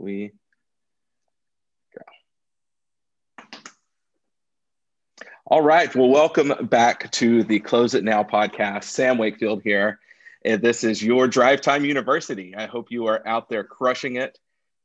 we 0.00 0.32
go. 1.94 3.44
All 5.46 5.62
right. 5.62 5.94
Well, 5.94 6.08
welcome 6.08 6.66
back 6.66 7.10
to 7.12 7.42
the 7.42 7.60
Close 7.60 7.94
It 7.94 8.04
Now 8.04 8.22
podcast. 8.22 8.84
Sam 8.84 9.18
Wakefield 9.18 9.62
here. 9.62 9.98
And 10.44 10.62
this 10.62 10.84
is 10.84 11.02
your 11.02 11.26
Drive 11.26 11.60
Time 11.60 11.84
University. 11.84 12.54
I 12.56 12.66
hope 12.66 12.90
you 12.90 13.06
are 13.06 13.26
out 13.26 13.48
there 13.48 13.64
crushing 13.64 14.16
it. 14.16 14.38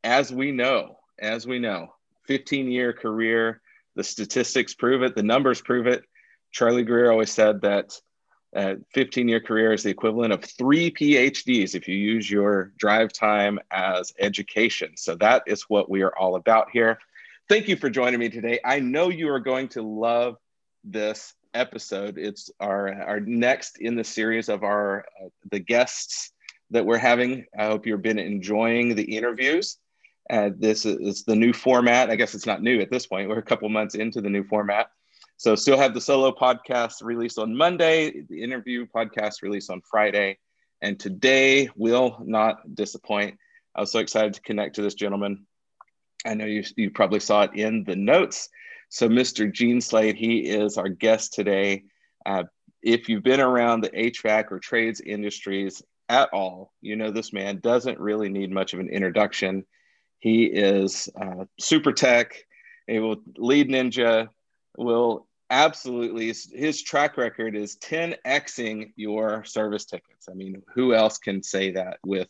As 0.04 0.31
we 0.31 0.52
know, 0.52 0.97
as 1.20 1.46
we 1.46 1.60
know, 1.60 1.94
15 2.28 2.72
year 2.72 2.92
career, 2.92 3.62
the 3.96 4.04
statistics 4.04 4.74
prove 4.74 5.04
it, 5.04 5.16
the 5.16 5.24
numbers 5.24 5.62
prove 5.62 5.88
it. 5.88 6.04
Charlie 6.52 6.84
Greer 6.84 7.12
always 7.12 7.32
said 7.32 7.62
that 7.62 8.00
a 8.56 8.78
15 8.94 9.28
year 9.28 9.40
career 9.40 9.74
is 9.74 9.83
the 9.83 9.90
equivalent 9.90 10.33
of 10.33 10.44
three 10.44 10.92
PhDs 10.92 11.76
if 11.76 11.88
you 11.88 11.96
use 11.96 12.29
your 12.29 12.72
drive 12.78 13.12
time 13.12 13.60
as 13.72 14.13
education. 14.20 14.96
So 14.96 15.15
that 15.15 15.44
is 15.47 15.63
what 15.63 15.90
we 15.90 16.02
are 16.02 16.16
all 16.17 16.35
about 16.35 16.70
here. 16.71 16.99
Thank 17.49 17.67
you 17.67 17.76
for 17.76 17.89
joining 17.89 18.20
me 18.20 18.29
today. 18.29 18.59
I 18.63 18.79
know 18.79 19.09
you 19.09 19.29
are 19.29 19.39
going 19.39 19.70
to 19.70 19.81
love 19.81 20.38
this 20.84 21.34
episode. 21.53 22.17
It's 22.17 22.49
our, 22.59 22.93
our 22.93 23.20
next 23.20 23.79
in 23.79 23.95
the 23.95 24.03
series 24.03 24.49
of 24.49 24.63
our 24.63 25.05
uh, 25.21 25.29
the 25.51 25.59
guests 25.59 26.31
that 26.71 26.85
we're 26.85 26.98
having. 26.98 27.45
I 27.57 27.65
hope 27.65 27.85
you've 27.85 28.01
been 28.01 28.20
enjoying 28.20 28.95
the 28.95 29.15
interviews. 29.15 29.77
Uh, 30.29 30.51
this 30.57 30.85
is 30.85 31.23
the 31.23 31.35
new 31.35 31.54
format. 31.54 32.09
I 32.09 32.15
guess 32.15 32.34
it's 32.34 32.45
not 32.45 32.63
new 32.63 32.79
at 32.81 32.90
this 32.90 33.05
point. 33.05 33.29
We're 33.29 33.40
a 33.40 33.43
couple 33.43 33.67
months 33.70 33.95
into 33.95 34.21
the 34.21 34.29
new 34.29 34.43
format. 34.43 34.90
So 35.37 35.55
still 35.55 35.77
have 35.77 35.93
the 35.93 36.01
solo 36.01 36.31
podcast 36.31 37.03
released 37.03 37.37
on 37.37 37.55
Monday, 37.55 38.21
the 38.29 38.41
interview 38.41 38.85
podcast 38.85 39.41
released 39.41 39.69
on 39.69 39.81
Friday, 39.81 40.37
and 40.81 40.99
today 40.99 41.69
will 41.75 42.17
not 42.23 42.75
disappoint. 42.75 43.37
I 43.75 43.81
was 43.81 43.91
so 43.91 43.99
excited 43.99 44.33
to 44.35 44.41
connect 44.41 44.75
to 44.75 44.81
this 44.81 44.93
gentleman. 44.93 45.45
I 46.25 46.35
know 46.35 46.45
you, 46.45 46.63
you 46.77 46.91
probably 46.91 47.19
saw 47.19 47.43
it 47.43 47.55
in 47.55 47.83
the 47.83 47.95
notes. 47.95 48.49
So 48.89 49.09
Mr. 49.09 49.51
Gene 49.51 49.81
Slade, 49.81 50.15
he 50.15 50.40
is 50.40 50.77
our 50.77 50.90
guest 50.90 51.34
today. 51.34 51.84
Uh, 52.25 52.43
if 52.81 53.09
you've 53.09 53.23
been 53.23 53.40
around 53.40 53.81
the 53.81 53.90
HVAC 53.90 54.51
or 54.51 54.59
trades 54.59 55.01
industries 55.01 55.81
at 56.09 56.29
all, 56.31 56.73
you 56.81 56.95
know 56.95 57.12
this 57.12 57.34
man 57.34 57.59
doesn't 57.59 57.99
really 57.99 58.29
need 58.29 58.51
much 58.51 58.73
of 58.73 58.79
an 58.79 58.90
introduction. 58.90 59.65
He 60.20 60.45
is 60.45 61.09
uh, 61.20 61.45
super 61.59 61.91
tech, 61.91 62.35
a 62.90 62.99
lead 63.37 63.70
ninja, 63.70 64.30
will 64.78 65.28
absolutely. 65.50 66.34
His 66.54 66.82
track 66.82 67.18
record 67.18 67.56
is 67.56 67.78
10xing 67.78 68.94
your 68.96 69.44
service 69.44 69.86
tickets. 69.86 70.28
I 70.30 70.34
mean 70.34 70.62
who 70.74 70.94
else 70.94 71.18
can 71.18 71.44
say 71.44 71.72
that 71.72 72.00
with 72.06 72.28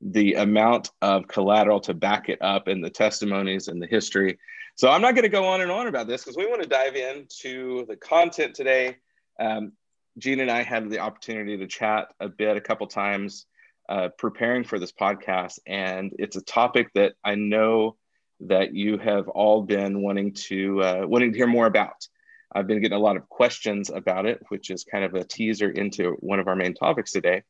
the 0.00 0.34
amount 0.34 0.90
of 1.02 1.26
collateral 1.26 1.80
to 1.80 1.92
back 1.92 2.28
it 2.28 2.40
up 2.40 2.68
and 2.68 2.84
the 2.84 2.90
testimonies 2.90 3.68
and 3.68 3.82
the 3.82 3.86
history? 3.86 4.38
So 4.76 4.88
i'm 4.88 5.02
not 5.02 5.14
going 5.14 5.24
to 5.24 5.28
go 5.28 5.44
on 5.44 5.60
and 5.60 5.72
on 5.72 5.88
about 5.88 6.06
this 6.06 6.22
because 6.22 6.36
we 6.36 6.46
want 6.46 6.62
to 6.62 6.68
dive 6.68 6.94
into 6.94 7.84
the 7.86 7.96
content 7.96 8.54
today. 8.54 8.98
Um, 9.40 9.72
gene 10.18 10.40
and 10.40 10.50
i 10.50 10.62
had 10.62 10.90
the 10.90 10.98
opportunity 10.98 11.56
to 11.56 11.66
chat 11.66 12.08
a 12.20 12.28
bit 12.28 12.56
a 12.56 12.60
couple 12.60 12.86
times 12.86 13.46
uh, 13.88 14.08
preparing 14.18 14.64
for 14.64 14.78
this 14.78 14.92
podcast 14.92 15.58
and 15.66 16.12
it's 16.18 16.36
a 16.36 16.42
topic 16.42 16.92
that 16.94 17.14
i 17.24 17.34
know 17.34 17.96
that 18.40 18.74
you 18.74 18.98
have 18.98 19.28
all 19.28 19.62
been 19.62 20.02
wanting 20.02 20.32
to 20.32 20.82
uh, 20.82 21.06
wanting 21.06 21.32
to 21.32 21.38
hear 21.38 21.46
more 21.46 21.66
about. 21.66 22.06
I've 22.52 22.66
been 22.66 22.80
getting 22.80 22.96
a 22.96 23.00
lot 23.00 23.16
of 23.16 23.28
questions 23.28 23.90
about 23.90 24.26
it, 24.26 24.40
which 24.48 24.70
is 24.70 24.84
kind 24.84 25.04
of 25.04 25.14
a 25.14 25.24
teaser 25.24 25.68
into 25.70 26.12
one 26.20 26.38
of 26.38 26.48
our 26.48 26.56
main 26.56 26.74
topics 26.74 27.12
today. 27.12 27.42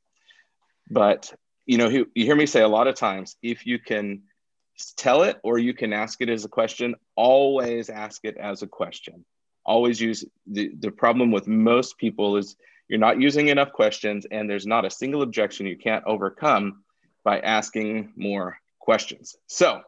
But 0.91 1.33
you 1.67 1.77
know, 1.77 1.89
you, 1.89 2.07
hear 2.15 2.35
me 2.35 2.47
say 2.47 2.63
a 2.63 2.69
lot 2.69 2.89
of 2.89 2.95
times, 2.95 3.37
if 3.43 3.67
you 3.67 3.79
can 3.79 4.23
tell 4.97 5.23
it 5.23 5.39
or 5.43 5.59
you 5.59 5.75
can 5.75 5.93
ask 5.93 6.21
it 6.21 6.31
as 6.31 6.45
a 6.45 6.49
question, 6.49 6.95
always 7.15 7.91
ask 7.91 8.25
it 8.25 8.37
as 8.37 8.63
a 8.63 8.67
question. 8.67 9.25
Always 9.67 10.01
use 10.01 10.25
the, 10.47 10.73
the 10.79 10.91
problem 10.91 11.31
with 11.31 11.47
most 11.47 11.99
people 11.99 12.39
is 12.39 12.57
you're 12.89 12.99
not 12.99 13.21
using 13.21 13.49
enough 13.49 13.73
questions 13.73 14.27
and 14.31 14.49
there's 14.49 14.67
not 14.67 14.87
a 14.87 14.91
single 14.91 15.21
objection 15.21 15.67
you 15.67 15.77
can't 15.77 16.05
overcome 16.07 16.83
by 17.23 17.41
asking 17.41 18.13
more 18.17 18.59
questions. 18.79 19.37
So 19.47 19.83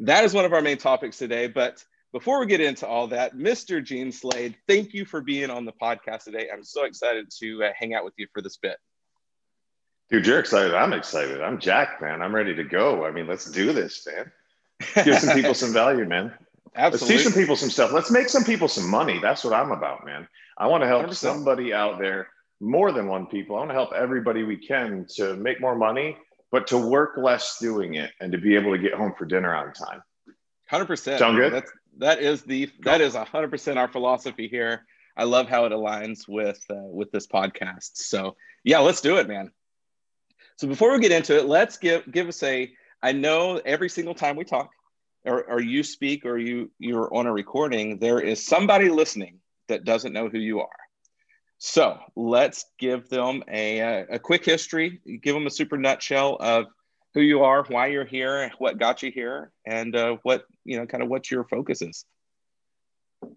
that 0.00 0.24
is 0.24 0.34
one 0.34 0.44
of 0.44 0.52
our 0.52 0.62
main 0.62 0.78
topics 0.78 1.18
today. 1.18 1.46
But 1.46 1.84
before 2.12 2.40
we 2.40 2.46
get 2.46 2.60
into 2.60 2.86
all 2.86 3.08
that, 3.08 3.34
Mr. 3.34 3.82
Gene 3.82 4.12
Slade, 4.12 4.56
thank 4.68 4.94
you 4.94 5.04
for 5.04 5.20
being 5.20 5.50
on 5.50 5.64
the 5.64 5.72
podcast 5.72 6.24
today. 6.24 6.48
I'm 6.52 6.64
so 6.64 6.84
excited 6.84 7.30
to 7.40 7.64
uh, 7.64 7.70
hang 7.78 7.94
out 7.94 8.04
with 8.04 8.14
you 8.16 8.26
for 8.32 8.42
this 8.42 8.56
bit. 8.56 8.76
Dude, 10.10 10.26
you're 10.26 10.38
excited. 10.38 10.72
I'm 10.72 10.92
excited. 10.92 11.40
I'm 11.40 11.58
Jack, 11.58 12.00
man. 12.00 12.22
I'm 12.22 12.34
ready 12.34 12.54
to 12.54 12.64
go. 12.64 13.04
I 13.04 13.10
mean, 13.10 13.26
let's 13.26 13.50
do 13.50 13.72
this, 13.72 14.06
man. 14.06 15.04
Give 15.04 15.18
some 15.18 15.34
people 15.34 15.54
some 15.54 15.72
value, 15.74 16.04
man. 16.04 16.32
Absolutely. 16.76 17.16
Let's 17.16 17.24
teach 17.24 17.32
some 17.32 17.40
people 17.40 17.56
some 17.56 17.70
stuff. 17.70 17.92
Let's 17.92 18.10
make 18.10 18.28
some 18.28 18.44
people 18.44 18.68
some 18.68 18.88
money. 18.88 19.18
That's 19.20 19.42
what 19.42 19.52
I'm 19.52 19.72
about, 19.72 20.06
man. 20.06 20.28
I 20.58 20.68
want 20.68 20.82
to 20.82 20.86
help 20.86 21.06
100%. 21.06 21.14
somebody 21.14 21.72
out 21.72 21.98
there, 21.98 22.28
more 22.60 22.92
than 22.92 23.08
one 23.08 23.26
people. 23.26 23.56
I 23.56 23.60
want 23.60 23.70
to 23.70 23.74
help 23.74 23.92
everybody 23.94 24.44
we 24.44 24.58
can 24.58 25.06
to 25.16 25.34
make 25.36 25.60
more 25.60 25.74
money 25.74 26.16
but 26.50 26.66
to 26.68 26.78
work 26.78 27.16
less 27.16 27.58
doing 27.60 27.94
it 27.94 28.12
and 28.20 28.32
to 28.32 28.38
be 28.38 28.54
able 28.54 28.72
to 28.72 28.78
get 28.78 28.94
home 28.94 29.14
for 29.16 29.24
dinner 29.24 29.54
on 29.54 29.72
time. 29.72 30.02
Hundred 30.68 30.86
percent. 30.86 31.18
Sound 31.18 31.36
good? 31.36 31.52
That's 31.52 31.72
that 31.98 32.20
is 32.20 32.42
the 32.42 32.70
that 32.80 33.00
is 33.00 33.14
hundred 33.14 33.50
percent 33.50 33.78
our 33.78 33.88
philosophy 33.88 34.48
here. 34.48 34.84
I 35.16 35.24
love 35.24 35.48
how 35.48 35.64
it 35.64 35.72
aligns 35.72 36.28
with 36.28 36.62
uh, 36.70 36.74
with 36.74 37.10
this 37.10 37.26
podcast. 37.26 37.90
So 37.94 38.36
yeah, 38.64 38.80
let's 38.80 39.00
do 39.00 39.16
it, 39.16 39.28
man. 39.28 39.50
So 40.56 40.66
before 40.66 40.92
we 40.92 41.00
get 41.00 41.12
into 41.12 41.36
it, 41.36 41.46
let's 41.46 41.78
give 41.78 42.10
give 42.10 42.28
us 42.28 42.42
a. 42.42 42.72
I 43.02 43.12
know 43.12 43.60
every 43.64 43.88
single 43.88 44.14
time 44.14 44.36
we 44.36 44.44
talk, 44.44 44.70
or, 45.24 45.44
or 45.44 45.60
you 45.60 45.82
speak, 45.82 46.24
or 46.24 46.38
you 46.38 46.70
you're 46.78 47.12
on 47.14 47.26
a 47.26 47.32
recording, 47.32 47.98
there 47.98 48.20
is 48.20 48.44
somebody 48.44 48.88
listening 48.88 49.40
that 49.68 49.84
doesn't 49.84 50.12
know 50.12 50.28
who 50.28 50.38
you 50.38 50.60
are. 50.60 50.68
So 51.58 51.98
let's 52.14 52.66
give 52.78 53.08
them 53.08 53.42
a, 53.48 53.78
a 54.10 54.18
quick 54.18 54.44
history, 54.44 55.00
give 55.22 55.34
them 55.34 55.46
a 55.46 55.50
super 55.50 55.76
nutshell 55.76 56.36
of 56.38 56.66
who 57.14 57.22
you 57.22 57.42
are, 57.44 57.64
why 57.64 57.86
you're 57.86 58.04
here, 58.04 58.50
what 58.58 58.78
got 58.78 59.02
you 59.02 59.10
here, 59.10 59.50
and 59.64 59.96
uh, 59.96 60.16
what, 60.22 60.44
you 60.64 60.78
know, 60.78 60.86
kind 60.86 61.02
of 61.02 61.08
what 61.08 61.30
your 61.30 61.44
focus 61.44 61.80
is. 61.80 62.04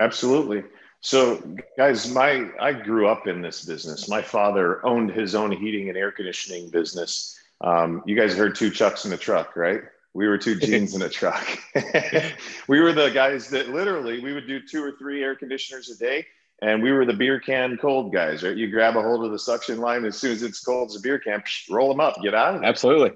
Absolutely. 0.02 0.63
So, 1.02 1.41
guys, 1.78 2.12
my 2.12 2.50
I 2.59 2.74
grew 2.74 3.07
up 3.07 3.25
in 3.25 3.41
this 3.41 3.63
business. 3.63 4.09
My 4.09 4.22
father 4.22 4.86
owned 4.86 5.12
his 5.12 5.34
own 5.34 5.51
heating 5.51 5.88
and 5.88 5.97
air 5.97 6.12
conditioning 6.12 6.69
business. 6.69 7.40
Um, 7.62 8.03
you 8.06 8.18
guys 8.18 8.36
heard 8.36 8.56
two 8.56 8.69
Chucks 8.69 9.06
in 9.06 9.13
a 9.13 9.18
truck, 9.18 9.56
right? 9.56 9.81
We 10.13 10.28
were 10.28 10.38
two 10.38 10.59
Genes 10.59 10.96
in 10.96 11.01
a 11.03 11.09
truck. 11.09 11.47
we 12.68 12.81
were 12.81 12.91
the 12.91 13.09
guys 13.09 13.50
that 13.50 13.69
literally 13.69 14.19
we 14.19 14.34
would 14.34 14.47
do 14.47 14.59
two 14.59 14.84
or 14.84 14.91
three 14.94 15.24
air 15.24 15.36
conditioners 15.36 15.90
a 15.90 15.97
day 15.97 16.25
and 16.62 16.84
we 16.84 16.92
were 16.92 17.06
the 17.06 17.14
beer 17.14 17.40
can 17.40 17.78
cold 17.78 18.14
guys, 18.14 18.44
right? 18.44 18.56
You 18.56 18.70
grab 18.70 18.97
a 18.97 19.02
hold 19.02 19.25
of 19.25 19.31
the 19.31 19.40
suction 19.40 19.80
line 19.80 20.06
as 20.06 20.18
soon 20.18 20.31
as 20.31 20.44
it's 20.44 20.59
cold 20.59 20.90
as 20.90 20.96
a 20.96 21.00
beer 21.00 21.20
can, 21.20 21.42
psh, 21.42 21.70
roll 21.70 21.90
them 21.90 22.00
up, 22.00 22.22
get 22.22 22.36
out 22.36 22.56
of 22.56 22.64
it. 22.64 22.66
Absolutely. 22.66 23.12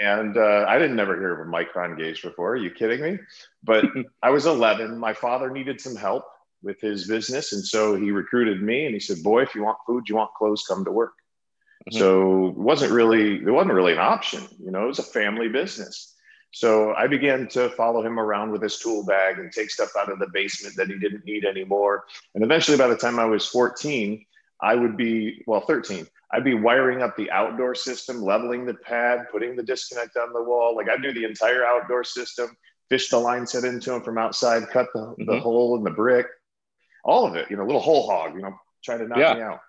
And 0.00 0.36
uh, 0.36 0.64
I 0.68 0.78
didn't 0.78 0.96
never 0.96 1.18
hear 1.18 1.40
of 1.40 1.46
a 1.46 1.50
micron 1.50 1.96
gauge 1.96 2.22
before. 2.22 2.52
Are 2.52 2.56
you 2.56 2.70
kidding 2.70 3.00
me? 3.00 3.18
But 3.62 3.84
I 4.22 4.30
was 4.30 4.46
11. 4.46 4.98
My 4.98 5.12
father 5.12 5.50
needed 5.50 5.80
some 5.80 5.96
help 5.96 6.24
with 6.62 6.80
his 6.80 7.06
business, 7.06 7.52
and 7.52 7.64
so 7.64 7.94
he 7.96 8.10
recruited 8.10 8.62
me. 8.62 8.86
And 8.86 8.94
he 8.94 9.00
said, 9.00 9.22
"Boy, 9.22 9.42
if 9.42 9.54
you 9.54 9.62
want 9.62 9.78
food, 9.86 10.08
you 10.08 10.16
want 10.16 10.34
clothes, 10.34 10.64
come 10.68 10.84
to 10.84 10.90
work." 10.90 11.12
Mm-hmm. 11.88 11.98
So 11.98 12.48
it 12.48 12.56
wasn't 12.56 12.92
really 12.92 13.36
it 13.36 13.50
wasn't 13.50 13.74
really 13.74 13.92
an 13.92 13.98
option. 13.98 14.42
You 14.58 14.70
know, 14.70 14.84
it 14.84 14.88
was 14.88 14.98
a 14.98 15.04
family 15.04 15.48
business. 15.48 16.14
So 16.56 16.94
I 16.94 17.06
began 17.06 17.48
to 17.48 17.68
follow 17.68 18.02
him 18.02 18.18
around 18.18 18.50
with 18.50 18.62
his 18.62 18.78
tool 18.78 19.04
bag 19.04 19.38
and 19.38 19.52
take 19.52 19.70
stuff 19.70 19.90
out 19.94 20.10
of 20.10 20.18
the 20.18 20.28
basement 20.32 20.74
that 20.76 20.88
he 20.88 20.98
didn't 20.98 21.26
need 21.26 21.44
anymore. 21.44 22.06
And 22.34 22.42
eventually, 22.42 22.78
by 22.78 22.88
the 22.88 22.96
time 22.96 23.18
I 23.18 23.26
was 23.26 23.44
14, 23.44 24.24
I 24.62 24.74
would 24.74 24.96
be, 24.96 25.44
well, 25.46 25.60
13, 25.60 26.06
I'd 26.32 26.44
be 26.44 26.54
wiring 26.54 27.02
up 27.02 27.14
the 27.14 27.30
outdoor 27.30 27.74
system, 27.74 28.22
leveling 28.22 28.64
the 28.64 28.72
pad, 28.72 29.26
putting 29.30 29.54
the 29.54 29.62
disconnect 29.62 30.16
on 30.16 30.32
the 30.32 30.42
wall. 30.42 30.74
Like 30.74 30.88
I'd 30.88 31.02
do 31.02 31.12
the 31.12 31.26
entire 31.26 31.62
outdoor 31.62 32.04
system, 32.04 32.56
fish 32.88 33.10
the 33.10 33.18
line 33.18 33.46
set 33.46 33.64
into 33.64 33.90
them 33.90 34.00
from 34.00 34.16
outside, 34.16 34.66
cut 34.70 34.86
the, 34.94 35.00
mm-hmm. 35.00 35.26
the 35.26 35.38
hole 35.38 35.76
in 35.76 35.84
the 35.84 35.90
brick, 35.90 36.24
all 37.04 37.26
of 37.26 37.36
it, 37.36 37.50
you 37.50 37.58
know, 37.58 37.66
little 37.66 37.82
Hole 37.82 38.08
Hawg, 38.08 38.34
you 38.34 38.40
know, 38.40 38.54
trying 38.82 39.00
to 39.00 39.08
knock 39.08 39.18
yeah. 39.18 39.34
me 39.34 39.42
out. 39.42 39.60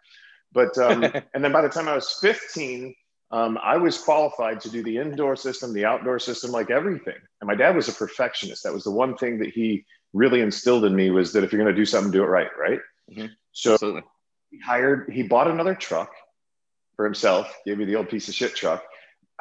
But, 0.54 0.78
um, 0.78 1.04
and 1.34 1.44
then 1.44 1.52
by 1.52 1.64
the 1.64 1.70
time 1.70 1.90
I 1.90 1.96
was 1.96 2.18
15, 2.22 2.96
um, 3.32 3.58
I 3.62 3.78
was 3.78 3.98
qualified 3.98 4.62
to 4.62 4.70
do 4.70 4.82
the 4.82 4.98
indoor 4.98 5.36
system, 5.36 5.74
the 5.74 5.86
outdoor 5.86 6.20
system, 6.20 6.52
like 6.52 6.70
everything. 6.70 7.18
And 7.42 7.48
my 7.48 7.56
dad 7.56 7.76
was 7.76 7.90
a 7.90 7.94
perfectionist. 7.94 8.64
That 8.64 8.74
was 8.74 8.86
the 8.86 8.92
one 8.92 9.18
thing 9.18 9.40
that 9.40 9.50
he 9.50 9.86
really 10.14 10.42
instilled 10.42 10.86
in 10.86 10.96
me 10.96 11.10
was 11.10 11.34
that 11.34 11.44
if 11.44 11.52
you're 11.52 11.62
going 11.62 11.74
to 11.74 11.80
do 11.80 11.86
something, 11.86 12.12
do 12.12 12.24
it 12.24 12.28
right, 12.28 12.50
right? 12.58 12.80
Mm-hmm. 13.12 13.28
So 13.52 13.74
Absolutely. 13.74 14.04
he 14.52 14.60
hired, 14.60 15.10
he 15.12 15.24
bought 15.24 15.50
another 15.50 15.76
truck 15.76 16.12
for 16.96 17.04
himself, 17.04 17.54
gave 17.66 17.78
me 17.78 17.86
the 17.86 17.98
old 17.98 18.10
piece 18.10 18.30
of 18.30 18.34
shit 18.34 18.56
truck, 18.56 18.84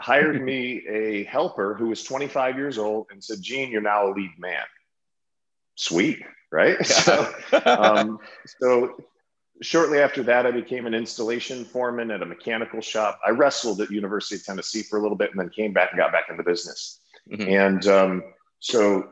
hired 0.00 0.42
me 0.44 0.84
a 0.88 1.24
helper 1.24 1.74
who 1.74 1.86
was 1.86 2.02
25 2.02 2.56
years 2.56 2.78
old 2.78 3.06
and 3.10 3.22
said, 3.22 3.40
Gene, 3.40 3.70
you're 3.70 3.82
now 3.82 4.08
a 4.08 4.12
lead 4.12 4.32
man. 4.36 4.64
Sweet, 5.76 6.22
right? 6.50 6.84
so, 6.86 7.32
um, 7.64 8.18
so 8.60 8.96
shortly 9.62 9.98
after 9.98 10.22
that, 10.24 10.46
I 10.46 10.50
became 10.50 10.86
an 10.86 10.94
installation 10.94 11.64
foreman 11.64 12.10
at 12.10 12.22
a 12.22 12.26
mechanical 12.26 12.80
shop. 12.80 13.20
I 13.26 13.30
wrestled 13.30 13.80
at 13.80 13.90
University 13.90 14.36
of 14.36 14.44
Tennessee 14.44 14.82
for 14.82 14.98
a 14.98 15.02
little 15.02 15.16
bit 15.16 15.30
and 15.30 15.40
then 15.40 15.48
came 15.50 15.72
back 15.72 15.90
and 15.92 15.98
got 15.98 16.12
back 16.12 16.26
in 16.30 16.36
the 16.36 16.42
business. 16.42 17.00
Mm-hmm. 17.30 17.48
And 17.48 17.86
um, 17.86 18.22
so 18.60 19.08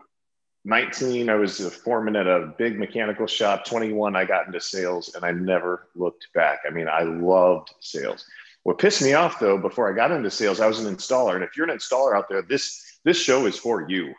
19, 0.64 1.29
I 1.29 1.35
was 1.35 1.61
a 1.61 1.70
foreman 1.70 2.17
at 2.17 2.26
a 2.26 2.55
big 2.58 2.79
mechanical 2.79 3.26
shop. 3.26 3.64
21, 3.64 4.17
I 4.17 4.25
got 4.25 4.46
into 4.46 4.61
sales 4.61 5.14
and 5.14 5.25
I 5.25 5.31
never 5.31 5.88
looked 5.94 6.29
back. 6.35 6.61
I 6.67 6.70
mean, 6.70 6.88
I 6.88 7.02
loved 7.02 7.70
sales. 7.81 8.25
What 8.62 8.79
pissed 8.79 9.02
me 9.02 9.12
off 9.12 9.38
though, 9.38 9.58
before 9.58 9.93
I 9.93 9.94
got 9.94 10.11
into 10.11 10.31
sales, 10.31 10.61
I 10.61 10.67
was 10.67 10.81
an 10.81 10.94
installer. 10.94 11.35
And 11.35 11.44
if 11.44 11.56
you're 11.56 11.69
an 11.69 11.76
installer 11.76 12.17
out 12.17 12.29
there, 12.29 12.43
this 12.43 12.99
this 13.05 13.20
show 13.20 13.44
is 13.44 13.58
for 13.58 13.87
you, 13.88 14.14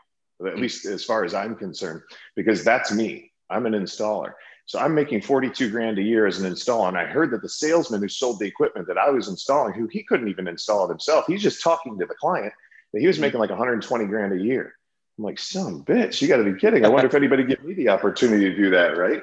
at 0.45 0.59
least 0.59 0.85
as 0.85 1.03
far 1.03 1.25
as 1.25 1.33
I'm 1.33 1.55
concerned, 1.55 2.03
because 2.35 2.63
that's 2.63 2.91
me. 2.91 3.31
I'm 3.49 3.65
an 3.65 3.73
installer. 3.73 4.33
So 4.67 4.79
I'm 4.79 4.95
making 4.95 5.21
42 5.21 5.69
grand 5.69 5.99
a 5.99 6.01
year 6.01 6.25
as 6.25 6.41
an 6.41 6.51
installer. 6.51 6.87
And 6.87 6.97
I 6.97 7.05
heard 7.05 7.31
that 7.31 7.41
the 7.41 7.49
salesman 7.49 8.01
who 8.01 8.07
sold 8.07 8.39
the 8.39 8.47
equipment 8.47 8.87
that 8.87 8.97
I 8.97 9.09
was 9.11 9.27
installing, 9.27 9.73
who 9.73 9.87
he 9.87 10.03
couldn't 10.03 10.27
even 10.27 10.47
install 10.47 10.85
it 10.85 10.89
himself, 10.89 11.25
he's 11.27 11.43
just 11.43 11.61
talking 11.61 11.99
to 11.99 12.05
the 12.05 12.15
client, 12.15 12.53
that 12.93 12.99
he 12.99 13.07
was 13.07 13.19
making 13.19 13.39
like 13.39 13.51
120 13.51 14.05
grand 14.05 14.33
a 14.33 14.43
year. 14.43 14.73
I'm 15.17 15.23
like, 15.23 15.39
some 15.39 15.85
bitch, 15.85 16.21
you 16.21 16.27
got 16.27 16.37
to 16.37 16.43
be 16.43 16.59
kidding. 16.59 16.83
I 16.83 16.89
wonder 16.89 17.07
if 17.07 17.13
anybody 17.13 17.43
give 17.43 17.63
me 17.63 17.73
the 17.73 17.89
opportunity 17.89 18.49
to 18.49 18.55
do 18.55 18.69
that, 18.71 18.97
right? 18.97 19.21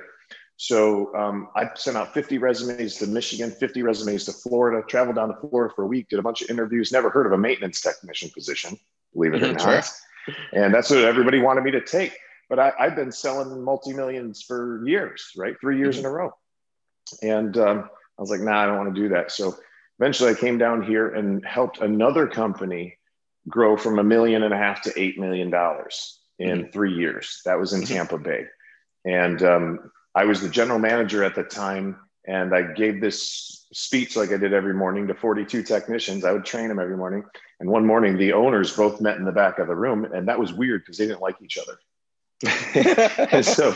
So 0.56 1.14
um, 1.16 1.48
I 1.56 1.70
sent 1.74 1.96
out 1.96 2.14
50 2.14 2.38
resumes 2.38 2.96
to 2.98 3.06
Michigan, 3.06 3.50
50 3.50 3.82
resumes 3.82 4.24
to 4.26 4.32
Florida, 4.32 4.86
traveled 4.86 5.16
down 5.16 5.28
to 5.28 5.36
Florida 5.40 5.74
for 5.74 5.82
a 5.82 5.86
week, 5.86 6.08
did 6.08 6.20
a 6.20 6.22
bunch 6.22 6.40
of 6.40 6.50
interviews, 6.50 6.92
never 6.92 7.10
heard 7.10 7.26
of 7.26 7.32
a 7.32 7.38
maintenance 7.38 7.80
technician 7.80 8.30
position, 8.30 8.78
believe 9.12 9.34
it 9.34 9.42
or 9.42 9.52
not. 9.52 9.90
And 10.52 10.72
that's 10.72 10.88
what 10.88 11.00
everybody 11.00 11.40
wanted 11.40 11.64
me 11.64 11.72
to 11.72 11.80
take. 11.80 12.16
But 12.52 12.58
I, 12.58 12.84
have 12.84 12.96
been 12.96 13.10
selling 13.10 13.64
multi 13.64 13.94
millions 13.94 14.43
for 14.43 14.87
years, 14.87 15.32
right? 15.38 15.54
Three 15.58 15.78
years 15.78 15.96
mm-hmm. 15.96 16.04
in 16.04 16.12
a 16.12 16.14
row. 16.14 16.32
And 17.22 17.56
um, 17.56 17.88
I 18.19 18.20
was 18.20 18.28
like, 18.28 18.43
nah, 18.43 18.62
I 18.62 18.66
don't 18.66 18.76
want 18.76 18.94
to 18.94 19.00
do 19.00 19.08
that. 19.08 19.32
So 19.32 19.56
eventually 19.99 20.32
I 20.32 20.34
came 20.34 20.58
down 20.58 20.82
here 20.82 21.14
and 21.14 21.43
helped 21.46 21.78
another 21.78 22.26
company 22.26 22.99
grow 23.49 23.78
from 23.78 23.99
a 23.99 24.04
million 24.04 24.43
and 24.43 24.52
a 24.52 24.58
half 24.58 24.82
to 24.82 24.93
eight 25.00 25.19
million 25.19 25.49
dollars 25.49 26.20
in 26.38 26.64
mm-hmm. 26.64 26.70
three 26.72 26.93
years. 26.93 27.40
That 27.46 27.58
was 27.58 27.72
in 27.72 27.81
mm-hmm. 27.81 27.94
Tampa 27.94 28.19
Bay. 28.19 28.44
And 29.06 29.43
um, 29.43 29.90
I 30.14 30.26
was 30.26 30.43
the 30.43 30.50
general 30.50 30.78
manager 30.78 31.25
at 31.25 31.34
the 31.34 31.44
time. 31.44 31.96
And 32.28 32.55
I 32.55 32.75
gave 32.75 33.00
this 33.00 33.66
speech 33.72 34.14
like 34.14 34.31
I 34.31 34.37
did 34.37 34.52
every 34.52 34.75
morning 34.75 35.06
to 35.06 35.14
42 35.14 35.62
technicians. 35.62 36.26
I 36.26 36.32
would 36.32 36.44
train 36.44 36.69
them 36.69 36.78
every 36.78 36.98
morning. 36.98 37.25
And 37.60 37.70
one 37.70 37.87
morning, 37.87 38.19
the 38.19 38.34
owners 38.34 38.76
both 38.76 39.00
met 39.00 39.16
in 39.16 39.25
the 39.25 39.32
back 39.32 39.58
of 39.58 39.69
the 39.69 39.75
room. 39.75 40.05
And 40.05 40.28
that 40.28 40.38
was 40.38 40.52
weird 40.52 40.82
because 40.82 40.98
they 40.98 41.06
didn't 41.06 41.22
like 41.22 41.40
each 41.40 41.56
other. 41.56 41.78
And 42.44 43.44
so 43.46 43.74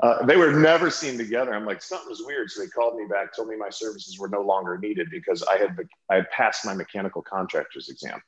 uh, 0.00 0.24
they 0.24 0.36
were 0.36 0.52
never 0.52 0.90
seen 0.90 1.18
together. 1.18 1.54
I'm 1.54 1.66
like, 1.66 1.82
something's 1.82 2.22
weird. 2.24 2.50
So 2.50 2.62
they 2.62 2.68
called 2.68 2.96
me 2.96 3.04
back, 3.06 3.34
told 3.34 3.48
me 3.48 3.56
my 3.56 3.68
services 3.68 4.18
were 4.18 4.28
no 4.28 4.40
longer 4.40 4.78
needed 4.78 5.08
because 5.10 5.42
I 5.42 5.58
had 5.58 5.76
I 6.10 6.16
had 6.16 6.30
passed 6.30 6.64
my 6.64 6.74
mechanical 6.74 7.22
contractor's 7.22 7.88
exam, 7.88 8.20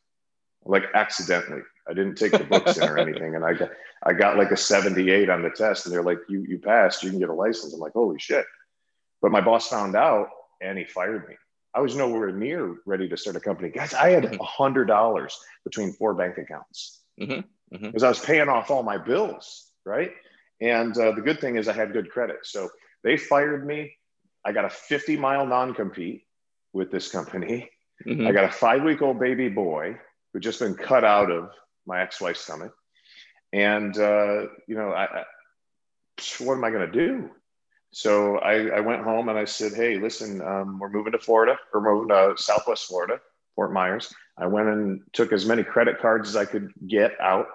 like 0.65 0.85
accidentally. 0.95 1.63
I 1.89 1.95
didn't 1.95 2.17
take 2.17 2.33
the 2.33 2.45
books 2.45 2.77
in 2.77 2.89
or 2.89 2.99
anything, 2.99 3.35
and 3.35 3.45
I 3.45 3.55
got 3.55 3.71
I 4.05 4.13
got 4.13 4.37
like 4.37 4.51
a 4.51 4.57
78 4.57 5.31
on 5.31 5.43
the 5.43 5.51
test, 5.51 5.87
and 5.87 5.95
they're 5.95 6.03
like, 6.03 6.19
you 6.29 6.45
you 6.47 6.59
passed, 6.59 7.03
you 7.03 7.11
can 7.11 7.19
get 7.19 7.31
a 7.31 7.35
license. 7.35 7.73
I'm 7.73 7.81
like, 7.81 7.93
holy 7.93 8.19
shit! 8.19 8.45
But 9.23 9.33
my 9.33 9.41
boss 9.41 9.69
found 9.69 9.97
out, 9.97 10.29
and 10.61 10.77
he 10.77 10.85
fired 10.85 11.27
me. 11.27 11.37
I 11.75 11.81
was 11.81 11.97
nowhere 11.97 12.33
near 12.33 12.77
ready 12.85 13.09
to 13.09 13.17
start 13.17 13.37
a 13.37 13.41
company, 13.41 13.71
guys. 13.71 13.95
I 13.95 14.11
had 14.11 14.27
a 14.27 14.45
hundred 14.45 14.87
dollars 14.87 15.39
between 15.65 15.93
four 15.95 16.13
bank 16.13 16.37
accounts 16.37 17.01
because 17.17 17.45
mm-hmm. 17.45 17.87
mm-hmm. 17.87 18.05
I 18.05 18.09
was 18.09 18.21
paying 18.21 18.51
off 18.51 18.71
all 18.71 18.83
my 18.83 18.99
bills 18.99 19.72
right? 19.85 20.13
And 20.61 20.97
uh, 20.97 21.13
the 21.13 21.21
good 21.21 21.41
thing 21.41 21.57
is 21.57 21.69
I 21.69 21.73
had 21.73 21.93
good 21.93 22.11
credit. 22.11 22.39
So 22.45 22.69
they 23.03 23.17
fired 23.17 23.67
me. 23.67 23.93
I 24.45 24.53
got 24.53 24.65
a 24.65 24.71
50 24.71 25.17
mile 25.17 25.47
non 25.47 25.75
compete 25.75 26.23
with 26.73 26.91
this 26.91 27.09
company. 27.09 27.71
Mm-hmm. 28.07 28.27
I 28.27 28.33
got 28.33 28.45
a 28.45 28.51
five 28.51 28.83
week 28.83 29.03
old 29.03 29.19
baby 29.21 29.49
boy 29.49 29.99
who'd 30.33 30.43
just 30.43 30.61
been 30.61 30.75
cut 30.75 31.05
out 31.05 31.31
of 31.31 31.51
my 31.87 32.01
ex 32.01 32.21
wife's 32.21 32.41
stomach. 32.41 32.73
And, 33.53 33.97
uh, 33.99 34.47
you 34.67 34.77
know, 34.77 34.91
I, 34.91 35.05
I, 35.05 35.25
what 36.39 36.55
am 36.55 36.65
I 36.65 36.71
going 36.71 36.91
to 36.91 36.93
do? 36.93 37.31
So 37.91 38.39
I, 38.39 38.69
I, 38.69 38.81
went 38.81 39.03
home 39.03 39.29
and 39.29 39.39
I 39.39 39.45
said, 39.45 39.75
Hey, 39.75 39.99
listen, 39.99 40.41
um, 40.41 40.79
we're 40.79 40.89
moving 40.89 41.13
to 41.13 41.19
Florida. 41.19 41.59
We're 41.75 41.83
moving 41.83 42.09
to 42.09 42.35
Southwest 42.37 42.87
Florida, 42.87 43.21
Fort 43.55 43.73
Myers. 43.73 44.13
I 44.39 44.47
went 44.47 44.69
and 44.69 45.03
took 45.13 45.33
as 45.33 45.45
many 45.45 45.63
credit 45.63 46.01
cards 46.01 46.31
as 46.31 46.37
I 46.37 46.47
could 46.47 46.73
get 46.87 47.21
out. 47.21 47.47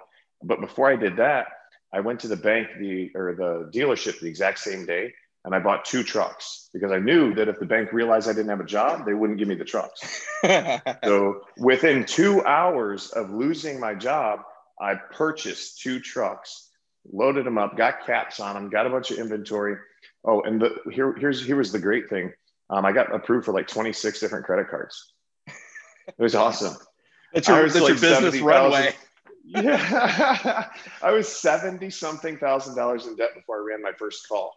But 0.44 0.60
before 0.60 0.88
I 0.88 0.94
did 0.94 1.16
that, 1.16 1.48
I 1.92 2.00
went 2.00 2.20
to 2.20 2.28
the 2.28 2.36
bank 2.36 2.68
the 2.78 3.10
or 3.14 3.34
the 3.34 3.70
dealership 3.76 4.20
the 4.20 4.28
exact 4.28 4.58
same 4.58 4.86
day 4.86 5.12
and 5.44 5.54
I 5.54 5.60
bought 5.60 5.84
two 5.84 6.02
trucks 6.02 6.68
because 6.74 6.92
I 6.92 6.98
knew 6.98 7.34
that 7.34 7.48
if 7.48 7.58
the 7.58 7.66
bank 7.66 7.92
realized 7.92 8.28
I 8.28 8.32
didn't 8.32 8.50
have 8.50 8.60
a 8.60 8.66
job, 8.66 9.06
they 9.06 9.14
wouldn't 9.14 9.38
give 9.38 9.48
me 9.48 9.54
the 9.54 9.64
trucks. 9.64 10.26
so 11.04 11.40
within 11.56 12.04
two 12.04 12.44
hours 12.44 13.10
of 13.12 13.30
losing 13.30 13.80
my 13.80 13.94
job, 13.94 14.40
I 14.80 14.94
purchased 14.94 15.80
two 15.80 16.00
trucks, 16.00 16.68
loaded 17.10 17.46
them 17.46 17.56
up, 17.56 17.76
got 17.76 18.04
caps 18.04 18.40
on 18.40 18.54
them, 18.56 18.68
got 18.68 18.86
a 18.86 18.90
bunch 18.90 19.10
of 19.10 19.18
inventory. 19.18 19.76
Oh, 20.22 20.42
and 20.42 20.60
the, 20.60 20.76
here, 20.92 21.14
here's 21.14 21.44
here 21.44 21.56
was 21.56 21.72
the 21.72 21.78
great 21.78 22.10
thing. 22.10 22.32
Um, 22.68 22.84
I 22.84 22.92
got 22.92 23.14
approved 23.14 23.46
for 23.46 23.52
like 23.52 23.68
26 23.68 24.20
different 24.20 24.44
credit 24.44 24.68
cards. 24.68 25.14
It 25.46 26.18
was 26.18 26.34
awesome. 26.34 26.76
That's 27.32 27.48
your, 27.48 27.62
that's 27.62 27.74
like 27.74 27.88
your 27.88 27.98
business 27.98 28.40
runway 28.40 28.94
yeah, 29.48 30.68
I 31.02 31.12
was 31.12 31.28
70 31.28 31.90
something 31.90 32.38
thousand 32.38 32.76
dollars 32.76 33.06
in 33.06 33.16
debt 33.16 33.34
before 33.34 33.62
I 33.62 33.64
ran 33.64 33.82
my 33.82 33.92
first 33.92 34.28
call. 34.28 34.54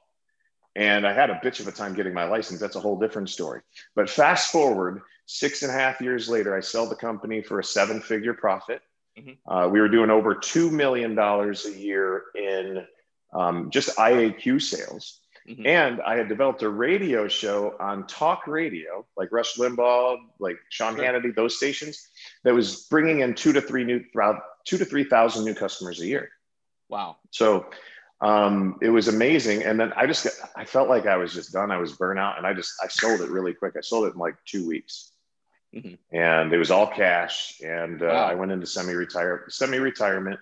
And 0.76 1.06
I 1.06 1.14
had 1.14 1.30
a 1.30 1.36
bitch 1.44 1.60
of 1.60 1.68
a 1.68 1.72
time 1.72 1.94
getting 1.94 2.14
my 2.14 2.26
license. 2.26 2.60
That's 2.60 2.76
a 2.76 2.80
whole 2.80 2.98
different 2.98 3.30
story. 3.30 3.62
But 3.96 4.10
fast 4.10 4.52
forward 4.52 5.02
six 5.26 5.64
and 5.64 5.72
a 5.72 5.74
half 5.74 6.02
years 6.02 6.30
later, 6.30 6.56
I 6.56 6.62
sell 6.62 6.88
the 6.88 6.96
company 6.96 7.42
for 7.42 7.60
a 7.60 7.64
seven 7.64 8.02
figure 8.02 8.34
profit. 8.34 8.82
Mm-hmm. 9.20 9.52
Uh, 9.52 9.68
we 9.68 9.82
were 9.82 9.90
doing 9.90 10.10
over 10.10 10.36
$2 10.36 10.72
million 10.72 11.18
a 11.18 11.78
year 11.78 12.24
in 12.36 12.86
um, 13.34 13.70
just 13.70 13.98
IAQ 13.98 14.62
sales. 14.62 15.20
Mm-hmm. 15.50 15.66
And 15.66 16.02
I 16.02 16.16
had 16.16 16.30
developed 16.30 16.62
a 16.62 16.70
radio 16.70 17.28
show 17.28 17.76
on 17.80 18.06
talk 18.08 18.46
radio, 18.48 19.06
like 19.18 19.32
Rush 19.32 19.56
Limbaugh, 19.56 20.18
like 20.40 20.58
Sean 20.70 20.96
sure. 20.96 21.04
Hannity, 21.04 21.36
those 21.36 21.58
stations, 21.58 22.10
that 22.44 22.54
was 22.54 22.86
bringing 22.86 23.22
in 23.22 23.34
two 23.34 23.52
to 23.54 23.62
three 23.62 23.84
new 23.84 24.04
two 24.66 24.78
to 24.78 24.86
three 24.86 25.04
thousand 25.04 25.46
new 25.46 25.54
customers 25.54 26.00
a 26.02 26.08
year. 26.08 26.30
Wow! 26.90 27.18
So 27.32 27.68
um, 28.22 28.78
it 28.82 28.90
was 28.90 29.08
amazing. 29.08 29.64
And 29.64 29.80
then 29.80 29.92
I 29.96 30.06
just 30.06 30.28
I 30.56 30.66
felt 30.66 30.90
like 30.90 31.08
I 31.08 31.18
was 31.18 31.34
just 31.34 31.52
done. 31.52 31.72
I 31.72 31.78
was 31.78 31.94
burnout, 31.94 32.38
and 32.38 32.46
I 32.46 32.54
just 32.54 32.74
I 32.84 32.88
sold 32.88 33.22
it 33.22 33.30
really 33.30 33.54
quick. 33.54 33.74
I 33.78 33.82
sold 33.82 34.06
it 34.06 34.14
in 34.14 34.20
like 34.20 34.36
two 34.46 34.68
weeks, 34.68 35.12
mm-hmm. 35.76 35.96
and 36.16 36.54
it 36.54 36.58
was 36.58 36.72
all 36.72 36.88
cash. 36.88 37.60
And 37.64 38.02
uh, 38.02 38.06
wow. 38.06 38.26
I 38.26 38.36
went 38.36 38.52
into 38.52 38.68
semi 38.68 38.94
retire 38.94 39.46
semi 39.50 39.78
retirement. 39.78 40.40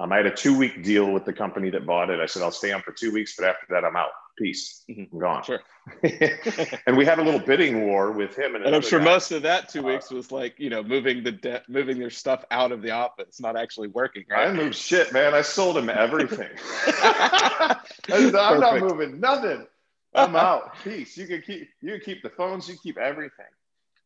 Um, 0.00 0.12
I 0.12 0.16
had 0.16 0.26
a 0.26 0.34
two 0.34 0.56
week 0.56 0.82
deal 0.82 1.12
with 1.12 1.26
the 1.26 1.32
company 1.32 1.68
that 1.70 1.84
bought 1.84 2.08
it. 2.08 2.20
I 2.20 2.26
said 2.26 2.42
I'll 2.42 2.50
stay 2.50 2.72
on 2.72 2.80
for 2.80 2.92
two 2.92 3.12
weeks, 3.12 3.36
but 3.36 3.46
after 3.46 3.66
that 3.68 3.84
I'm 3.84 3.96
out 3.96 4.10
peace. 4.38 4.82
Mm-hmm. 4.90 5.14
I'm 5.14 5.20
gone. 5.20 5.42
Sure. 5.42 5.60
and 6.86 6.96
we 6.96 7.04
had 7.04 7.18
a 7.18 7.22
little 7.22 7.40
bidding 7.40 7.86
war 7.86 8.10
with 8.10 8.36
him. 8.36 8.54
And, 8.54 8.64
and 8.64 8.74
I'm 8.74 8.80
sure 8.80 8.98
guy. 8.98 9.04
most 9.04 9.30
of 9.30 9.42
that 9.42 9.68
two 9.68 9.82
weeks 9.82 10.10
was 10.10 10.32
like, 10.32 10.58
you 10.58 10.70
know, 10.70 10.82
moving 10.82 11.22
the 11.22 11.32
debt, 11.32 11.64
moving 11.68 11.98
their 11.98 12.08
stuff 12.08 12.44
out 12.50 12.72
of 12.72 12.80
the 12.80 12.92
office, 12.92 13.40
not 13.40 13.58
actually 13.58 13.88
working. 13.88 14.24
Right? 14.30 14.48
I 14.48 14.52
moved 14.52 14.74
shit, 14.74 15.12
man. 15.12 15.34
I 15.34 15.42
sold 15.42 15.76
him 15.76 15.90
everything. 15.90 16.48
I'm 18.10 18.32
not 18.32 18.80
moving 18.80 19.20
nothing. 19.20 19.66
I'm 20.14 20.34
out. 20.34 20.74
Peace. 20.82 21.16
You 21.18 21.26
can 21.26 21.42
keep, 21.42 21.68
you 21.82 21.92
can 21.92 22.00
keep 22.00 22.22
the 22.22 22.30
phones. 22.30 22.68
You 22.68 22.76
keep 22.82 22.96
everything. 22.96 23.46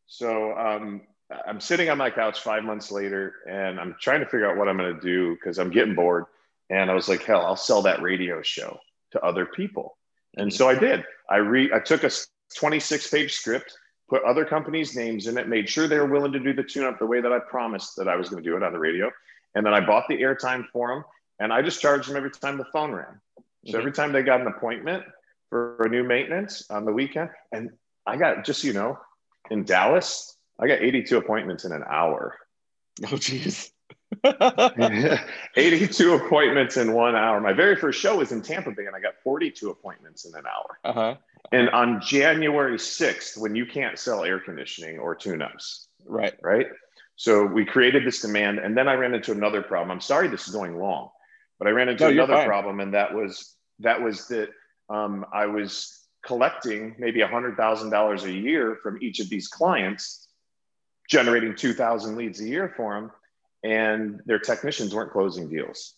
So, 0.07 0.55
um, 0.57 1.01
I'm 1.47 1.59
sitting 1.59 1.89
on 1.89 1.97
my 1.97 2.11
couch 2.11 2.41
five 2.41 2.63
months 2.63 2.91
later 2.91 3.35
and 3.49 3.79
I'm 3.79 3.95
trying 3.99 4.19
to 4.19 4.25
figure 4.25 4.49
out 4.49 4.57
what 4.57 4.69
I'm 4.69 4.77
going 4.77 4.93
to 4.93 5.01
do 5.01 5.35
because 5.35 5.57
I'm 5.57 5.71
getting 5.71 5.95
bored. 5.95 6.25
And 6.69 6.89
I 6.89 6.93
was 6.93 7.09
like, 7.09 7.23
hell, 7.23 7.45
I'll 7.45 7.55
sell 7.55 7.81
that 7.83 8.01
radio 8.01 8.41
show 8.41 8.79
to 9.11 9.21
other 9.21 9.45
people. 9.45 9.97
And 10.37 10.53
so 10.53 10.69
I 10.69 10.75
did. 10.75 11.03
I 11.29 11.37
re 11.37 11.71
I 11.73 11.79
took 11.79 12.03
a 12.03 12.11
26 12.57 13.09
page 13.09 13.33
script, 13.33 13.75
put 14.09 14.23
other 14.23 14.45
companies' 14.45 14.95
names 14.95 15.27
in 15.27 15.37
it, 15.37 15.47
made 15.47 15.69
sure 15.69 15.87
they 15.87 15.97
were 15.97 16.05
willing 16.05 16.31
to 16.33 16.39
do 16.39 16.53
the 16.53 16.63
tune 16.63 16.85
up 16.85 16.99
the 16.99 17.05
way 17.05 17.21
that 17.21 17.31
I 17.31 17.39
promised 17.39 17.95
that 17.97 18.07
I 18.07 18.15
was 18.15 18.29
going 18.29 18.43
to 18.43 18.49
do 18.49 18.55
it 18.55 18.63
on 18.63 18.73
the 18.73 18.79
radio. 18.79 19.11
And 19.55 19.65
then 19.65 19.73
I 19.73 19.79
bought 19.79 20.07
the 20.07 20.21
airtime 20.21 20.65
for 20.71 20.89
them 20.89 21.03
and 21.39 21.51
I 21.51 21.61
just 21.61 21.81
charged 21.81 22.09
them 22.09 22.17
every 22.17 22.31
time 22.31 22.57
the 22.57 22.65
phone 22.65 22.91
rang. 22.91 23.05
So 23.37 23.71
mm-hmm. 23.71 23.79
every 23.79 23.91
time 23.91 24.11
they 24.11 24.21
got 24.21 24.41
an 24.41 24.47
appointment 24.47 25.03
for 25.49 25.81
a 25.83 25.89
new 25.89 26.03
maintenance 26.03 26.69
on 26.69 26.85
the 26.85 26.91
weekend, 26.91 27.29
and 27.51 27.71
I 28.05 28.17
got 28.17 28.45
just 28.45 28.63
you 28.63 28.73
know, 28.73 28.99
in 29.49 29.63
Dallas, 29.63 30.34
I 30.59 30.67
got 30.67 30.81
82 30.81 31.17
appointments 31.17 31.65
in 31.65 31.71
an 31.71 31.83
hour. 31.87 32.37
Oh, 33.11 33.17
geez. 33.17 33.73
82 34.23 36.13
appointments 36.13 36.77
in 36.77 36.93
one 36.93 37.13
hour. 37.13 37.41
My 37.41 37.51
very 37.51 37.75
first 37.75 37.99
show 37.99 38.15
was 38.15 38.31
in 38.31 38.41
Tampa 38.41 38.71
Bay, 38.71 38.85
and 38.85 38.95
I 38.95 39.01
got 39.01 39.15
42 39.21 39.69
appointments 39.69 40.23
in 40.23 40.33
an 40.33 40.45
hour. 40.45 40.79
Uh-huh. 40.85 41.15
And 41.51 41.69
on 41.71 41.99
January 41.99 42.77
6th, 42.77 43.37
when 43.37 43.53
you 43.53 43.65
can't 43.65 43.99
sell 43.99 44.23
air 44.23 44.39
conditioning 44.39 44.97
or 44.97 45.13
tune 45.13 45.41
ups, 45.41 45.89
right? 46.05 46.35
Right. 46.41 46.67
So 47.17 47.45
we 47.45 47.65
created 47.65 48.05
this 48.05 48.21
demand, 48.21 48.59
and 48.59 48.77
then 48.77 48.87
I 48.87 48.93
ran 48.93 49.13
into 49.13 49.31
another 49.31 49.61
problem. 49.61 49.91
I'm 49.91 50.01
sorry 50.01 50.27
this 50.27 50.47
is 50.47 50.53
going 50.53 50.77
long, 50.77 51.09
but 51.59 51.67
I 51.67 51.71
ran 51.71 51.89
into 51.89 52.05
no, 52.05 52.09
another 52.11 52.45
problem, 52.45 52.79
and 52.79 52.93
that 52.93 53.13
was 53.13 53.55
that 53.79 54.01
was 54.01 54.27
that 54.27 54.49
um, 54.89 55.25
I 55.33 55.45
was 55.45 56.07
collecting 56.25 56.95
maybe 56.97 57.21
a 57.21 57.27
hundred 57.27 57.55
thousand 57.55 57.89
dollars 57.89 58.23
a 58.23 58.31
year 58.31 58.79
from 58.83 58.97
each 59.01 59.19
of 59.19 59.29
these 59.29 59.47
clients, 59.47 60.24
generating 61.09 61.55
two 61.55 61.73
thousand 61.73 62.15
leads 62.15 62.39
a 62.41 62.47
year 62.47 62.73
for 62.75 62.93
them 62.95 63.11
and 63.65 64.21
their 64.25 64.39
technicians 64.39 64.93
weren't 64.93 65.11
closing 65.11 65.49
deals. 65.49 65.95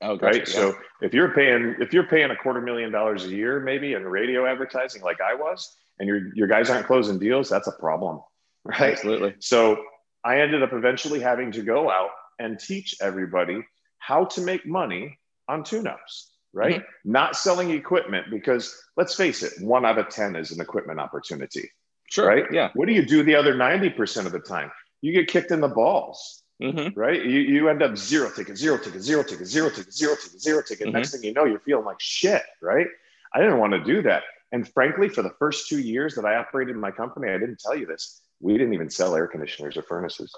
Oh, 0.00 0.16
gotcha, 0.16 0.38
right. 0.38 0.48
Yeah. 0.48 0.54
So 0.54 0.76
if 1.02 1.12
you're 1.12 1.34
paying 1.34 1.76
if 1.78 1.92
you're 1.92 2.06
paying 2.06 2.30
a 2.30 2.36
quarter 2.36 2.60
million 2.60 2.90
dollars 2.90 3.24
a 3.24 3.28
year, 3.28 3.60
maybe 3.60 3.92
in 3.92 4.04
radio 4.04 4.46
advertising, 4.46 5.02
like 5.02 5.20
I 5.20 5.34
was, 5.34 5.76
and 5.98 6.08
your 6.08 6.34
your 6.34 6.48
guys 6.48 6.70
aren't 6.70 6.86
closing 6.86 7.18
deals, 7.18 7.50
that's 7.50 7.68
a 7.68 7.72
problem, 7.72 8.20
right? 8.64 8.94
Absolutely. 8.94 9.34
So 9.40 9.84
I 10.24 10.40
ended 10.40 10.62
up 10.62 10.72
eventually 10.72 11.20
having 11.20 11.52
to 11.52 11.62
go 11.62 11.90
out 11.90 12.10
and 12.38 12.58
teach 12.58 12.96
everybody 13.00 13.62
how 13.98 14.24
to 14.24 14.40
make 14.40 14.66
money 14.66 15.18
on 15.48 15.62
tune-ups, 15.62 16.32
right? 16.52 16.80
Mm-hmm. 16.80 17.12
Not 17.12 17.36
selling 17.36 17.70
equipment 17.70 18.26
because 18.30 18.74
let's 18.96 19.14
face 19.14 19.42
it, 19.42 19.52
one 19.60 19.84
out 19.84 19.98
of 19.98 20.08
ten 20.08 20.34
is 20.34 20.50
an 20.50 20.60
equipment 20.60 20.98
opportunity. 20.98 21.70
Sure. 22.12 22.28
Right. 22.28 22.44
Yeah. 22.52 22.70
What 22.74 22.86
do 22.86 22.92
you 22.92 23.04
do 23.04 23.22
the 23.22 23.34
other 23.34 23.54
ninety 23.54 23.88
percent 23.88 24.26
of 24.26 24.32
the 24.32 24.40
time? 24.40 24.70
You 25.00 25.12
get 25.12 25.28
kicked 25.28 25.50
in 25.50 25.60
the 25.60 25.68
balls 25.68 26.42
Mm-hmm. 26.62 26.98
right? 26.98 27.24
You, 27.24 27.40
you 27.40 27.68
end 27.68 27.82
up 27.82 27.96
zero 27.96 28.30
ticket, 28.30 28.56
zero 28.56 28.78
ticket, 28.78 29.02
zero 29.02 29.24
ticket, 29.24 29.46
zero 29.46 29.68
ticket, 29.68 29.92
zero 29.92 30.14
ticket, 30.14 30.40
zero 30.40 30.62
ticket. 30.62 30.86
Mm-hmm. 30.86 30.96
Next 30.96 31.10
thing 31.10 31.24
you 31.24 31.32
know, 31.32 31.44
you're 31.44 31.58
feeling 31.60 31.84
like 31.84 31.98
shit, 31.98 32.42
right? 32.60 32.86
I 33.34 33.40
didn't 33.40 33.58
want 33.58 33.72
to 33.72 33.82
do 33.82 34.02
that. 34.02 34.22
And 34.52 34.68
frankly, 34.68 35.08
for 35.08 35.22
the 35.22 35.32
first 35.40 35.68
two 35.68 35.80
years 35.80 36.14
that 36.14 36.24
I 36.24 36.36
operated 36.36 36.76
my 36.76 36.92
company, 36.92 37.30
I 37.30 37.38
didn't 37.38 37.58
tell 37.58 37.74
you 37.74 37.86
this. 37.86 38.20
We 38.40 38.52
didn't 38.52 38.74
even 38.74 38.90
sell 38.90 39.16
air 39.16 39.26
conditioners 39.26 39.76
or 39.76 39.82
furnaces. 39.82 40.32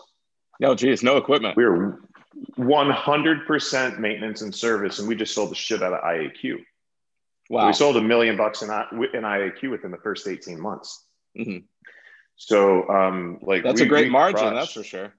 No, 0.60 0.74
geez, 0.74 1.02
no 1.02 1.16
equipment. 1.18 1.56
We 1.56 1.64
were 1.64 2.00
100% 2.58 3.98
maintenance 3.98 4.40
and 4.40 4.54
service, 4.54 5.00
and 5.00 5.08
we 5.08 5.16
just 5.16 5.34
sold 5.34 5.50
the 5.50 5.56
shit 5.56 5.82
out 5.82 5.92
of 5.92 6.00
IAQ. 6.00 6.58
Wow. 7.50 7.66
We 7.66 7.72
sold 7.74 7.96
a 7.96 8.00
million 8.00 8.36
bucks 8.36 8.62
in, 8.62 8.70
in 8.70 9.24
IAQ 9.24 9.70
within 9.70 9.90
the 9.90 9.98
first 9.98 10.26
18 10.26 10.58
months. 10.58 11.04
Mm-hmm. 11.38 11.64
So, 12.36 12.88
um, 12.88 13.38
like, 13.42 13.62
that's 13.62 13.80
we, 13.80 13.86
a 13.86 13.88
great 13.88 14.10
margin, 14.10 14.40
crushed. 14.40 14.54
that's 14.54 14.72
for 14.72 14.84
sure. 14.84 15.12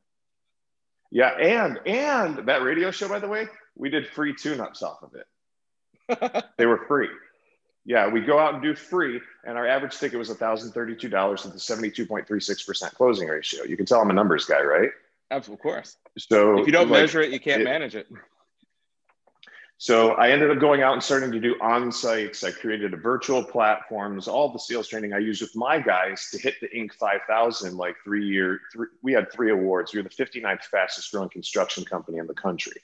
Yeah, 1.12 1.30
and 1.30 1.80
and 1.86 2.48
that 2.48 2.62
radio 2.64 2.92
show, 2.92 3.08
by 3.08 3.20
the 3.20 3.28
way, 3.28 3.48
we 3.76 3.90
did 3.90 4.08
free 4.08 4.36
tune-ups 4.36 4.84
off 4.84 5.04
of 5.04 5.12
it. 5.16 6.46
they 6.58 6.66
were 6.66 6.86
free. 6.88 7.10
Yeah, 7.86 8.08
we 8.08 8.22
go 8.22 8.40
out 8.40 8.56
and 8.56 8.64
do 8.64 8.76
free, 8.76 9.22
and 9.46 9.58
our 9.58 9.68
average 9.68 9.98
ticket 9.98 10.18
was 10.18 10.30
$1,032 10.30 11.46
with 11.46 11.54
a 11.54 11.58
72.36% 11.58 12.94
closing 12.96 13.28
ratio. 13.28 13.64
You 13.64 13.78
can 13.78 13.86
tell 13.86 14.02
I'm 14.02 14.10
a 14.10 14.14
numbers 14.14 14.46
guy, 14.46 14.62
right? 14.62 14.90
Absolutely, 15.30 15.70
Of 15.70 15.74
course. 15.74 15.98
So 16.18 16.60
if 16.60 16.66
you 16.66 16.74
don't 16.74 16.90
like, 16.90 17.02
measure 17.02 17.22
it, 17.22 17.32
you 17.32 17.40
can't 17.40 17.62
it, 17.62 17.66
manage 17.66 17.96
it. 17.96 18.08
So 19.78 20.12
I 20.12 20.30
ended 20.30 20.52
up 20.52 20.60
going 20.60 20.82
out 20.82 20.94
and 20.94 21.04
starting 21.04 21.32
to 21.32 21.40
do 21.40 21.56
on 21.62 21.92
sites. 21.92 22.44
I 22.44 22.52
created 22.52 22.94
a 22.94 22.98
virtual 22.98 23.44
platforms, 23.44 24.28
all 24.28 24.50
the 24.50 24.60
sales 24.60 24.88
training 24.88 25.14
I 25.14 25.18
used 25.18 25.42
with 25.42 25.56
my 25.56 25.80
guys 25.80 26.30
to 26.32 26.40
hit 26.40 26.56
the 26.62 26.70
Inc. 26.70 26.94
5000 26.94 27.76
like 27.76 27.96
three 28.04 28.26
year. 28.26 28.62
Three, 28.72 28.88
we 29.02 29.12
had 29.12 29.32
three 29.32 29.52
awards. 29.52 29.94
We 29.94 30.02
were 30.02 30.08
the 30.08 30.16
59th 30.16 30.64
fastest 30.64 31.12
growing 31.12 31.30
construction 31.30 31.84
company 31.84 32.20
in 32.20 32.28
the 32.28 32.34
country, 32.34 32.82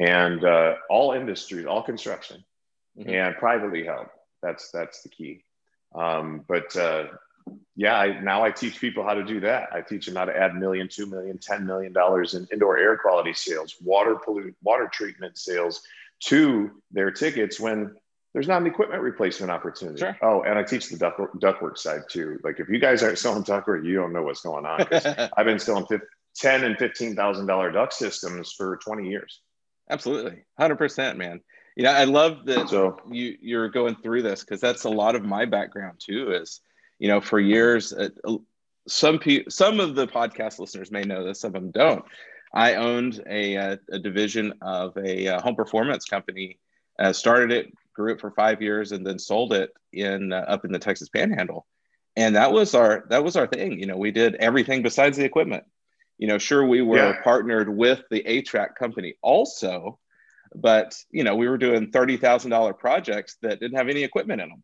and 0.00 0.42
uh, 0.42 0.76
all 0.88 1.12
industries, 1.12 1.66
all 1.66 1.82
construction, 1.82 2.42
mm-hmm. 2.98 3.10
and 3.10 3.36
privately 3.36 3.84
held. 3.84 4.06
That's 4.42 4.70
that's 4.70 5.02
the 5.02 5.10
key. 5.10 5.44
Um, 5.94 6.44
but 6.48 6.74
uh, 6.76 7.08
yeah, 7.76 7.98
I, 7.98 8.20
now 8.20 8.44
I 8.44 8.50
teach 8.50 8.80
people 8.80 9.02
how 9.02 9.14
to 9.14 9.24
do 9.24 9.40
that. 9.40 9.68
I 9.72 9.80
teach 9.80 10.06
them 10.06 10.14
how 10.14 10.24
to 10.24 10.36
add 10.36 10.54
million, 10.54 10.88
two 10.88 11.06
million, 11.06 11.38
ten 11.38 11.66
million 11.66 11.92
dollars 11.92 12.34
in 12.34 12.46
indoor 12.52 12.78
air 12.78 12.96
quality 12.96 13.32
sales, 13.32 13.76
water 13.82 14.16
pollute, 14.16 14.54
water 14.62 14.88
treatment 14.92 15.36
sales 15.36 15.82
to 16.20 16.70
their 16.92 17.10
tickets 17.10 17.58
when 17.58 17.94
there's 18.32 18.48
not 18.48 18.60
an 18.60 18.66
equipment 18.66 19.02
replacement 19.02 19.50
opportunity. 19.50 19.98
Sure. 19.98 20.16
Oh, 20.22 20.42
and 20.42 20.58
I 20.58 20.62
teach 20.62 20.88
the 20.88 20.96
duck, 20.96 21.16
ductwork 21.38 21.76
side 21.78 22.02
too. 22.08 22.38
Like 22.44 22.60
if 22.60 22.68
you 22.68 22.78
guys 22.78 23.02
aren't 23.02 23.18
selling 23.18 23.44
ductwork, 23.44 23.84
you 23.84 23.94
don't 23.94 24.12
know 24.12 24.22
what's 24.22 24.42
going 24.42 24.66
on. 24.66 24.78
Because 24.78 25.06
I've 25.36 25.46
been 25.46 25.58
selling 25.58 25.86
10 26.36 26.64
and 26.64 26.76
fifteen 26.78 27.14
thousand 27.14 27.46
dollar 27.46 27.70
duct 27.70 27.92
systems 27.92 28.52
for 28.52 28.76
20 28.78 29.08
years. 29.08 29.40
Absolutely, 29.90 30.44
hundred 30.58 30.76
percent, 30.76 31.18
man. 31.18 31.40
You 31.76 31.84
know, 31.84 31.90
I 31.90 32.04
love 32.04 32.46
that 32.46 32.68
so, 32.68 32.98
you 33.10 33.36
you're 33.40 33.68
going 33.68 33.96
through 33.96 34.22
this 34.22 34.40
because 34.40 34.60
that's 34.60 34.84
a 34.84 34.90
lot 34.90 35.16
of 35.16 35.24
my 35.24 35.44
background 35.44 36.00
too. 36.04 36.32
Is 36.32 36.60
you 36.98 37.08
know, 37.08 37.20
for 37.20 37.40
years, 37.40 37.92
uh, 37.92 38.08
some 38.86 39.18
people, 39.18 39.50
some 39.50 39.80
of 39.80 39.94
the 39.94 40.06
podcast 40.06 40.58
listeners 40.58 40.90
may 40.90 41.02
know 41.02 41.24
this, 41.24 41.40
some 41.40 41.54
of 41.54 41.62
them 41.62 41.70
don't. 41.70 42.04
I 42.52 42.74
owned 42.74 43.22
a, 43.28 43.54
a, 43.54 43.78
a 43.90 43.98
division 43.98 44.54
of 44.62 44.96
a, 44.96 45.26
a, 45.26 45.36
uh, 45.36 45.42
home 45.42 45.56
performance 45.56 46.04
company. 46.04 46.58
Uh, 46.96 47.12
started 47.12 47.50
it, 47.50 47.72
grew 47.92 48.12
it 48.12 48.20
for 48.20 48.30
five 48.30 48.62
years, 48.62 48.92
and 48.92 49.04
then 49.04 49.18
sold 49.18 49.52
it 49.52 49.70
in 49.92 50.32
uh, 50.32 50.44
up 50.46 50.64
in 50.64 50.70
the 50.70 50.78
Texas 50.78 51.08
Panhandle. 51.08 51.66
And 52.14 52.36
that 52.36 52.52
was 52.52 52.74
our 52.76 53.04
that 53.10 53.24
was 53.24 53.34
our 53.34 53.48
thing. 53.48 53.80
You 53.80 53.86
know, 53.86 53.96
we 53.96 54.12
did 54.12 54.36
everything 54.36 54.82
besides 54.82 55.16
the 55.16 55.24
equipment. 55.24 55.64
You 56.18 56.28
know, 56.28 56.38
sure 56.38 56.64
we 56.64 56.80
were 56.80 56.96
yeah. 56.96 57.22
partnered 57.24 57.68
with 57.68 58.02
the 58.08 58.22
HVAC 58.22 58.76
company 58.76 59.16
also, 59.20 59.98
but 60.54 60.96
you 61.10 61.24
know 61.24 61.34
we 61.34 61.48
were 61.48 61.58
doing 61.58 61.90
thirty 61.90 62.16
thousand 62.16 62.52
dollar 62.52 62.72
projects 62.72 63.36
that 63.42 63.58
didn't 63.58 63.76
have 63.76 63.88
any 63.88 64.04
equipment 64.04 64.40
in 64.40 64.50
them. 64.50 64.62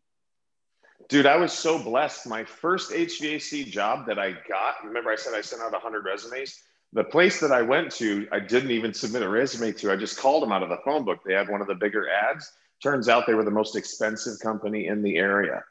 Dude, 1.11 1.25
I 1.25 1.35
was 1.35 1.51
so 1.51 1.77
blessed. 1.77 2.25
My 2.25 2.45
first 2.45 2.91
HVAC 2.91 3.69
job 3.69 4.05
that 4.05 4.17
I 4.17 4.31
got, 4.31 4.75
remember 4.81 5.11
I 5.11 5.17
said 5.17 5.33
I 5.33 5.41
sent 5.41 5.61
out 5.61 5.73
100 5.73 6.05
resumes? 6.05 6.63
The 6.93 7.03
place 7.03 7.41
that 7.41 7.51
I 7.51 7.61
went 7.61 7.91
to, 7.95 8.29
I 8.31 8.39
didn't 8.39 8.71
even 8.71 8.93
submit 8.93 9.21
a 9.21 9.27
resume 9.27 9.73
to. 9.73 9.91
I 9.91 9.97
just 9.97 10.17
called 10.17 10.41
them 10.41 10.53
out 10.53 10.63
of 10.63 10.69
the 10.69 10.77
phone 10.85 11.03
book. 11.03 11.19
They 11.25 11.33
had 11.33 11.49
one 11.49 11.59
of 11.59 11.67
the 11.67 11.75
bigger 11.75 12.07
ads. 12.09 12.49
Turns 12.81 13.09
out 13.09 13.27
they 13.27 13.33
were 13.33 13.43
the 13.43 13.51
most 13.51 13.75
expensive 13.75 14.39
company 14.39 14.87
in 14.87 15.01
the 15.01 15.17
area. 15.17 15.65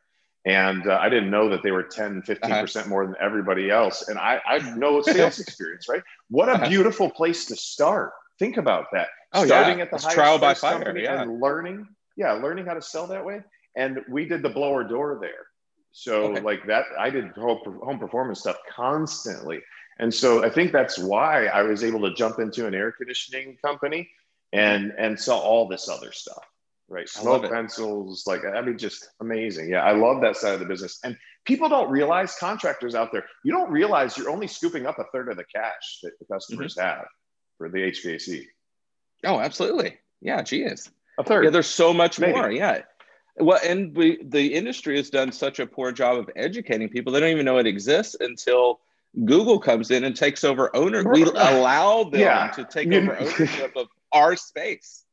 And 0.45 0.87
uh, 0.87 0.99
I 1.01 1.09
didn't 1.09 1.31
know 1.31 1.49
that 1.49 1.63
they 1.63 1.71
were 1.71 1.85
10, 1.85 2.21
15% 2.21 2.77
uh-huh. 2.77 2.89
more 2.91 3.07
than 3.07 3.17
everybody 3.19 3.71
else. 3.71 4.09
And 4.09 4.19
I, 4.19 4.43
I 4.47 4.59
have 4.59 4.77
no 4.77 5.01
sales 5.01 5.39
experience, 5.41 5.89
right? 5.89 6.03
What 6.29 6.51
a 6.51 6.53
uh-huh. 6.53 6.69
beautiful 6.69 7.09
place 7.09 7.47
to 7.47 7.57
start. 7.57 8.13
Think 8.39 8.59
about 8.59 8.89
that. 8.93 9.09
Oh, 9.33 9.47
Starting 9.47 9.79
yeah. 9.79 9.85
at 9.85 9.91
the 9.91 9.97
it's 9.97 10.13
trial 10.13 10.39
by 10.39 10.53
fire, 10.53 10.95
yeah. 10.99 11.23
and 11.23 11.41
learning, 11.41 11.89
yeah, 12.15 12.33
learning 12.33 12.67
how 12.67 12.75
to 12.75 12.83
sell 12.83 13.07
that 13.07 13.25
way 13.25 13.41
and 13.77 14.01
we 14.09 14.27
did 14.27 14.43
the 14.43 14.49
blower 14.49 14.85
door 14.85 15.19
there. 15.21 15.47
So 15.93 16.25
okay. 16.33 16.41
like 16.41 16.67
that, 16.67 16.87
I 16.99 17.11
did 17.11 17.31
home 17.33 17.99
performance 17.99 18.41
stuff 18.41 18.57
constantly. 18.71 19.61
And 19.99 20.13
so 20.13 20.45
I 20.45 20.51
think 20.51 20.73
that's 20.73 20.99
why 20.99 21.47
I 21.47 21.63
was 21.63 21.85
able 21.85 22.01
to 22.09 22.15
jump 22.15 22.39
into 22.39 22.67
an 22.67 22.75
air 22.75 22.93
conditioning 22.93 23.59
company 23.65 24.09
and 24.53 24.93
and 24.99 25.19
sell 25.19 25.39
all 25.39 25.69
this 25.69 25.89
other 25.89 26.13
stuff. 26.13 26.45
Right. 26.89 27.09
Smoke 27.09 27.49
pencils, 27.49 28.25
like 28.27 28.45
I 28.45 28.61
mean, 28.63 28.77
just 28.77 29.09
amazing. 29.21 29.69
Yeah, 29.71 29.85
I 29.85 29.93
love 29.93 30.21
that 30.23 30.37
side 30.37 30.55
of 30.55 30.61
the 30.61 30.67
business. 30.67 30.99
And 31.05 31.17
people 31.45 31.69
don't 31.69 31.89
realize 31.91 32.35
contractors 32.39 32.95
out 32.97 33.13
there, 33.13 33.25
you 33.45 33.53
don't 33.53 33.71
realize 33.71 34.17
you're 34.17 34.31
only 34.31 34.49
scooping 34.49 34.87
up 34.87 34.99
a 34.99 35.05
third 35.13 35.29
of 35.29 35.37
the 35.37 35.45
cash 35.45 36.01
that 36.03 36.19
the 36.19 36.25
customers 36.25 36.75
mm-hmm. 36.75 36.87
have 36.87 37.07
for 37.59 37.69
the 37.69 37.79
HVAC. 37.79 38.47
Oh, 39.25 39.39
absolutely. 39.39 39.99
Yeah, 40.21 40.43
geez. 40.43 40.91
A 41.19 41.25
third. 41.25 41.45
Yeah, 41.45 41.51
there's 41.51 41.69
so 41.69 41.93
much 41.93 42.19
Maybe. 42.19 42.33
more. 42.33 42.51
Yeah. 42.51 42.83
Well, 43.41 43.59
and 43.65 43.97
we, 43.97 44.19
the 44.23 44.55
industry 44.55 44.97
has 44.97 45.11
done 45.11 45.33
such 45.33 45.59
a 45.59 45.67
poor 45.67 45.93
job 45.93 46.19
of 46.19 46.31
educating 46.37 46.89
people. 46.89 47.13
They 47.13 47.21
don't 47.21 47.31
even 47.31 47.45
know 47.45 47.59
it 47.59 47.67
exists 47.67 48.17
until 48.21 48.81
Google 49.25 49.59
comes 49.59 49.91
in 49.91 50.05
and 50.05 50.15
takes 50.15 50.45
over 50.45 50.75
owner. 50.77 51.03
We 51.11 51.25
allow 51.25 52.05
them 52.05 52.21
yeah. 52.21 52.49
to 52.49 52.65
take 52.65 52.93
over 52.93 53.17
ownership 53.21 53.75
of 53.77 53.89
our 54.13 54.37
space. 54.37 55.05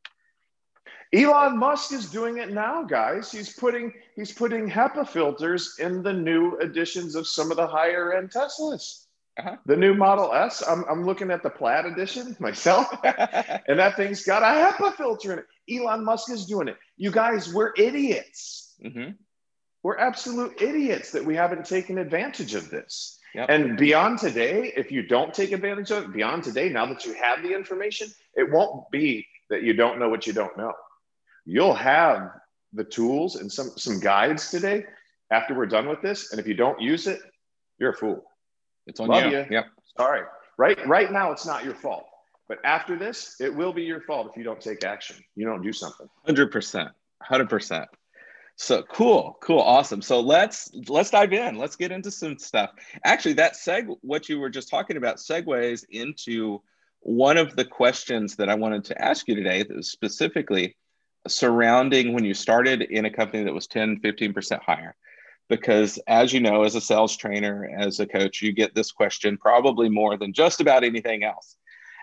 Elon 1.13 1.57
Musk 1.57 1.93
is 1.93 2.09
doing 2.09 2.37
it 2.37 2.51
now, 2.51 2.83
guys. 2.83 3.31
He's 3.31 3.53
putting 3.53 3.93
he's 4.15 4.33
putting 4.33 4.69
HEPA 4.69 5.07
filters 5.07 5.75
in 5.79 6.03
the 6.03 6.11
new 6.11 6.57
editions 6.57 7.15
of 7.15 7.25
some 7.25 7.49
of 7.49 7.57
the 7.57 7.67
higher 7.67 8.13
end 8.13 8.31
Teslas. 8.31 9.06
Uh-huh. 9.37 9.55
The 9.65 9.75
new 9.75 9.93
Model 9.93 10.33
S. 10.33 10.63
I'm, 10.67 10.83
I'm 10.89 11.05
looking 11.05 11.31
at 11.31 11.43
the 11.43 11.49
Plaid 11.49 11.85
edition 11.85 12.35
myself, 12.39 12.87
and 13.03 13.79
that 13.79 13.95
thing's 13.95 14.23
got 14.23 14.41
a 14.41 14.45
HEPA 14.45 14.95
filter 14.95 15.33
in 15.33 15.39
it. 15.39 15.45
Elon 15.69 16.03
Musk 16.03 16.31
is 16.31 16.45
doing 16.45 16.67
it. 16.67 16.77
You 16.97 17.11
guys, 17.11 17.53
we're 17.53 17.73
idiots. 17.77 18.75
Mm-hmm. 18.83 19.11
We're 19.83 19.97
absolute 19.97 20.61
idiots 20.61 21.11
that 21.11 21.23
we 21.23 21.35
haven't 21.35 21.65
taken 21.65 21.97
advantage 21.97 22.55
of 22.55 22.69
this. 22.69 23.19
Yep. 23.35 23.49
And 23.49 23.77
beyond 23.77 24.19
today, 24.19 24.73
if 24.75 24.91
you 24.91 25.03
don't 25.03 25.33
take 25.33 25.51
advantage 25.51 25.91
of 25.91 26.05
it, 26.05 26.13
beyond 26.13 26.43
today, 26.43 26.69
now 26.69 26.85
that 26.87 27.05
you 27.05 27.13
have 27.13 27.43
the 27.43 27.53
information, 27.53 28.09
it 28.35 28.51
won't 28.51 28.89
be 28.91 29.27
that 29.49 29.63
you 29.63 29.73
don't 29.73 29.99
know 29.99 30.09
what 30.09 30.25
you 30.25 30.33
don't 30.33 30.57
know. 30.57 30.73
You'll 31.45 31.75
have 31.75 32.31
the 32.73 32.83
tools 32.83 33.35
and 33.35 33.51
some 33.51 33.71
some 33.77 33.99
guides 33.99 34.49
today 34.51 34.85
after 35.31 35.53
we're 35.53 35.67
done 35.67 35.87
with 35.87 36.01
this. 36.01 36.31
And 36.31 36.39
if 36.39 36.47
you 36.47 36.53
don't 36.53 36.81
use 36.81 37.07
it, 37.07 37.19
you're 37.79 37.91
a 37.91 37.95
fool. 37.95 38.23
It's 38.87 38.99
on 38.99 39.07
Love 39.07 39.31
you. 39.31 39.39
you. 39.39 39.45
Yep. 39.51 39.65
Sorry. 39.97 40.21
Right 40.57 40.87
right 40.87 41.11
now 41.11 41.31
it's 41.31 41.45
not 41.45 41.63
your 41.63 41.75
fault. 41.75 42.07
But 42.47 42.59
after 42.63 42.97
this, 42.97 43.35
it 43.41 43.53
will 43.53 43.73
be 43.73 43.83
your 43.83 44.01
fault 44.01 44.29
if 44.31 44.37
you 44.37 44.43
don't 44.43 44.61
take 44.61 44.85
action. 44.85 45.17
You 45.35 45.45
don't 45.45 45.61
do 45.61 45.73
something. 45.73 46.07
100%. 46.27 46.89
100%. 47.29 47.85
So 48.59 48.81
cool, 48.83 49.37
cool, 49.41 49.59
awesome. 49.59 50.01
So 50.01 50.19
let's 50.19 50.71
let's 50.87 51.11
dive 51.11 51.31
in. 51.31 51.59
Let's 51.59 51.75
get 51.75 51.91
into 51.91 52.09
some 52.09 52.39
stuff. 52.39 52.71
Actually, 53.05 53.33
that 53.33 53.53
seg 53.53 53.95
what 54.01 54.29
you 54.29 54.39
were 54.39 54.49
just 54.49 54.69
talking 54.69 54.97
about 54.97 55.17
segues 55.17 55.85
into 55.91 56.63
one 57.01 57.37
of 57.37 57.55
the 57.55 57.65
questions 57.65 58.35
that 58.37 58.49
I 58.49 58.55
wanted 58.55 58.83
to 58.85 58.99
ask 58.99 59.27
you 59.27 59.35
today, 59.35 59.63
specifically 59.81 60.75
surrounding 61.27 62.13
when 62.13 62.25
you 62.25 62.33
started 62.33 62.81
in 62.81 63.05
a 63.05 63.11
company 63.11 63.43
that 63.43 63.53
was 63.53 63.67
10, 63.67 63.99
15% 63.99 64.59
higher. 64.61 64.95
Because 65.49 65.97
as 66.07 66.33
you 66.33 66.41
know, 66.41 66.63
as 66.63 66.75
a 66.75 66.81
sales 66.81 67.15
trainer, 67.15 67.69
as 67.77 67.99
a 67.99 68.05
coach, 68.05 68.41
you 68.41 68.51
get 68.51 68.75
this 68.75 68.91
question 68.91 69.37
probably 69.37 69.89
more 69.89 70.17
than 70.17 70.33
just 70.33 70.59
about 70.59 70.83
anything 70.83 71.23
else 71.23 71.57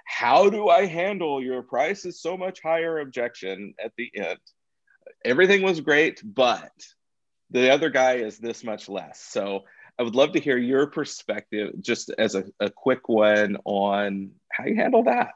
how 0.04 0.50
do 0.50 0.68
I 0.68 0.86
handle 0.86 1.42
your 1.42 1.62
price 1.62 2.04
is 2.04 2.20
so 2.20 2.36
much 2.36 2.60
higher 2.62 3.00
objection 3.00 3.74
at 3.82 3.92
the 3.96 4.10
end? 4.14 4.38
Everything 5.24 5.62
was 5.62 5.80
great, 5.80 6.20
but 6.22 6.72
the 7.50 7.70
other 7.70 7.90
guy 7.90 8.14
is 8.16 8.38
this 8.38 8.62
much 8.64 8.88
less. 8.88 9.20
So 9.20 9.64
I 9.98 10.02
would 10.02 10.14
love 10.14 10.32
to 10.32 10.40
hear 10.40 10.58
your 10.58 10.86
perspective, 10.86 11.72
just 11.80 12.10
as 12.18 12.34
a, 12.34 12.44
a 12.60 12.70
quick 12.70 13.08
one 13.08 13.56
on 13.64 14.32
how 14.52 14.64
you 14.64 14.76
handle 14.76 15.04
that. 15.04 15.34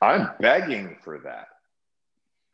I'm 0.00 0.30
begging 0.40 0.96
for 1.02 1.18
that. 1.24 1.48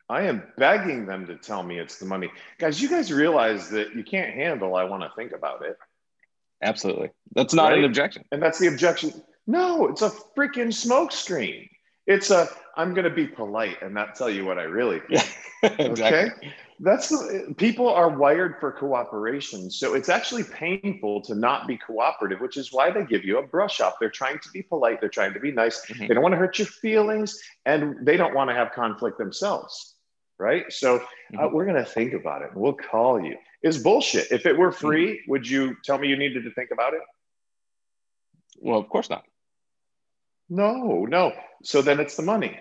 I 0.09 0.23
am 0.23 0.43
begging 0.57 1.05
them 1.05 1.25
to 1.27 1.35
tell 1.35 1.63
me 1.63 1.79
it's 1.79 1.97
the 1.97 2.05
money. 2.05 2.31
Guys, 2.59 2.81
you 2.81 2.89
guys 2.89 3.11
realize 3.11 3.69
that 3.71 3.95
you 3.95 4.03
can't 4.03 4.33
handle, 4.33 4.75
I 4.75 4.83
want 4.83 5.03
to 5.03 5.11
think 5.15 5.31
about 5.31 5.65
it. 5.65 5.77
Absolutely. 6.61 7.09
That's 7.33 7.53
not 7.53 7.69
right? 7.69 7.79
an 7.79 7.85
objection. 7.85 8.23
And 8.31 8.41
that's 8.41 8.59
the 8.59 8.67
objection. 8.67 9.13
No, 9.47 9.87
it's 9.87 10.01
a 10.01 10.11
freaking 10.37 10.67
smokescreen. 10.67 11.69
It's 12.07 12.29
a, 12.29 12.47
I'm 12.77 12.93
going 12.93 13.05
to 13.05 13.15
be 13.15 13.27
polite 13.27 13.81
and 13.81 13.93
not 13.93 14.15
tell 14.15 14.29
you 14.29 14.45
what 14.45 14.59
I 14.59 14.63
really 14.63 14.99
think. 14.99 15.37
exactly. 15.79 16.17
Okay. 16.17 16.53
That's 16.79 17.09
the, 17.09 17.55
people 17.57 17.89
are 17.89 18.09
wired 18.09 18.55
for 18.59 18.71
cooperation. 18.71 19.71
So 19.71 19.95
it's 19.95 20.09
actually 20.09 20.43
painful 20.43 21.21
to 21.21 21.33
not 21.33 21.67
be 21.67 21.77
cooperative, 21.77 22.41
which 22.41 22.57
is 22.57 22.71
why 22.71 22.91
they 22.91 23.05
give 23.05 23.23
you 23.23 23.39
a 23.39 23.47
brush 23.47 23.79
up. 23.79 23.97
They're 23.99 24.09
trying 24.09 24.39
to 24.39 24.49
be 24.51 24.61
polite. 24.61 24.99
They're 24.99 25.09
trying 25.09 25.33
to 25.33 25.39
be 25.39 25.51
nice. 25.51 25.83
Mm-hmm. 25.85 26.07
They 26.07 26.13
don't 26.13 26.21
want 26.21 26.33
to 26.33 26.37
hurt 26.37 26.59
your 26.59 26.67
feelings 26.67 27.39
and 27.65 28.05
they 28.05 28.17
don't 28.17 28.35
want 28.35 28.49
to 28.49 28.55
have 28.55 28.71
conflict 28.73 29.17
themselves. 29.17 29.94
Right. 30.37 30.71
So 30.71 30.97
uh, 30.97 30.99
mm-hmm. 31.33 31.55
we're 31.55 31.65
going 31.65 31.83
to 31.83 31.89
think 31.89 32.13
about 32.13 32.41
it. 32.41 32.49
We'll 32.53 32.73
call 32.73 33.21
you. 33.21 33.37
Is 33.63 33.81
bullshit. 33.81 34.31
If 34.31 34.45
it 34.45 34.57
were 34.57 34.71
mm-hmm. 34.71 34.85
free, 34.85 35.21
would 35.27 35.47
you 35.47 35.77
tell 35.83 35.97
me 35.97 36.09
you 36.09 36.17
needed 36.17 36.43
to 36.43 36.51
think 36.51 36.71
about 36.71 36.93
it? 36.93 37.01
Well, 38.59 38.79
of 38.79 38.89
course 38.89 39.09
not. 39.09 39.23
No, 40.49 41.05
no. 41.05 41.33
So 41.63 41.81
then 41.81 41.99
it's 41.99 42.15
the 42.15 42.23
money. 42.23 42.59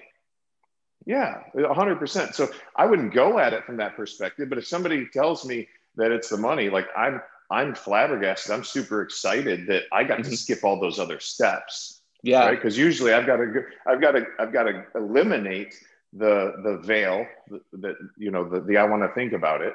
Yeah, 1.07 1.43
100%. 1.55 2.35
So 2.35 2.49
I 2.77 2.87
wouldn't 2.87 3.13
go 3.13 3.39
at 3.39 3.53
it 3.53 3.65
from 3.65 3.77
that 3.77 3.97
perspective, 3.97 4.49
but 4.49 4.59
if 4.59 4.67
somebody 4.67 5.07
tells 5.13 5.45
me 5.45 5.69
that 5.97 6.11
it's 6.11 6.31
the 6.31 6.39
money, 6.39 6.71
like 6.71 6.87
I'm 6.97 7.21
I'm 7.51 7.75
flabbergasted. 7.75 8.53
I'm 8.53 8.65
super 8.65 9.03
excited 9.03 9.67
that 9.67 9.83
I 9.93 10.05
got 10.05 10.21
mm-hmm. 10.21 10.31
to 10.31 10.37
skip 10.37 10.65
all 10.65 10.81
those 10.81 10.99
other 10.99 11.21
steps. 11.21 12.01
Yeah. 12.23 12.47
Right? 12.47 12.61
Cuz 12.61 12.79
usually 12.79 13.13
I've 13.13 13.27
got 13.27 13.37
to 13.37 13.65
I've 13.87 14.01
got 14.01 14.13
to 14.13 14.25
I've 14.39 14.53
got 14.53 14.65
to 14.65 14.85
eliminate 14.95 15.75
the 16.17 16.55
the 16.63 16.79
veil 16.79 17.27
that 17.73 17.97
you 18.17 18.31
know 18.31 18.49
the, 18.49 18.61
the 18.61 18.77
I 18.77 18.85
want 18.85 19.03
to 19.03 19.13
think 19.15 19.33
about 19.33 19.61
it. 19.63 19.75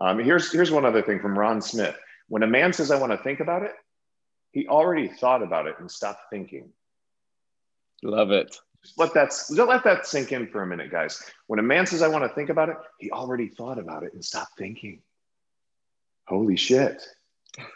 Um, 0.00 0.18
here's 0.18 0.52
here's 0.52 0.70
one 0.70 0.84
other 0.84 1.02
thing 1.02 1.20
from 1.20 1.38
Ron 1.38 1.60
Smith. 1.60 1.96
When 2.28 2.42
a 2.42 2.46
man 2.46 2.72
says 2.72 2.90
I 2.90 2.98
want 2.98 3.12
to 3.12 3.18
think 3.18 3.40
about 3.40 3.62
it, 3.62 3.72
he 4.52 4.68
already 4.68 5.08
thought 5.08 5.42
about 5.42 5.66
it 5.66 5.76
and 5.78 5.90
stopped 5.90 6.30
thinking. 6.30 6.70
Love 8.02 8.30
it. 8.30 8.56
Just 8.84 8.98
let 8.98 9.14
that 9.14 9.32
let 9.50 9.84
that 9.84 10.06
sink 10.06 10.30
in 10.32 10.46
for 10.46 10.62
a 10.62 10.66
minute, 10.66 10.90
guys. 10.90 11.22
When 11.46 11.58
a 11.58 11.62
man 11.62 11.86
says, 11.86 12.02
"I 12.02 12.08
want 12.08 12.24
to 12.24 12.34
think 12.34 12.50
about 12.50 12.68
it," 12.68 12.76
he 12.98 13.10
already 13.10 13.48
thought 13.48 13.78
about 13.78 14.04
it 14.04 14.12
and 14.12 14.24
stopped 14.24 14.58
thinking. 14.58 15.02
Holy 16.26 16.56
shit! 16.56 17.02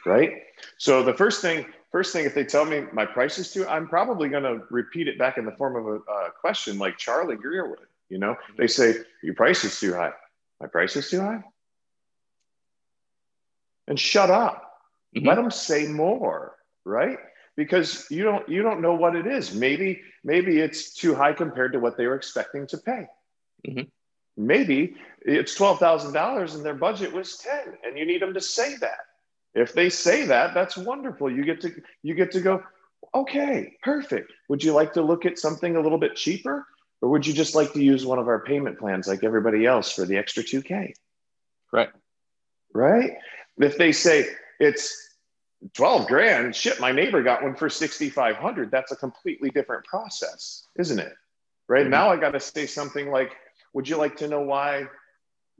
Right. 0.06 0.42
So 0.76 1.02
the 1.02 1.14
first 1.14 1.40
thing, 1.40 1.66
first 1.90 2.12
thing, 2.12 2.24
if 2.24 2.34
they 2.34 2.44
tell 2.44 2.64
me 2.64 2.84
my 2.92 3.06
price 3.06 3.38
is 3.38 3.52
too, 3.52 3.66
I'm 3.66 3.88
probably 3.88 4.28
going 4.28 4.44
to 4.44 4.64
repeat 4.70 5.08
it 5.08 5.18
back 5.18 5.38
in 5.38 5.44
the 5.44 5.52
form 5.52 5.76
of 5.76 5.86
a, 5.86 6.12
a 6.12 6.30
question, 6.40 6.78
like 6.78 6.98
Charlie 6.98 7.36
Greer 7.36 7.68
would. 7.68 7.78
You 8.12 8.18
know, 8.18 8.36
they 8.58 8.66
say 8.66 8.94
your 9.22 9.34
price 9.34 9.64
is 9.64 9.80
too 9.80 9.94
high. 9.94 10.12
My 10.60 10.66
price 10.66 10.96
is 10.96 11.08
too 11.08 11.20
high. 11.20 11.42
And 13.88 13.98
shut 13.98 14.30
up. 14.30 14.70
Mm-hmm. 15.16 15.26
Let 15.26 15.36
them 15.36 15.50
say 15.50 15.86
more. 15.88 16.56
Right 16.84 17.18
because 17.56 18.06
you 18.10 18.24
don't 18.24 18.48
you 18.48 18.62
don't 18.62 18.80
know 18.80 18.94
what 18.94 19.16
it 19.16 19.26
is. 19.26 19.54
Maybe 19.54 20.02
maybe 20.24 20.58
it's 20.58 20.94
too 20.94 21.14
high 21.14 21.32
compared 21.32 21.72
to 21.72 21.80
what 21.80 21.96
they 21.96 22.06
were 22.06 22.14
expecting 22.14 22.66
to 22.68 22.78
pay. 22.78 23.06
Mm-hmm. 23.66 23.82
Maybe 24.36 24.96
it's 25.20 25.54
twelve 25.54 25.78
thousand 25.78 26.12
dollars 26.12 26.54
and 26.54 26.64
their 26.64 26.74
budget 26.74 27.12
was 27.12 27.36
ten, 27.36 27.76
and 27.84 27.98
you 27.98 28.06
need 28.06 28.22
them 28.22 28.34
to 28.34 28.40
say 28.40 28.76
that. 28.76 29.00
If 29.54 29.74
they 29.74 29.90
say 29.90 30.24
that, 30.26 30.54
that's 30.54 30.76
wonderful. 30.76 31.30
You 31.30 31.44
get 31.44 31.60
to 31.62 31.72
you 32.02 32.14
get 32.14 32.32
to 32.32 32.40
go. 32.40 32.62
Okay, 33.14 33.76
perfect. 33.82 34.32
Would 34.48 34.64
you 34.64 34.72
like 34.72 34.92
to 34.94 35.02
look 35.02 35.26
at 35.26 35.38
something 35.38 35.76
a 35.76 35.80
little 35.80 35.98
bit 35.98 36.16
cheaper, 36.16 36.66
or 37.02 37.10
would 37.10 37.26
you 37.26 37.34
just 37.34 37.54
like 37.54 37.72
to 37.72 37.82
use 37.82 38.06
one 38.06 38.18
of 38.18 38.28
our 38.28 38.40
payment 38.40 38.78
plans 38.78 39.08
like 39.08 39.24
everybody 39.24 39.66
else 39.66 39.92
for 39.92 40.06
the 40.06 40.16
extra 40.16 40.42
two 40.42 40.62
k? 40.62 40.94
Right. 41.72 41.90
Right. 42.72 43.10
If 43.58 43.76
they 43.76 43.92
say 43.92 44.28
it's 44.60 45.10
12 45.74 46.06
grand 46.08 46.56
shit 46.56 46.80
my 46.80 46.90
neighbor 46.90 47.22
got 47.22 47.42
one 47.42 47.54
for 47.54 47.68
6500 47.68 48.70
that's 48.70 48.90
a 48.90 48.96
completely 48.96 49.48
different 49.50 49.84
process 49.84 50.66
isn't 50.76 50.98
it 50.98 51.12
right 51.68 51.82
mm-hmm. 51.82 51.90
now 51.90 52.10
i 52.10 52.16
got 52.16 52.32
to 52.32 52.40
say 52.40 52.66
something 52.66 53.10
like 53.10 53.36
would 53.72 53.88
you 53.88 53.96
like 53.96 54.16
to 54.16 54.26
know 54.26 54.40
why 54.40 54.84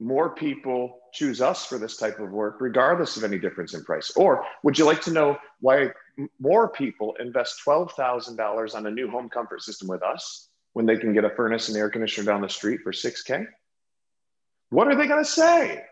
more 0.01 0.35
people 0.35 0.99
choose 1.13 1.41
us 1.41 1.65
for 1.65 1.79
this 1.79 1.97
type 1.97 2.19
of 2.19 2.31
work 2.31 2.57
regardless 2.61 3.17
of 3.17 3.23
any 3.23 3.39
difference 3.39 3.75
in 3.75 3.85
price 3.85 4.11
or 4.17 4.45
would 4.65 4.77
you 4.77 4.85
like 4.85 5.01
to 5.01 5.13
know 5.13 5.37
why 5.61 5.89
more 6.41 6.69
people 6.69 7.15
invest 7.21 7.61
$12000 7.65 8.75
on 8.75 8.87
a 8.87 8.91
new 8.91 9.09
home 9.09 9.29
comfort 9.29 9.63
system 9.63 9.87
with 9.87 10.03
us 10.03 10.49
when 10.73 10.87
they 10.87 10.97
can 10.97 11.13
get 11.13 11.25
a 11.25 11.31
furnace 11.31 11.69
and 11.69 11.77
air 11.77 11.91
conditioner 11.91 12.27
down 12.27 12.41
the 12.41 12.49
street 12.49 12.81
for 12.83 12.93
6k 12.93 13.47
what 14.71 14.89
are 14.89 14.95
they 14.95 15.07
going 15.07 15.25
to 15.25 15.31
say 15.31 15.85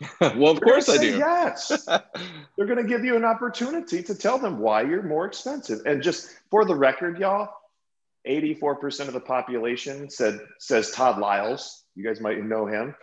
well, 0.20 0.52
of 0.52 0.60
course 0.60 0.88
I 0.88 0.96
do. 0.96 1.18
Yes. 1.18 1.84
They're 2.56 2.66
going 2.66 2.76
to 2.76 2.84
give 2.84 3.04
you 3.04 3.16
an 3.16 3.24
opportunity 3.24 4.02
to 4.02 4.14
tell 4.14 4.38
them 4.38 4.58
why 4.60 4.82
you're 4.82 5.02
more 5.02 5.26
expensive. 5.26 5.80
And 5.86 6.02
just 6.02 6.36
for 6.50 6.64
the 6.64 6.74
record, 6.74 7.18
y'all, 7.18 7.48
84% 8.26 9.08
of 9.08 9.14
the 9.14 9.20
population 9.20 10.10
said 10.10 10.40
says 10.58 10.90
Todd 10.92 11.18
Lyles. 11.18 11.84
You 11.94 12.04
guys 12.04 12.20
might 12.20 12.44
know 12.44 12.66
him. 12.66 12.94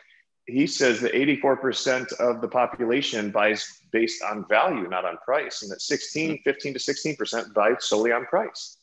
He 0.47 0.67
says 0.67 1.01
that 1.01 1.13
84% 1.13 2.13
of 2.13 2.39
the 2.39 2.47
population 2.47 3.31
buys 3.31 3.81
based 3.91 4.23
on 4.23 4.45
value, 4.47 4.87
not 4.87 5.03
on 5.03 5.17
price, 5.25 5.63
and 5.63 5.71
that 5.71 5.81
16, 5.81 6.41
15 6.43 6.73
to 6.73 6.79
16% 6.79 7.53
buy 7.53 7.73
solely 7.79 8.11
on 8.11 8.25
price. 8.25 8.77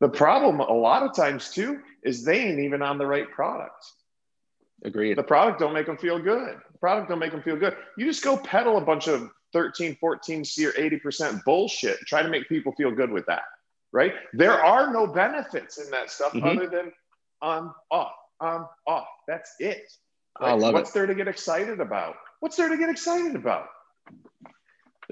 The 0.00 0.08
problem 0.08 0.60
a 0.60 0.72
lot 0.72 1.02
of 1.02 1.14
times 1.14 1.50
too 1.50 1.80
is 2.02 2.24
they 2.24 2.40
ain't 2.40 2.60
even 2.60 2.82
on 2.82 2.98
the 2.98 3.06
right 3.06 3.30
product. 3.30 3.84
Agreed. 4.82 5.18
The 5.18 5.22
product 5.22 5.60
don't 5.60 5.74
make 5.74 5.86
them 5.86 5.98
feel 5.98 6.18
good. 6.18 6.56
The 6.72 6.78
product 6.78 7.10
don't 7.10 7.18
make 7.18 7.32
them 7.32 7.42
feel 7.42 7.56
good. 7.56 7.76
You 7.98 8.06
just 8.06 8.24
go 8.24 8.36
peddle 8.38 8.78
a 8.78 8.80
bunch 8.80 9.08
of 9.08 9.30
13, 9.52 9.96
14 10.00 10.44
C 10.44 10.66
or 10.66 10.72
80% 10.72 11.44
bullshit. 11.44 11.98
Try 12.06 12.22
to 12.22 12.28
make 12.28 12.48
people 12.48 12.72
feel 12.72 12.90
good 12.90 13.10
with 13.10 13.26
that. 13.26 13.42
Right? 13.92 14.14
There 14.32 14.64
are 14.64 14.92
no 14.92 15.06
benefits 15.06 15.78
in 15.78 15.90
that 15.90 16.10
stuff 16.10 16.32
mm-hmm. 16.32 16.46
other 16.46 16.66
than 16.68 16.92
on, 17.42 17.74
off, 17.90 18.12
on, 18.40 18.66
off. 18.86 19.08
That's 19.28 19.54
it. 19.58 19.92
Right? 20.40 20.50
I 20.50 20.52
love 20.54 20.74
What's 20.74 20.90
it. 20.90 20.94
there 20.94 21.06
to 21.06 21.14
get 21.14 21.28
excited 21.28 21.80
about? 21.80 22.16
What's 22.38 22.56
there 22.56 22.68
to 22.68 22.76
get 22.78 22.88
excited 22.88 23.34
about? 23.34 23.66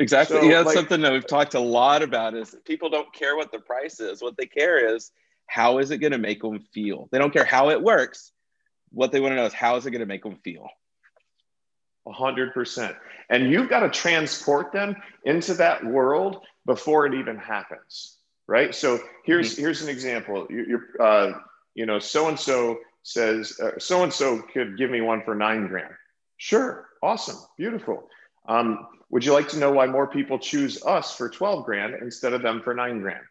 Exactly. 0.01 0.39
So, 0.39 0.43
yeah, 0.45 0.57
that's 0.57 0.67
like, 0.67 0.77
something 0.77 1.01
that 1.01 1.13
we've 1.13 1.27
talked 1.27 1.55
a 1.55 1.61
lot 1.61 2.03
about 2.03 2.35
is 2.35 2.55
people 2.65 2.91
don't 2.91 3.13
care 3.13 3.37
what 3.37 3.53
the 3.53 3.59
price 3.59 4.01
is. 4.01 4.23
What 4.23 4.37
they 4.37 4.47
care 4.47 4.95
is 4.95 5.11
how 5.47 5.79
is 5.79 5.91
it 5.91 5.99
going 5.99 6.13
to 6.13 6.19
make 6.19 6.43
them 6.43 6.61
feel? 6.73 7.09
They 7.11 7.19
don't 7.19 7.33
care 7.33 7.45
how 7.45 7.71
it 7.71 7.83
works 7.83 8.33
what 8.91 9.13
they 9.13 9.21
want 9.21 9.33
to 9.33 9.37
know 9.37 9.47
is 9.47 9.53
how 9.53 9.77
is 9.77 9.87
it 9.87 9.91
going 9.91 10.01
to 10.01 10.07
make 10.07 10.23
them 10.23 10.37
feel? 10.43 10.69
A 12.07 12.13
hundred 12.13 12.55
percent. 12.55 12.97
And 13.29 13.51
you've 13.51 13.69
got 13.69 13.81
to 13.81 13.91
transport 13.91 14.73
them 14.73 14.97
into 15.25 15.55
that 15.55 15.85
world 15.85 16.39
before 16.65 17.07
it 17.07 17.15
even 17.15 17.37
happens, 17.37 18.17
right? 18.47 18.75
So 18.75 18.99
here's 19.25 19.53
mm-hmm. 19.53 19.63
here's 19.63 19.83
an 19.83 19.89
example. 19.89 20.47
You, 20.49 20.81
are 21.01 21.07
uh, 21.07 21.39
you 21.75 21.87
know, 21.87 21.99
so 21.99 22.29
and 22.29 22.39
so 22.39 22.79
says 23.03 23.59
so 23.79 24.05
and 24.05 24.13
so 24.13 24.41
could 24.41 24.79
give 24.79 24.91
me 24.91 25.01
one 25.01 25.23
for 25.23 25.35
nine 25.35 25.67
grand. 25.67 25.93
Sure, 26.39 26.87
awesome, 27.03 27.37
beautiful. 27.59 28.09
Um, 28.47 28.87
would 29.11 29.25
you 29.25 29.33
like 29.33 29.49
to 29.49 29.59
know 29.59 29.73
why 29.73 29.87
more 29.87 30.07
people 30.07 30.39
choose 30.39 30.85
us 30.85 31.15
for 31.15 31.29
twelve 31.29 31.65
grand 31.65 31.95
instead 32.01 32.33
of 32.33 32.43
them 32.43 32.61
for 32.63 32.75
nine 32.75 33.01
grand? 33.01 33.25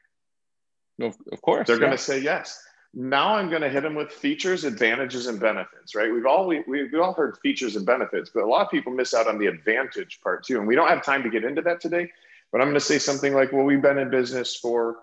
Of, 1.00 1.16
of 1.32 1.42
course, 1.42 1.68
they're 1.68 1.76
yeah. 1.78 1.82
going 1.82 1.92
to 1.92 1.98
say 1.98 2.20
yes. 2.20 2.60
Now 2.94 3.36
I'm 3.36 3.50
going 3.50 3.62
to 3.62 3.70
hit 3.70 3.84
them 3.84 3.94
with 3.94 4.12
features, 4.12 4.64
advantages, 4.64 5.28
and 5.28 5.40
benefits, 5.40 5.94
right? 5.94 6.12
We've 6.12 6.26
all 6.26 6.48
we, 6.48 6.64
we've 6.68 6.94
all 7.00 7.14
heard 7.14 7.38
features 7.44 7.76
and 7.76 7.86
benefits, 7.86 8.32
but 8.34 8.44
a 8.44 8.48
lot 8.48 8.66
of 8.66 8.72
people 8.72 8.92
miss 8.92 9.14
out 9.14 9.28
on 9.28 9.38
the 9.38 9.46
advantage 9.46 10.20
part 10.22 10.44
too. 10.46 10.58
And 10.58 10.68
we 10.68 10.76
don't 10.76 10.88
have 10.88 11.04
time 11.04 11.24
to 11.24 11.30
get 11.30 11.44
into 11.44 11.62
that 11.64 11.82
today. 11.82 12.10
But 12.52 12.62
I'm 12.62 12.68
going 12.68 12.76
to 12.76 12.80
say 12.80 12.98
something 12.98 13.34
like, 13.34 13.52
well, 13.52 13.64
we've 13.64 13.82
been 13.82 13.98
in 13.98 14.10
business 14.10 14.56
for 14.56 14.98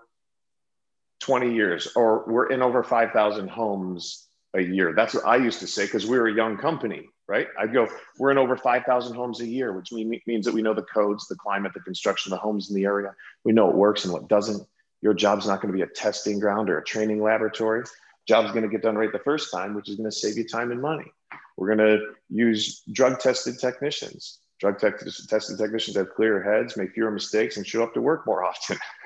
20 1.21 1.53
years, 1.53 1.87
or 1.95 2.25
we're 2.27 2.47
in 2.47 2.61
over 2.61 2.83
5,000 2.83 3.49
homes 3.49 4.27
a 4.53 4.61
year. 4.61 4.93
That's 4.93 5.13
what 5.13 5.25
I 5.25 5.37
used 5.37 5.59
to 5.59 5.67
say 5.67 5.85
because 5.85 6.05
we 6.05 6.17
were 6.17 6.27
a 6.27 6.33
young 6.33 6.57
company, 6.57 7.09
right? 7.27 7.47
I'd 7.59 7.73
go, 7.73 7.87
we're 8.19 8.31
in 8.31 8.37
over 8.37 8.55
5,000 8.55 9.15
homes 9.15 9.41
a 9.41 9.47
year, 9.47 9.73
which 9.73 9.91
means 9.91 10.45
that 10.45 10.53
we 10.53 10.61
know 10.61 10.73
the 10.73 10.83
codes, 10.83 11.27
the 11.27 11.35
climate, 11.35 11.73
the 11.73 11.79
construction 11.79 12.31
of 12.31 12.37
the 12.37 12.41
homes 12.41 12.69
in 12.69 12.75
the 12.75 12.85
area. 12.85 13.15
We 13.43 13.51
know 13.51 13.65
what 13.65 13.75
works 13.75 14.03
and 14.05 14.13
what 14.13 14.27
doesn't. 14.27 14.67
Your 15.01 15.13
job's 15.13 15.47
not 15.47 15.61
going 15.61 15.71
to 15.71 15.77
be 15.77 15.83
a 15.83 15.87
testing 15.87 16.39
ground 16.39 16.69
or 16.69 16.79
a 16.79 16.83
training 16.83 17.21
laboratory. 17.21 17.83
Job's 18.27 18.51
going 18.51 18.63
to 18.63 18.69
get 18.69 18.81
done 18.81 18.95
right 18.95 19.11
the 19.11 19.19
first 19.19 19.51
time, 19.51 19.75
which 19.75 19.89
is 19.89 19.95
going 19.95 20.09
to 20.09 20.15
save 20.15 20.37
you 20.37 20.47
time 20.47 20.71
and 20.71 20.81
money. 20.81 21.11
We're 21.57 21.75
going 21.75 21.97
to 21.97 22.13
use 22.29 22.81
drug 22.91 23.19
tested 23.19 23.59
technicians. 23.59 24.39
Drug 24.59 24.79
tech, 24.79 24.99
testing 25.27 25.57
technicians 25.57 25.97
have 25.97 26.13
clearer 26.15 26.41
heads, 26.41 26.77
make 26.77 26.93
fewer 26.93 27.11
mistakes, 27.11 27.57
and 27.57 27.67
show 27.67 27.83
up 27.83 27.93
to 27.93 28.01
work 28.01 28.25
more 28.25 28.45
often. 28.45 28.77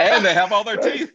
and 0.00 0.24
they 0.24 0.34
have 0.34 0.52
all 0.52 0.64
their 0.64 0.78
right? 0.78 0.98
teeth. 0.98 1.12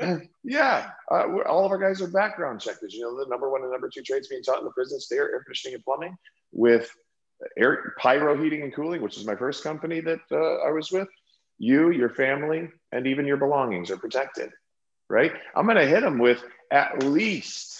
uh, 0.00 0.18
yeah, 0.44 0.90
uh, 1.10 1.24
all 1.48 1.64
of 1.64 1.72
our 1.72 1.78
guys 1.78 2.00
are 2.00 2.06
background 2.06 2.60
checked. 2.60 2.76
checkers. 2.76 2.94
You 2.94 3.02
know, 3.02 3.18
the 3.18 3.28
number 3.28 3.50
one 3.50 3.62
and 3.62 3.72
number 3.72 3.90
two 3.92 4.02
trades 4.02 4.28
being 4.28 4.44
taught 4.44 4.60
in 4.60 4.64
the 4.64 4.70
prisons 4.70 5.08
there, 5.10 5.28
air 5.32 5.42
conditioning 5.42 5.74
and 5.74 5.84
plumbing, 5.84 6.16
with 6.52 6.88
air 7.58 7.94
pyro 7.98 8.40
heating 8.40 8.62
and 8.62 8.72
cooling, 8.72 9.02
which 9.02 9.16
is 9.16 9.26
my 9.26 9.34
first 9.34 9.64
company 9.64 10.00
that 10.00 10.20
uh, 10.30 10.68
I 10.68 10.70
was 10.70 10.92
with. 10.92 11.08
You, 11.58 11.90
your 11.90 12.10
family, 12.10 12.68
and 12.92 13.08
even 13.08 13.26
your 13.26 13.38
belongings 13.38 13.90
are 13.90 13.96
protected. 13.96 14.50
Right? 15.08 15.32
I'm 15.56 15.66
going 15.66 15.78
to 15.78 15.86
hit 15.86 16.02
them 16.02 16.18
with 16.18 16.44
at 16.70 17.02
least 17.02 17.75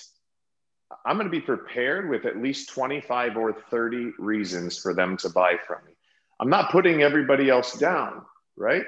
I'm 1.04 1.16
going 1.16 1.26
to 1.26 1.30
be 1.30 1.40
prepared 1.40 2.08
with 2.08 2.26
at 2.26 2.36
least 2.36 2.70
25 2.70 3.36
or 3.36 3.52
30 3.52 4.12
reasons 4.18 4.78
for 4.78 4.94
them 4.94 5.16
to 5.18 5.28
buy 5.28 5.56
from 5.66 5.78
me. 5.86 5.92
I'm 6.40 6.50
not 6.50 6.70
putting 6.70 7.02
everybody 7.02 7.50
else 7.50 7.76
down, 7.78 8.22
right? 8.56 8.84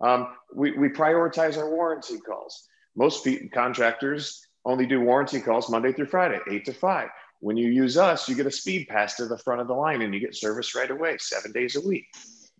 Um, 0.00 0.34
we, 0.54 0.72
we 0.72 0.88
prioritize 0.88 1.56
our 1.56 1.70
warranty 1.70 2.18
calls. 2.18 2.68
Most 2.96 3.26
contractors 3.52 4.44
only 4.64 4.86
do 4.86 5.00
warranty 5.00 5.40
calls 5.40 5.70
Monday 5.70 5.92
through 5.92 6.06
Friday, 6.06 6.40
eight 6.50 6.64
to 6.66 6.72
five. 6.72 7.08
When 7.40 7.56
you 7.56 7.70
use 7.70 7.96
us, 7.96 8.28
you 8.28 8.34
get 8.34 8.46
a 8.46 8.50
speed 8.50 8.88
pass 8.88 9.14
to 9.16 9.26
the 9.26 9.38
front 9.38 9.60
of 9.60 9.68
the 9.68 9.74
line 9.74 10.02
and 10.02 10.12
you 10.12 10.20
get 10.20 10.34
service 10.34 10.74
right 10.74 10.90
away, 10.90 11.16
seven 11.18 11.52
days 11.52 11.76
a 11.76 11.80
week, 11.86 12.06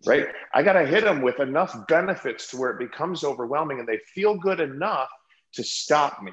right? 0.05 0.27
I 0.53 0.63
got 0.63 0.73
to 0.73 0.85
hit 0.85 1.03
them 1.03 1.21
with 1.21 1.39
enough 1.41 1.75
benefits 1.87 2.49
to 2.51 2.57
where 2.57 2.71
it 2.71 2.79
becomes 2.79 3.23
overwhelming 3.23 3.79
and 3.79 3.87
they 3.87 3.99
feel 4.15 4.35
good 4.35 4.61
enough 4.61 5.09
to 5.53 5.63
stop 5.63 6.23
me. 6.23 6.31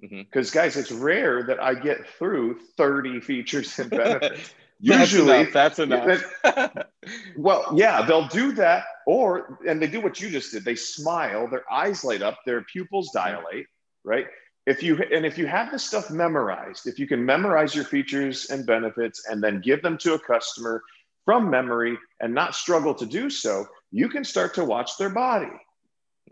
Because 0.00 0.50
mm-hmm. 0.50 0.58
guys, 0.58 0.76
it's 0.76 0.92
rare 0.92 1.44
that 1.44 1.62
I 1.62 1.74
get 1.74 2.06
through 2.18 2.58
30 2.76 3.20
features 3.20 3.78
and 3.78 3.90
benefits. 3.90 4.54
Usually, 4.80 5.44
that's 5.44 5.78
enough. 5.78 6.06
That's 6.42 6.58
enough. 6.58 6.86
well, 7.36 7.72
yeah, 7.74 8.04
they'll 8.04 8.28
do 8.28 8.52
that, 8.52 8.84
or 9.06 9.58
and 9.66 9.80
they 9.80 9.86
do 9.86 10.00
what 10.00 10.20
you 10.20 10.30
just 10.30 10.52
did. 10.52 10.64
They 10.64 10.74
smile, 10.74 11.48
their 11.48 11.64
eyes 11.72 12.04
light 12.04 12.22
up, 12.22 12.38
their 12.44 12.62
pupils 12.62 13.10
dilate, 13.14 13.66
right? 14.04 14.26
If 14.66 14.82
you 14.82 14.96
and 14.96 15.24
if 15.24 15.38
you 15.38 15.46
have 15.46 15.70
this 15.70 15.84
stuff 15.84 16.10
memorized, 16.10 16.86
if 16.86 16.98
you 16.98 17.06
can 17.06 17.24
memorize 17.24 17.74
your 17.74 17.84
features 17.84 18.50
and 18.50 18.66
benefits 18.66 19.26
and 19.28 19.42
then 19.42 19.60
give 19.60 19.80
them 19.80 19.96
to 19.98 20.14
a 20.14 20.18
customer 20.18 20.82
from 21.24 21.48
memory 21.50 21.96
and 22.20 22.34
not 22.34 22.54
struggle 22.54 22.94
to 22.94 23.06
do 23.06 23.30
so, 23.30 23.66
you 23.90 24.08
can 24.08 24.24
start 24.24 24.54
to 24.54 24.64
watch 24.64 24.96
their 24.98 25.10
body. 25.10 25.52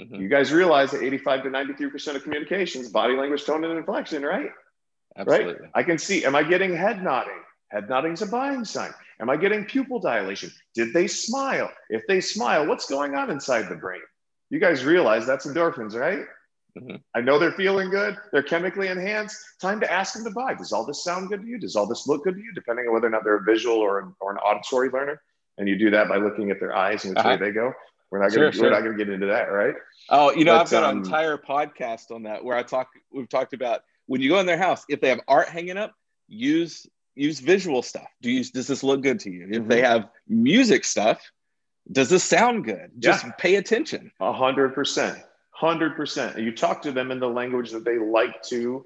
Mm-hmm. 0.00 0.16
You 0.16 0.28
guys 0.28 0.52
realize 0.52 0.90
that 0.92 1.02
85 1.02 1.44
to 1.44 1.50
93% 1.50 2.16
of 2.16 2.22
communications, 2.22 2.88
body 2.88 3.14
language, 3.14 3.44
tone, 3.44 3.64
and 3.64 3.78
inflection, 3.78 4.22
right? 4.22 4.50
Absolutely. 5.16 5.54
Right? 5.54 5.70
I 5.74 5.82
can 5.82 5.98
see, 5.98 6.24
am 6.24 6.34
I 6.34 6.42
getting 6.42 6.74
head 6.74 7.02
nodding? 7.02 7.40
Head 7.70 7.88
nodding 7.88 8.12
is 8.12 8.22
a 8.22 8.26
buying 8.26 8.64
sign. 8.64 8.92
Am 9.20 9.30
I 9.30 9.36
getting 9.36 9.64
pupil 9.64 10.00
dilation? 10.00 10.50
Did 10.74 10.92
they 10.92 11.06
smile? 11.06 11.70
If 11.90 12.02
they 12.08 12.20
smile, 12.20 12.66
what's 12.66 12.86
going 12.88 13.14
on 13.14 13.30
inside 13.30 13.68
the 13.68 13.76
brain? 13.76 14.00
You 14.50 14.58
guys 14.58 14.84
realize 14.84 15.26
that's 15.26 15.46
endorphins, 15.46 15.94
right? 15.94 16.26
Mm-hmm. 16.78 16.96
I 17.14 17.20
know 17.20 17.38
they're 17.38 17.52
feeling 17.52 17.90
good. 17.90 18.16
They're 18.32 18.42
chemically 18.42 18.88
enhanced. 18.88 19.36
Time 19.60 19.80
to 19.80 19.90
ask 19.90 20.14
them 20.14 20.24
to 20.24 20.30
buy. 20.30 20.54
Does 20.54 20.72
all 20.72 20.86
this 20.86 21.04
sound 21.04 21.28
good 21.28 21.42
to 21.42 21.46
you? 21.46 21.58
Does 21.58 21.76
all 21.76 21.86
this 21.86 22.06
look 22.06 22.24
good 22.24 22.34
to 22.34 22.40
you? 22.40 22.52
Depending 22.54 22.86
on 22.86 22.94
whether 22.94 23.06
or 23.06 23.10
not 23.10 23.24
they're 23.24 23.36
a 23.36 23.42
visual 23.42 23.76
or 23.76 24.00
an, 24.00 24.14
or 24.20 24.32
an 24.32 24.38
auditory 24.38 24.88
learner. 24.88 25.20
And 25.58 25.68
you 25.68 25.76
do 25.76 25.90
that 25.90 26.08
by 26.08 26.16
looking 26.16 26.50
at 26.50 26.60
their 26.60 26.74
eyes 26.74 27.04
and 27.04 27.14
which 27.14 27.24
uh-huh. 27.24 27.36
way 27.40 27.48
they 27.48 27.52
go. 27.52 27.72
We're 28.12 28.18
not 28.18 28.30
gonna 28.30 28.52
sure, 28.52 28.64
we're 28.64 28.70
not 28.70 28.82
gonna 28.82 28.98
get 28.98 29.08
into 29.08 29.26
that, 29.28 29.44
right? 29.44 29.74
Oh, 30.10 30.32
you 30.32 30.44
know, 30.44 30.52
but, 30.52 30.60
I've 30.60 30.70
got 30.70 30.84
um, 30.84 30.98
an 30.98 31.04
entire 31.04 31.38
podcast 31.38 32.10
on 32.10 32.24
that 32.24 32.44
where 32.44 32.54
I 32.54 32.62
talk. 32.62 32.88
We've 33.10 33.28
talked 33.28 33.54
about 33.54 33.80
when 34.04 34.20
you 34.20 34.28
go 34.28 34.38
in 34.38 34.44
their 34.44 34.58
house, 34.58 34.84
if 34.90 35.00
they 35.00 35.08
have 35.08 35.22
art 35.26 35.48
hanging 35.48 35.78
up, 35.78 35.94
use 36.28 36.86
use 37.14 37.40
visual 37.40 37.80
stuff. 37.80 38.06
Do 38.20 38.30
you 38.30 38.44
does 38.44 38.66
this 38.66 38.82
look 38.82 39.02
good 39.02 39.18
to 39.20 39.30
you? 39.30 39.46
Mm-hmm. 39.46 39.62
If 39.62 39.66
they 39.66 39.80
have 39.80 40.08
music 40.28 40.84
stuff, 40.84 41.22
does 41.90 42.10
this 42.10 42.22
sound 42.22 42.66
good? 42.66 42.90
Just 42.98 43.24
yeah. 43.24 43.32
pay 43.38 43.54
attention. 43.54 44.12
A 44.20 44.30
hundred 44.30 44.74
percent, 44.74 45.18
hundred 45.52 45.96
percent. 45.96 46.38
You 46.38 46.54
talk 46.54 46.82
to 46.82 46.92
them 46.92 47.12
in 47.12 47.18
the 47.18 47.30
language 47.30 47.70
that 47.70 47.86
they 47.86 47.96
like 47.96 48.42
to 48.50 48.84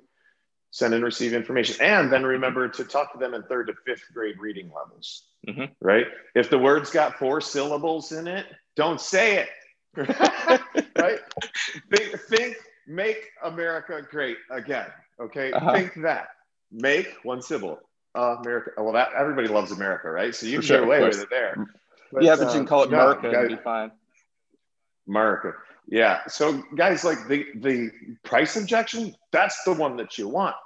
send 0.71 0.95
and 0.95 1.05
receive 1.05 1.33
information, 1.33 1.77
and 1.81 2.13
then 2.13 2.25
remember 2.25 2.69
to 2.69 2.85
talk 2.85 3.13
to 3.13 3.19
them 3.19 3.35
in 3.35 3.43
third 3.45 3.69
to 3.69 3.75
fifth 3.85 4.05
grade 4.13 4.39
reading 4.39 4.71
levels. 4.75 5.25
Mm-hmm. 5.49 5.73
Right? 5.81 6.07
If 6.35 6.51
the 6.51 6.59
word's 6.59 6.91
got 6.91 7.19
four 7.19 7.41
syllables 7.41 8.13
in 8.13 8.27
it 8.27 8.47
don't 8.77 9.01
say 9.01 9.39
it. 9.39 9.49
right? 10.99 11.19
Think, 11.91 12.21
think, 12.29 12.57
make 12.87 13.31
America 13.43 14.01
great 14.09 14.37
again. 14.51 14.87
Okay. 15.21 15.51
Uh-huh. 15.53 15.73
Think 15.73 15.95
that. 16.03 16.29
Make 16.71 17.09
one 17.23 17.43
syllable. 17.43 17.81
Uh, 18.15 18.37
America. 18.41 18.71
Well, 18.79 18.93
that 18.93 19.11
everybody 19.17 19.49
loves 19.49 19.73
America, 19.73 20.11
right? 20.11 20.35
So 20.35 20.47
you 20.47 20.59
can 20.59 20.67
sure, 20.67 20.79
get 20.79 20.87
away 20.87 21.03
with 21.03 21.21
it 21.21 21.31
there. 21.31 21.67
But, 22.13 22.23
yeah, 22.23 22.37
but 22.37 22.47
you 22.49 22.59
can 22.59 22.67
call 22.67 22.85
it 22.85 22.91
no, 22.91 23.11
America 23.11 23.33
guys, 23.33 23.49
be 23.49 23.63
fine. 23.63 23.91
America. 25.09 25.53
Yeah. 25.87 26.21
So 26.27 26.63
guys, 26.75 27.05
like 27.05 27.29
the 27.29 27.47
the 27.57 27.91
price 28.25 28.57
objection, 28.57 29.15
that's 29.33 29.63
the 29.65 29.73
one 29.73 29.97
that 29.97 30.19
you 30.19 30.29
want. 30.29 30.57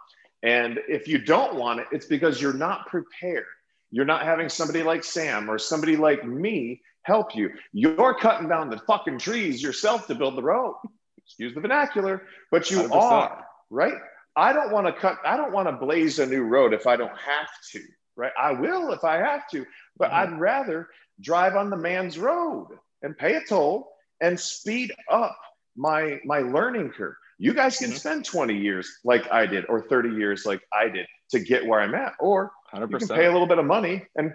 And 0.42 0.78
if 0.88 1.06
you 1.06 1.18
don't 1.18 1.56
want 1.56 1.80
it, 1.80 1.86
it's 1.92 2.06
because 2.06 2.40
you're 2.40 2.54
not 2.54 2.86
prepared. 2.86 3.44
You're 3.90 4.06
not 4.06 4.22
having 4.22 4.48
somebody 4.48 4.82
like 4.82 5.04
Sam 5.04 5.50
or 5.50 5.58
somebody 5.58 5.96
like 5.96 6.24
me 6.24 6.80
help 7.02 7.34
you. 7.34 7.50
You're 7.72 8.14
cutting 8.14 8.48
down 8.48 8.70
the 8.70 8.78
fucking 8.78 9.18
trees 9.18 9.62
yourself 9.62 10.06
to 10.06 10.14
build 10.14 10.36
the 10.36 10.42
road. 10.42 10.76
Excuse 11.18 11.54
the 11.54 11.60
vernacular, 11.60 12.22
but 12.50 12.70
you 12.70 12.78
100%. 12.78 12.90
are, 12.92 13.46
right? 13.68 13.94
I 14.36 14.52
don't 14.52 14.72
want 14.72 14.86
to 14.86 14.92
cut, 14.92 15.18
I 15.24 15.36
don't 15.36 15.52
want 15.52 15.68
to 15.68 15.72
blaze 15.72 16.18
a 16.18 16.26
new 16.26 16.42
road 16.42 16.72
if 16.72 16.86
I 16.86 16.96
don't 16.96 17.08
have 17.10 17.48
to, 17.72 17.82
right? 18.16 18.32
I 18.40 18.52
will 18.52 18.92
if 18.92 19.04
I 19.04 19.16
have 19.16 19.48
to, 19.50 19.66
but 19.96 20.10
mm-hmm. 20.10 20.34
I'd 20.34 20.40
rather 20.40 20.88
drive 21.20 21.56
on 21.56 21.70
the 21.70 21.76
man's 21.76 22.18
road 22.18 22.68
and 23.02 23.16
pay 23.16 23.34
a 23.34 23.44
toll 23.44 23.88
and 24.20 24.38
speed 24.38 24.92
up 25.10 25.36
my 25.76 26.20
my 26.24 26.40
learning 26.40 26.90
curve. 26.90 27.14
You 27.38 27.54
guys 27.54 27.78
can 27.78 27.88
mm-hmm. 27.88 27.96
spend 27.96 28.24
20 28.26 28.54
years 28.54 28.98
like 29.02 29.30
I 29.32 29.46
did 29.46 29.64
or 29.66 29.82
30 29.88 30.10
years 30.10 30.44
like 30.44 30.60
I 30.72 30.88
did 30.88 31.06
to 31.30 31.40
get 31.40 31.66
where 31.66 31.80
I'm 31.80 31.94
at, 31.94 32.14
or 32.20 32.52
100%. 32.74 32.90
you 32.90 32.98
can 32.98 33.08
pay 33.08 33.26
a 33.26 33.32
little 33.32 33.46
bit 33.46 33.58
of 33.58 33.64
money 33.64 34.04
and 34.16 34.32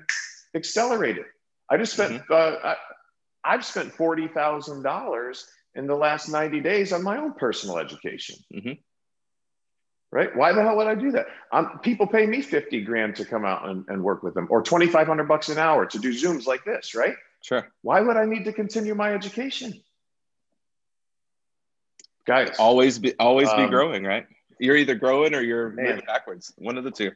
accelerate 0.56 1.18
it. 1.18 1.26
I 1.70 1.78
just 1.78 1.94
spent, 1.94 2.14
mm-hmm. 2.14 2.34
uh, 2.34 2.74
I, 3.44 3.52
have 3.52 3.66
spent 3.66 3.94
$40,000 3.94 5.44
in 5.76 5.88
the 5.88 5.96
last 5.96 6.30
90 6.30 6.62
days 6.62 6.94
on 6.94 7.04
my 7.04 7.18
own 7.18 7.34
personal 7.34 7.78
education. 7.78 8.38
Mm-hmm. 8.54 8.74
Right? 10.12 10.36
Why 10.36 10.54
the 10.54 10.62
hell 10.62 10.78
would 10.78 10.88
I 10.88 10.96
do 10.96 11.12
that? 11.12 11.26
Um, 11.52 11.80
people 11.84 12.08
pay 12.08 12.26
me 12.26 12.42
50 12.42 12.82
grand 12.82 13.18
to 13.18 13.26
come 13.26 13.44
out 13.44 13.68
and, 13.68 13.84
and 13.90 14.02
work 14.02 14.24
with 14.24 14.34
them 14.34 14.48
or 14.50 14.62
2,500 14.62 15.28
bucks 15.28 15.50
an 15.50 15.58
hour 15.58 15.86
to 15.88 16.00
do 16.00 16.14
Zooms 16.14 16.46
like 16.46 16.64
this, 16.64 16.96
right? 16.96 17.16
Sure. 17.46 17.72
Why 17.84 18.02
would 18.02 18.18
I 18.18 18.26
need 18.26 18.46
to 18.46 18.54
continue 18.54 18.96
my 18.96 19.14
education? 19.14 19.80
Guys, 22.26 22.56
always 22.58 22.98
be 22.98 23.14
always 23.20 23.50
um, 23.50 23.66
be 23.66 23.70
growing, 23.70 24.04
right? 24.04 24.26
You're 24.60 24.76
either 24.76 24.96
growing 24.96 25.36
or 25.36 25.42
you're 25.42 25.70
moving 25.70 26.02
backwards. 26.08 26.52
One 26.58 26.76
of 26.76 26.84
the 26.84 26.90
two. 26.90 27.12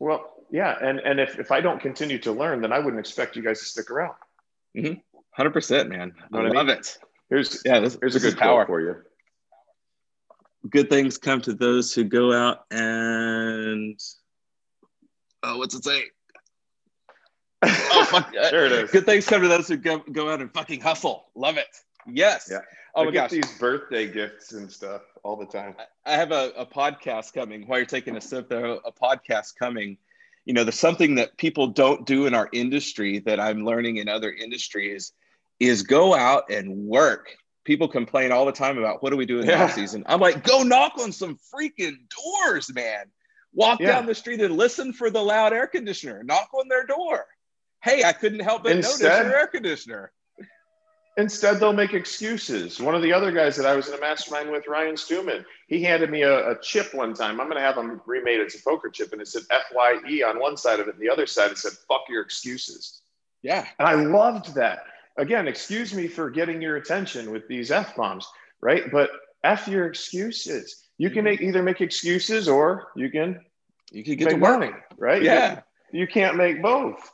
Well, 0.00 0.32
yeah, 0.50 0.76
and 0.82 0.98
and 0.98 1.20
if 1.20 1.38
if 1.38 1.52
I 1.52 1.60
don't 1.60 1.80
continue 1.80 2.18
to 2.22 2.32
learn, 2.32 2.60
then 2.60 2.72
I 2.72 2.80
wouldn't 2.80 2.98
expect 2.98 3.36
you 3.36 3.44
guys 3.44 3.60
to 3.60 3.66
stick 3.66 3.88
around. 3.88 4.16
Mm-hmm. 4.76 4.94
100%, 5.40 5.88
man. 5.88 6.12
I, 6.32 6.38
I 6.38 6.48
love 6.48 6.66
mean? 6.66 6.76
it. 6.78 6.98
Here's 7.30 7.62
yeah, 7.64 7.78
this, 7.78 7.96
here's 8.00 8.14
this 8.14 8.24
a 8.24 8.30
good 8.30 8.38
power 8.38 8.66
for 8.66 8.80
you. 8.80 8.96
Good 10.68 10.90
things 10.90 11.18
come 11.18 11.40
to 11.42 11.54
those 11.54 11.94
who 11.94 12.02
go 12.02 12.32
out 12.32 12.64
and 12.72 13.96
oh, 15.44 15.58
what's 15.58 15.76
it 15.76 15.84
say? 15.84 16.06
Oh, 17.62 18.06
fuck. 18.10 18.28
Uh, 18.28 18.50
there 18.50 18.66
it 18.66 18.72
is. 18.72 18.90
Good 18.90 19.06
things 19.06 19.26
come 19.26 19.42
to 19.42 19.48
those 19.48 19.68
who 19.68 19.76
go, 19.76 19.98
go 19.98 20.30
out 20.30 20.40
and 20.40 20.52
fucking 20.52 20.80
hustle. 20.80 21.26
Love 21.34 21.56
it. 21.56 21.66
Yes. 22.06 22.48
Yeah. 22.50 22.58
Oh 22.94 23.02
I 23.02 23.04
my 23.06 23.10
get 23.10 23.30
gosh. 23.30 23.30
these 23.30 23.58
birthday 23.58 24.06
gifts 24.10 24.52
and 24.52 24.70
stuff 24.70 25.02
all 25.22 25.36
the 25.36 25.46
time. 25.46 25.74
I 26.04 26.12
have 26.12 26.32
a, 26.32 26.52
a 26.56 26.66
podcast 26.66 27.32
coming 27.32 27.66
while 27.66 27.78
you're 27.78 27.86
taking 27.86 28.16
a 28.16 28.20
sip 28.20 28.48
there 28.48 28.64
a 28.66 28.92
podcast 28.92 29.56
coming. 29.58 29.96
You 30.44 30.54
know, 30.54 30.64
there's 30.64 30.78
something 30.78 31.14
that 31.14 31.36
people 31.36 31.68
don't 31.68 32.04
do 32.04 32.26
in 32.26 32.34
our 32.34 32.48
industry 32.52 33.20
that 33.20 33.38
I'm 33.38 33.64
learning 33.64 33.98
in 33.98 34.08
other 34.08 34.32
industries 34.32 35.12
is 35.60 35.82
go 35.84 36.14
out 36.14 36.50
and 36.50 36.86
work. 36.86 37.28
People 37.64 37.86
complain 37.86 38.32
all 38.32 38.44
the 38.44 38.52
time 38.52 38.76
about 38.76 39.02
what 39.02 39.10
do 39.10 39.16
we 39.16 39.24
do 39.24 39.38
in 39.38 39.46
the 39.46 39.52
yeah. 39.52 39.62
off 39.62 39.72
season. 39.72 40.02
I'm 40.06 40.18
like, 40.18 40.42
go 40.42 40.64
knock 40.64 40.94
on 41.00 41.12
some 41.12 41.38
freaking 41.54 41.96
doors, 42.44 42.74
man. 42.74 43.04
Walk 43.54 43.80
yeah. 43.80 43.92
down 43.92 44.06
the 44.06 44.14
street 44.14 44.40
and 44.40 44.56
listen 44.56 44.92
for 44.92 45.10
the 45.10 45.22
loud 45.22 45.52
air 45.52 45.68
conditioner. 45.68 46.24
Knock 46.24 46.48
on 46.52 46.66
their 46.68 46.84
door. 46.84 47.26
Hey, 47.82 48.04
I 48.04 48.12
couldn't 48.12 48.40
help 48.40 48.62
but 48.62 48.72
Instead, 48.72 49.08
notice 49.08 49.26
your 49.26 49.38
air 49.40 49.46
conditioner. 49.46 50.12
Instead, 51.18 51.60
they'll 51.60 51.74
make 51.74 51.92
excuses. 51.92 52.80
One 52.80 52.94
of 52.94 53.02
the 53.02 53.12
other 53.12 53.30
guys 53.32 53.54
that 53.56 53.66
I 53.66 53.74
was 53.76 53.88
in 53.88 53.94
a 53.94 54.00
mastermind 54.00 54.50
with, 54.50 54.66
Ryan 54.66 54.96
Stewman, 54.96 55.44
he 55.66 55.82
handed 55.82 56.08
me 56.08 56.22
a, 56.22 56.52
a 56.52 56.60
chip 56.62 56.94
one 56.94 57.12
time. 57.12 57.38
I'm 57.38 57.48
going 57.48 57.60
to 57.60 57.66
have 57.66 57.76
him 57.76 58.00
remade 58.06 58.40
as 58.40 58.54
a 58.54 58.62
poker 58.62 58.88
chip, 58.88 59.12
and 59.12 59.20
it 59.20 59.28
said 59.28 59.42
FYE 59.50 60.22
on 60.26 60.40
one 60.40 60.56
side 60.56 60.80
of 60.80 60.88
it, 60.88 60.94
and 60.94 61.02
the 61.02 61.10
other 61.10 61.26
side 61.26 61.50
it 61.50 61.58
said 61.58 61.72
"fuck 61.86 62.02
your 62.08 62.22
excuses." 62.22 63.02
Yeah, 63.42 63.66
and 63.78 63.86
I 63.86 63.94
loved 63.94 64.54
that. 64.54 64.84
Again, 65.18 65.48
excuse 65.48 65.92
me 65.92 66.08
for 66.08 66.30
getting 66.30 66.62
your 66.62 66.76
attention 66.76 67.30
with 67.30 67.46
these 67.46 67.70
f 67.70 67.94
bombs, 67.94 68.26
right? 68.62 68.90
But 68.90 69.10
f 69.44 69.68
your 69.68 69.86
excuses. 69.86 70.84
You 70.96 71.10
can 71.10 71.26
mm-hmm. 71.26 71.44
either 71.44 71.62
make 71.62 71.82
excuses 71.82 72.48
or 72.48 72.88
you 72.96 73.10
can 73.10 73.40
you 73.90 74.02
can 74.02 74.16
get 74.16 74.30
to 74.30 74.36
money, 74.38 74.70
right? 74.96 75.22
Yeah. 75.22 75.60
you 75.92 76.06
can't 76.06 76.36
make 76.36 76.62
both. 76.62 77.10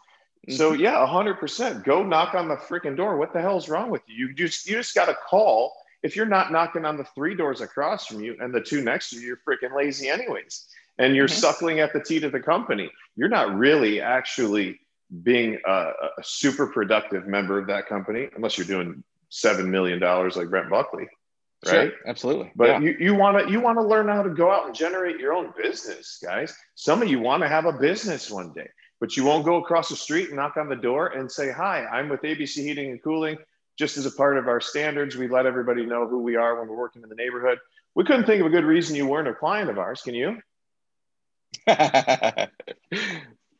Mm-hmm. 0.49 0.57
So 0.57 0.73
yeah, 0.73 1.07
hundred 1.07 1.39
percent. 1.39 1.85
Go 1.85 2.03
knock 2.03 2.35
on 2.35 2.49
the 2.49 2.57
freaking 2.57 2.97
door. 2.97 3.17
What 3.17 3.33
the 3.33 3.41
hell's 3.41 3.69
wrong 3.69 3.91
with 3.91 4.03
you? 4.07 4.29
You 4.29 4.35
just 4.35 4.69
you 4.69 4.77
just 4.77 4.95
got 4.95 5.07
to 5.07 5.15
call. 5.15 5.75
If 6.03 6.17
you're 6.17 6.27
not 6.27 6.53
knocking 6.53 6.85
on 6.85 6.97
the 6.97 7.05
three 7.05 7.35
doors 7.35 7.61
across 7.61 8.07
from 8.07 8.21
you 8.21 8.37
and 8.41 8.55
the 8.55 8.61
two 8.61 8.83
next 8.83 9.11
to 9.11 9.17
you, 9.17 9.27
you're 9.27 9.41
freaking 9.47 9.77
lazy 9.77 10.09
anyways. 10.09 10.67
And 10.99 11.15
you're 11.15 11.29
mm-hmm. 11.29 11.39
suckling 11.39 11.81
at 11.81 11.93
the 11.93 12.01
teat 12.01 12.25
of 12.25 12.33
the 12.33 12.41
company. 12.41 12.91
You're 13.17 13.29
not 13.29 13.55
really 13.57 14.01
actually 14.01 14.81
being 15.23 15.59
a, 15.67 15.71
a 15.71 16.23
super 16.23 16.67
productive 16.67 17.27
member 17.27 17.59
of 17.59 17.67
that 17.67 17.87
company 17.87 18.29
unless 18.37 18.59
you're 18.59 18.67
doing 18.67 19.03
seven 19.31 19.71
million 19.71 19.99
dollars 19.99 20.37
like 20.37 20.49
Brent 20.49 20.71
Buckley 20.71 21.09
right? 21.67 21.73
Sure, 21.73 21.93
absolutely. 22.07 22.53
But 22.55 22.69
yeah. 22.69 22.79
you, 22.81 22.97
you 22.99 23.15
want 23.15 23.39
to 23.39 23.53
you 23.53 23.61
want 23.61 23.79
to 23.79 23.83
learn 23.83 24.09
how 24.09 24.23
to 24.23 24.31
go 24.31 24.51
out 24.51 24.67
and 24.67 24.75
generate 24.75 25.19
your 25.19 25.33
own 25.33 25.53
business, 25.61 26.19
guys. 26.23 26.55
Some 26.75 27.03
of 27.03 27.09
you 27.09 27.21
want 27.21 27.43
to 27.43 27.49
have 27.49 27.65
a 27.67 27.73
business 27.73 28.31
one 28.31 28.53
day, 28.53 28.69
but 29.01 29.17
you 29.17 29.25
won't 29.25 29.45
go 29.45 29.57
across 29.57 29.89
the 29.89 29.97
street 29.97 30.29
and 30.29 30.37
knock 30.37 30.57
on 30.57 30.69
the 30.69 30.77
door 30.77 31.09
and 31.09 31.31
say, 31.31 31.51
"Hi, 31.51 31.87
I'm 31.87 32.09
with 32.09 32.23
ABC 32.23 32.63
Heating 32.63 32.91
and 32.91 33.03
Cooling." 33.03 33.39
Just 33.79 33.97
as 33.97 34.07
a 34.07 34.11
part 34.11 34.37
of 34.37 34.49
our 34.49 34.61
standards, 34.61 35.17
we 35.17 35.29
let 35.29 35.47
everybody 35.47 35.87
know 35.87 36.09
who 36.09 36.21
we 36.21 36.35
are 36.35 36.59
when 36.59 36.69
we're 36.69 36.77
working 36.77 37.03
in 37.03 37.09
the 37.09 37.15
neighborhood. 37.15 37.59
We 37.95 38.05
couldn't 38.05 38.27
think 38.27 38.41
of 38.41 38.47
a 38.47 38.51
good 38.51 38.65
reason 38.65 38.97
you 38.97 39.07
weren't 39.07 39.29
a 39.29 39.35
client 39.35 39.71
of 39.71 39.79
ours. 39.79 40.03
Can 40.03 40.15
you? 40.15 40.39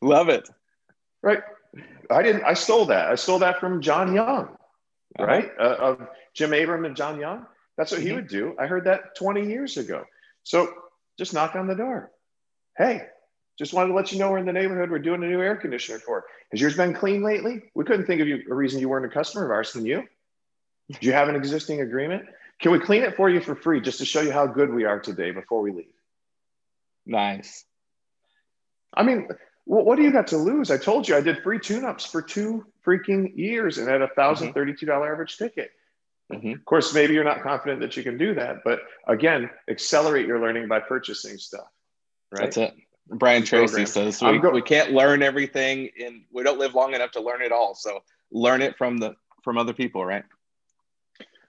Love 0.01 0.29
it. 0.29 0.49
Right. 1.21 1.41
I 2.09 2.23
didn't. 2.23 2.43
I 2.43 2.53
stole 2.53 2.85
that. 2.87 3.09
I 3.09 3.15
stole 3.15 3.39
that 3.39 3.59
from 3.59 3.81
John 3.81 4.13
Young, 4.13 4.49
uh-huh. 5.17 5.25
right? 5.25 5.51
Uh, 5.59 5.75
of 5.79 6.07
Jim 6.33 6.53
Abram 6.53 6.85
and 6.85 6.95
John 6.95 7.19
Young. 7.19 7.45
That's 7.77 7.91
what 7.91 8.01
he 8.01 8.07
mm-hmm. 8.07 8.15
would 8.15 8.27
do. 8.27 8.55
I 8.59 8.67
heard 8.67 8.85
that 8.85 9.15
20 9.15 9.47
years 9.47 9.77
ago. 9.77 10.03
So 10.43 10.73
just 11.17 11.33
knock 11.33 11.55
on 11.55 11.67
the 11.67 11.75
door. 11.75 12.11
Hey, 12.77 13.07
just 13.59 13.73
wanted 13.73 13.89
to 13.89 13.93
let 13.93 14.11
you 14.11 14.17
know 14.17 14.31
we're 14.31 14.37
in 14.39 14.45
the 14.45 14.53
neighborhood. 14.53 14.89
We're 14.89 14.99
doing 14.99 15.21
a 15.21 15.27
new 15.27 15.41
air 15.41 15.57
conditioner 15.57 15.99
for. 15.99 16.23
Has 16.51 16.61
yours 16.61 16.77
been 16.77 16.93
clean 16.93 17.21
lately? 17.21 17.61
We 17.75 17.83
couldn't 17.83 18.07
think 18.07 18.21
of 18.21 18.27
you, 18.27 18.41
a 18.49 18.55
reason 18.55 18.79
you 18.79 18.89
weren't 18.89 19.05
a 19.05 19.09
customer 19.09 19.45
of 19.45 19.51
ours. 19.51 19.73
Can 19.73 19.85
you? 19.85 20.07
Do 20.89 21.05
you 21.05 21.11
have 21.11 21.27
an 21.29 21.35
existing 21.35 21.81
agreement? 21.81 22.23
Can 22.59 22.71
we 22.71 22.79
clean 22.79 23.03
it 23.03 23.15
for 23.15 23.29
you 23.29 23.41
for 23.41 23.55
free 23.55 23.81
just 23.81 23.99
to 23.99 24.05
show 24.05 24.21
you 24.21 24.31
how 24.31 24.47
good 24.47 24.73
we 24.73 24.85
are 24.85 24.99
today 24.99 25.31
before 25.31 25.61
we 25.61 25.71
leave? 25.71 25.93
Nice. 27.05 27.63
I 28.93 29.03
mean, 29.03 29.27
what 29.65 29.97
do 29.97 30.03
you 30.03 30.11
got 30.11 30.27
to 30.27 30.37
lose? 30.37 30.71
I 30.71 30.77
told 30.77 31.07
you 31.07 31.15
I 31.15 31.21
did 31.21 31.43
free 31.43 31.59
tune-ups 31.59 32.05
for 32.05 32.21
two 32.21 32.65
freaking 32.85 33.37
years 33.37 33.77
and 33.77 33.87
had 33.87 34.01
a 34.01 34.07
thousand 34.07 34.53
thirty-two 34.53 34.85
dollar 34.85 35.11
average 35.11 35.37
ticket. 35.37 35.71
Mm-hmm. 36.31 36.53
Of 36.53 36.65
course, 36.65 36.93
maybe 36.93 37.13
you're 37.13 37.23
not 37.23 37.43
confident 37.43 37.81
that 37.81 37.97
you 37.97 38.03
can 38.03 38.17
do 38.17 38.35
that, 38.35 38.57
but 38.63 38.79
again, 39.07 39.49
accelerate 39.69 40.27
your 40.27 40.39
learning 40.39 40.67
by 40.67 40.79
purchasing 40.79 41.37
stuff. 41.37 41.67
Right. 42.31 42.43
That's 42.43 42.57
it. 42.57 42.73
Brian 43.11 43.43
Tracy 43.43 43.85
says 43.85 44.21
we, 44.21 44.37
go- 44.37 44.51
we 44.51 44.61
can't 44.61 44.91
learn 44.91 45.23
everything 45.23 45.89
and 46.03 46.23
we 46.31 46.43
don't 46.43 46.59
live 46.59 46.75
long 46.75 46.93
enough 46.93 47.11
to 47.11 47.21
learn 47.21 47.41
it 47.41 47.51
all. 47.51 47.75
So 47.75 48.03
learn 48.31 48.61
it 48.61 48.77
from 48.77 48.97
the 48.97 49.15
from 49.43 49.57
other 49.57 49.73
people, 49.73 50.05
right? 50.05 50.23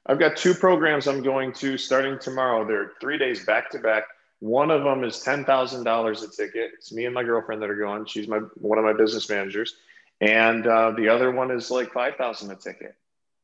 I've 0.07 0.19
got 0.19 0.37
two 0.37 0.55
programs 0.55 1.07
I'm 1.07 1.23
going 1.23 1.53
to 1.55 1.77
starting 1.77 2.19
tomorrow. 2.19 2.67
They're 2.67 2.93
three 3.01 3.19
days 3.19 3.45
back 3.45 3.71
to 3.71 3.79
back. 3.79 4.05
One 4.41 4.71
of 4.71 4.83
them 4.83 5.05
is 5.05 5.21
ten 5.21 5.45
thousand 5.45 5.85
dollars 5.85 6.23
a 6.23 6.29
ticket. 6.29 6.73
It's 6.75 6.93
me 6.93 7.05
and 7.05 7.15
my 7.15 7.23
girlfriend 7.23 7.61
that 7.63 7.71
are 7.71 7.77
going. 7.77 8.07
She's 8.07 8.27
my 8.27 8.39
one 8.55 8.79
of 8.79 8.85
my 8.85 8.95
business 8.95 9.29
managers, 9.29 9.77
and 10.21 10.67
uh, 10.67 10.93
the 10.93 11.09
other 11.09 11.31
one 11.31 11.51
is 11.51 11.71
like 11.71 11.93
five 11.93 12.17
thousand 12.17 12.51
a 12.51 12.57
ticket. 12.57 12.95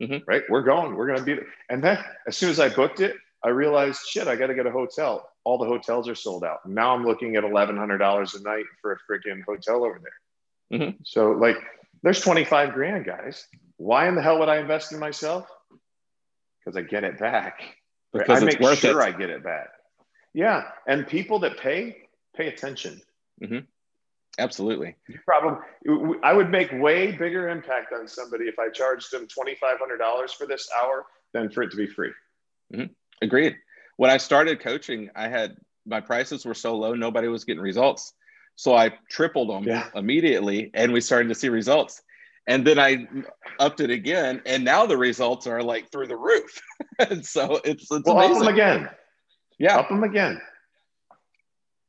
Mm-hmm. 0.03 0.25
Right? 0.27 0.43
We're 0.49 0.63
going. 0.63 0.95
We're 0.95 1.07
going 1.07 1.19
to 1.19 1.25
be 1.25 1.35
there. 1.35 1.47
And 1.69 1.83
then 1.85 1.99
as 2.27 2.37
soon 2.37 2.51
as 2.51 2.61
I 2.61 2.69
booked 2.69 3.01
it, 3.01 3.17
I 3.43 3.49
realized, 3.49 4.01
shit, 4.07 4.27
I 4.27 4.37
got 4.37 4.49
to 4.49 4.55
get 4.55 4.67
a 4.67 4.71
hotel. 4.71 5.31
All 5.47 5.59
the 5.59 5.65
hotels 5.65 6.09
are 6.09 6.17
sold 6.17 6.43
out. 6.43 6.67
Now 6.67 6.93
I'm 6.93 7.07
looking 7.07 7.37
at 7.37 7.45
eleven 7.45 7.77
hundred 7.77 7.99
dollars 7.99 8.35
a 8.35 8.43
night 8.43 8.65
for 8.83 8.91
a 8.91 8.97
freaking 9.09 9.45
hotel 9.45 9.85
over 9.85 10.01
there. 10.03 10.79
Mm-hmm. 10.81 10.97
So 11.05 11.31
like, 11.31 11.57
there's 12.03 12.21
twenty 12.21 12.45
five 12.45 12.75
grand, 12.75 13.05
guys. 13.07 13.47
Why 13.77 14.09
in 14.09 14.17
the 14.17 14.23
hell 14.23 14.41
would 14.41 14.49
I 14.49 14.59
invest 14.59 14.93
in 14.93 14.99
myself? 14.99 15.47
Because 16.59 16.77
I 16.77 16.83
get 16.83 17.05
it 17.05 17.21
back. 17.21 17.63
Because 18.13 18.43
I 18.43 18.45
make 18.45 18.61
sure 18.61 19.01
it. 19.01 19.05
I 19.05 19.13
get 19.13 19.31
it 19.31 19.45
back. 19.45 19.69
Yeah, 20.35 20.65
and 20.89 21.07
people 21.07 21.39
that 21.39 21.59
pay 21.59 22.09
pay 22.37 22.49
attention. 22.49 23.01
Mm-hmm. 23.41 23.61
Absolutely. 24.41 24.97
Problem. 25.25 25.59
I 26.25 26.33
would 26.33 26.51
make 26.51 26.73
way 26.73 27.13
bigger 27.13 27.49
impact 27.49 27.93
on 27.93 28.09
somebody 28.09 28.47
if 28.47 28.59
I 28.59 28.69
charged 28.71 29.13
them 29.13 29.29
twenty 29.29 29.55
five 29.55 29.79
hundred 29.79 29.99
dollars 29.99 30.33
for 30.33 30.47
this 30.49 30.69
hour 30.77 31.07
than 31.33 31.51
for 31.51 31.63
it 31.63 31.71
to 31.71 31.77
be 31.77 31.87
free. 31.87 32.11
Mm-hmm. 32.75 32.93
Agreed. 33.23 33.57
When 33.97 34.11
I 34.11 34.19
started 34.19 34.61
coaching, 34.61 35.11
I 35.15 35.29
had 35.29 35.57
my 35.87 36.01
prices 36.01 36.45
were 36.45 36.55
so 36.55 36.77
low, 36.77 36.95
nobody 36.95 37.29
was 37.29 37.45
getting 37.45 37.63
results. 37.63 38.13
So 38.57 38.75
I 38.75 38.93
tripled 39.11 39.51
them 39.51 39.65
yeah. 39.65 39.89
immediately, 39.95 40.71
and 40.75 40.93
we 40.93 41.01
started 41.01 41.29
to 41.29 41.35
see 41.35 41.49
results. 41.49 42.03
And 42.47 42.67
then 42.67 42.79
I 42.79 43.07
upped 43.59 43.81
it 43.81 43.91
again, 43.91 44.41
and 44.47 44.65
now 44.65 44.87
the 44.87 44.97
results 44.97 45.47
are 45.47 45.63
like 45.63 45.91
through 45.91 46.07
the 46.07 46.17
roof. 46.17 46.61
and 46.99 47.25
so 47.25 47.61
it's, 47.65 47.91
it's 47.91 48.07
well, 48.07 48.19
amazing. 48.19 48.37
up 48.37 48.39
them 48.41 48.55
again. 48.55 48.91
Yeah, 49.59 49.77
up 49.79 49.89
them 49.89 50.05
again. 50.05 50.41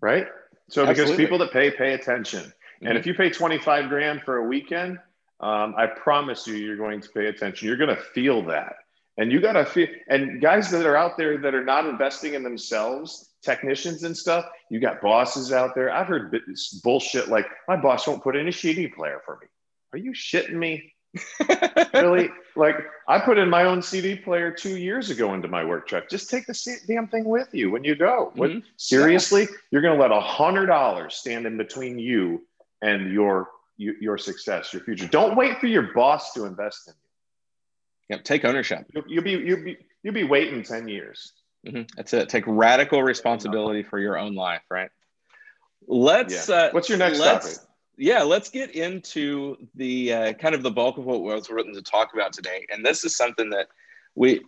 Right. 0.01 0.27
So 0.69 0.85
Absolutely. 0.85 1.03
because 1.03 1.17
people 1.17 1.37
that 1.39 1.51
pay 1.51 1.71
pay 1.71 1.93
attention, 1.93 2.41
mm-hmm. 2.41 2.87
and 2.87 2.97
if 2.97 3.05
you 3.05 3.13
pay 3.13 3.29
twenty 3.29 3.57
five 3.57 3.89
grand 3.89 4.21
for 4.23 4.37
a 4.37 4.43
weekend, 4.47 4.99
um, 5.39 5.75
I 5.77 5.87
promise 5.87 6.47
you, 6.47 6.55
you're 6.55 6.77
going 6.77 7.01
to 7.01 7.09
pay 7.09 7.27
attention. 7.27 7.67
You're 7.67 7.77
going 7.77 7.95
to 7.95 8.01
feel 8.01 8.43
that, 8.45 8.73
and 9.17 9.31
you 9.31 9.41
got 9.41 9.53
to 9.53 9.65
feel. 9.65 9.87
And 10.07 10.41
guys 10.41 10.69
that 10.71 10.85
are 10.85 10.95
out 10.95 11.17
there 11.17 11.37
that 11.37 11.55
are 11.55 11.63
not 11.63 11.85
investing 11.85 12.33
in 12.35 12.43
themselves, 12.43 13.29
technicians 13.41 14.03
and 14.03 14.15
stuff, 14.15 14.45
you 14.69 14.79
got 14.79 15.01
bosses 15.01 15.51
out 15.51 15.75
there. 15.75 15.91
I've 15.91 16.07
heard 16.07 16.35
bullshit 16.83 17.27
like 17.27 17.47
my 17.67 17.75
boss 17.75 18.07
won't 18.07 18.23
put 18.23 18.35
in 18.35 18.47
a 18.47 18.51
CD 18.51 18.87
player 18.87 19.21
for 19.25 19.39
me. 19.41 19.47
Are 19.93 19.97
you 19.99 20.11
shitting 20.11 20.53
me? 20.53 20.93
really 21.93 22.29
like 22.55 22.75
i 23.07 23.17
put 23.17 23.37
in 23.37 23.49
my 23.49 23.63
own 23.63 23.81
cd 23.81 24.15
player 24.15 24.51
two 24.51 24.77
years 24.77 25.09
ago 25.09 25.33
into 25.33 25.47
my 25.47 25.63
work 25.63 25.87
truck 25.87 26.07
just 26.09 26.29
take 26.29 26.45
the 26.45 26.79
damn 26.85 27.07
thing 27.07 27.23
with 27.23 27.47
you 27.53 27.71
when 27.71 27.83
you 27.83 27.95
go 27.95 28.31
mm-hmm. 28.31 28.39
what, 28.39 28.51
seriously 28.75 29.43
yeah. 29.43 29.57
you're 29.71 29.81
going 29.81 29.95
to 29.95 29.99
let 29.99 30.11
a 30.11 30.19
hundred 30.19 30.67
dollars 30.67 31.15
stand 31.15 31.47
in 31.47 31.57
between 31.57 31.97
you 31.97 32.45
and 32.81 33.11
your 33.11 33.49
your 33.77 34.17
success 34.17 34.73
your 34.73 34.83
future 34.83 35.07
don't 35.07 35.35
wait 35.35 35.57
for 35.59 35.67
your 35.67 35.93
boss 35.93 36.33
to 36.33 36.45
invest 36.45 36.87
in 36.87 36.93
you 36.93 37.06
yep 38.09 38.23
take 38.23 38.45
ownership 38.45 38.85
you'll, 38.93 39.03
you'll 39.07 39.23
be 39.23 39.31
you'll 39.31 39.63
be 39.63 39.77
you'll 40.03 40.13
be 40.13 40.23
waiting 40.23 40.63
10 40.63 40.87
years 40.87 41.33
mm-hmm. 41.65 41.83
that's 41.95 42.13
it 42.13 42.29
take 42.29 42.43
radical 42.47 43.03
responsibility 43.03 43.83
for 43.83 43.99
your 43.99 44.17
own 44.17 44.35
life 44.35 44.63
right 44.69 44.89
let's 45.87 46.49
yeah. 46.49 46.55
uh, 46.55 46.69
what's 46.71 46.89
your 46.89 46.97
next 46.97 47.19
topic 47.19 47.57
yeah, 47.97 48.21
let's 48.21 48.49
get 48.49 48.75
into 48.75 49.57
the 49.75 50.13
uh, 50.13 50.33
kind 50.33 50.53
of 50.53 50.61
the 50.61 50.71
bulk 50.71 50.99
of 50.99 51.05
what 51.05 51.23
was 51.23 51.49
written 51.49 51.73
to 51.73 51.81
talk 51.81 52.13
about 52.13 52.31
today. 52.31 52.65
And 52.71 52.85
this 52.85 53.03
is 53.03 53.17
something 53.17 53.49
that 53.49 53.67
we 54.15 54.41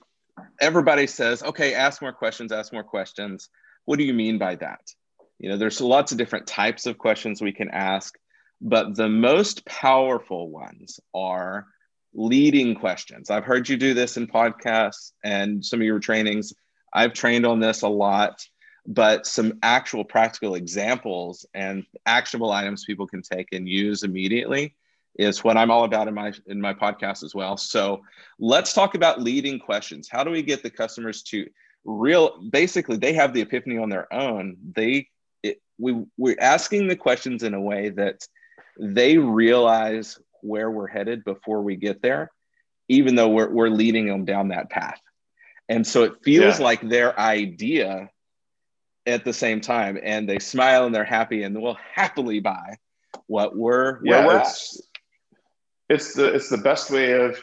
everybody 0.62 1.08
says, 1.08 1.44
okay, 1.44 1.74
ask 1.74 2.02
more 2.02 2.14
questions, 2.14 2.52
ask 2.52 2.72
more 2.72 2.84
questions. 2.84 3.50
What 3.86 3.98
do 3.98 4.06
you 4.06 4.14
mean 4.14 4.38
by 4.38 4.56
that? 4.56 4.94
You 5.40 5.50
know, 5.50 5.58
there's 5.58 5.82
lots 5.82 6.12
of 6.12 6.18
different 6.18 6.48
types 6.48 6.86
of 6.86 6.98
questions 6.98 7.42
we 7.42 7.52
can 7.52 7.72
ask, 7.72 8.18
but 8.62 8.96
the 8.96 9.10
most 9.10 9.66
powerful 9.66 10.50
ones 10.50 11.00
are 11.16 11.66
leading 12.14 12.76
questions. 12.76 13.30
I've 13.30 13.46
heard 13.46 13.70
you 13.70 13.78
do 13.78 13.94
this 13.94 14.18
in 14.18 14.28
podcasts 14.28 15.12
and 15.24 15.64
some 15.64 15.80
of 15.80 15.86
your 15.86 16.00
trainings. 16.00 16.54
I've 16.94 17.14
trained 17.14 17.46
on 17.46 17.60
this 17.60 17.82
a 17.84 17.88
lot 17.88 18.42
but 18.90 19.28
some 19.28 19.60
actual 19.62 20.04
practical 20.04 20.56
examples 20.56 21.46
and 21.54 21.86
actionable 22.08 22.52
items 22.52 22.86
people 22.86 23.06
can 23.06 23.22
take 23.22 23.48
and 23.52 23.70
use 23.70 24.02
immediately 24.02 24.76
is 25.18 25.44
what 25.44 25.58
I'm 25.58 25.70
all 25.70 25.84
about 25.84 26.08
in 26.08 26.16
my 26.16 26.34
in 26.48 26.60
my 26.60 26.74
podcast 26.74 27.24
as 27.24 27.36
well. 27.36 27.56
So 27.56 28.02
let's 28.40 28.74
talk 28.74 28.96
about 28.96 29.22
leading 29.22 29.60
questions. 29.60 30.10
How 30.10 30.24
do 30.24 30.32
we 30.32 30.42
get 30.42 30.64
the 30.64 30.72
customers 30.72 31.22
to 31.24 31.48
real 31.86 32.42
basically 32.42 32.98
they 32.98 33.14
have 33.14 33.34
the 33.34 33.42
epiphany 33.42 33.78
on 33.78 33.90
their 33.90 34.12
own. 34.12 34.58
They 34.76 35.08
it, 35.44 35.62
we 35.78 36.04
we're 36.18 36.36
asking 36.40 36.88
the 36.88 36.96
questions 36.96 37.44
in 37.44 37.54
a 37.54 37.62
way 37.62 37.90
that 37.90 38.28
they 38.80 39.18
realize 39.18 40.18
where 40.42 40.70
we're 40.70 40.88
headed 40.88 41.24
before 41.24 41.62
we 41.62 41.76
get 41.76 42.02
there, 42.02 42.32
even 42.88 43.16
though 43.16 43.30
we're, 43.30 43.50
we're 43.50 43.70
leading 43.70 44.08
them 44.08 44.26
down 44.26 44.50
that 44.50 44.70
path. 44.70 45.00
And 45.68 45.86
so 45.86 46.04
it 46.04 46.14
feels 46.24 46.60
yeah. 46.60 46.66
like 46.66 46.82
their 46.82 47.18
idea 47.20 48.10
at 49.06 49.24
the 49.24 49.34
same 49.34 49.62
time 49.62 50.00
and 50.02 50.28
they 50.28 50.40
smile 50.40 50.86
and 50.86 50.94
they're 50.94 51.04
happy 51.04 51.44
and 51.44 51.60
will 51.60 51.78
happily 51.94 52.40
buy 52.40 52.76
what 53.28 53.56
we're 53.56 54.00
yeah 54.04 54.26
we're 54.26 54.40
it's, 54.40 54.82
it's 55.90 56.14
the 56.14 56.26
it's 56.34 56.50
the 56.50 56.58
best 56.58 56.92
way 56.92 57.14
of 57.14 57.40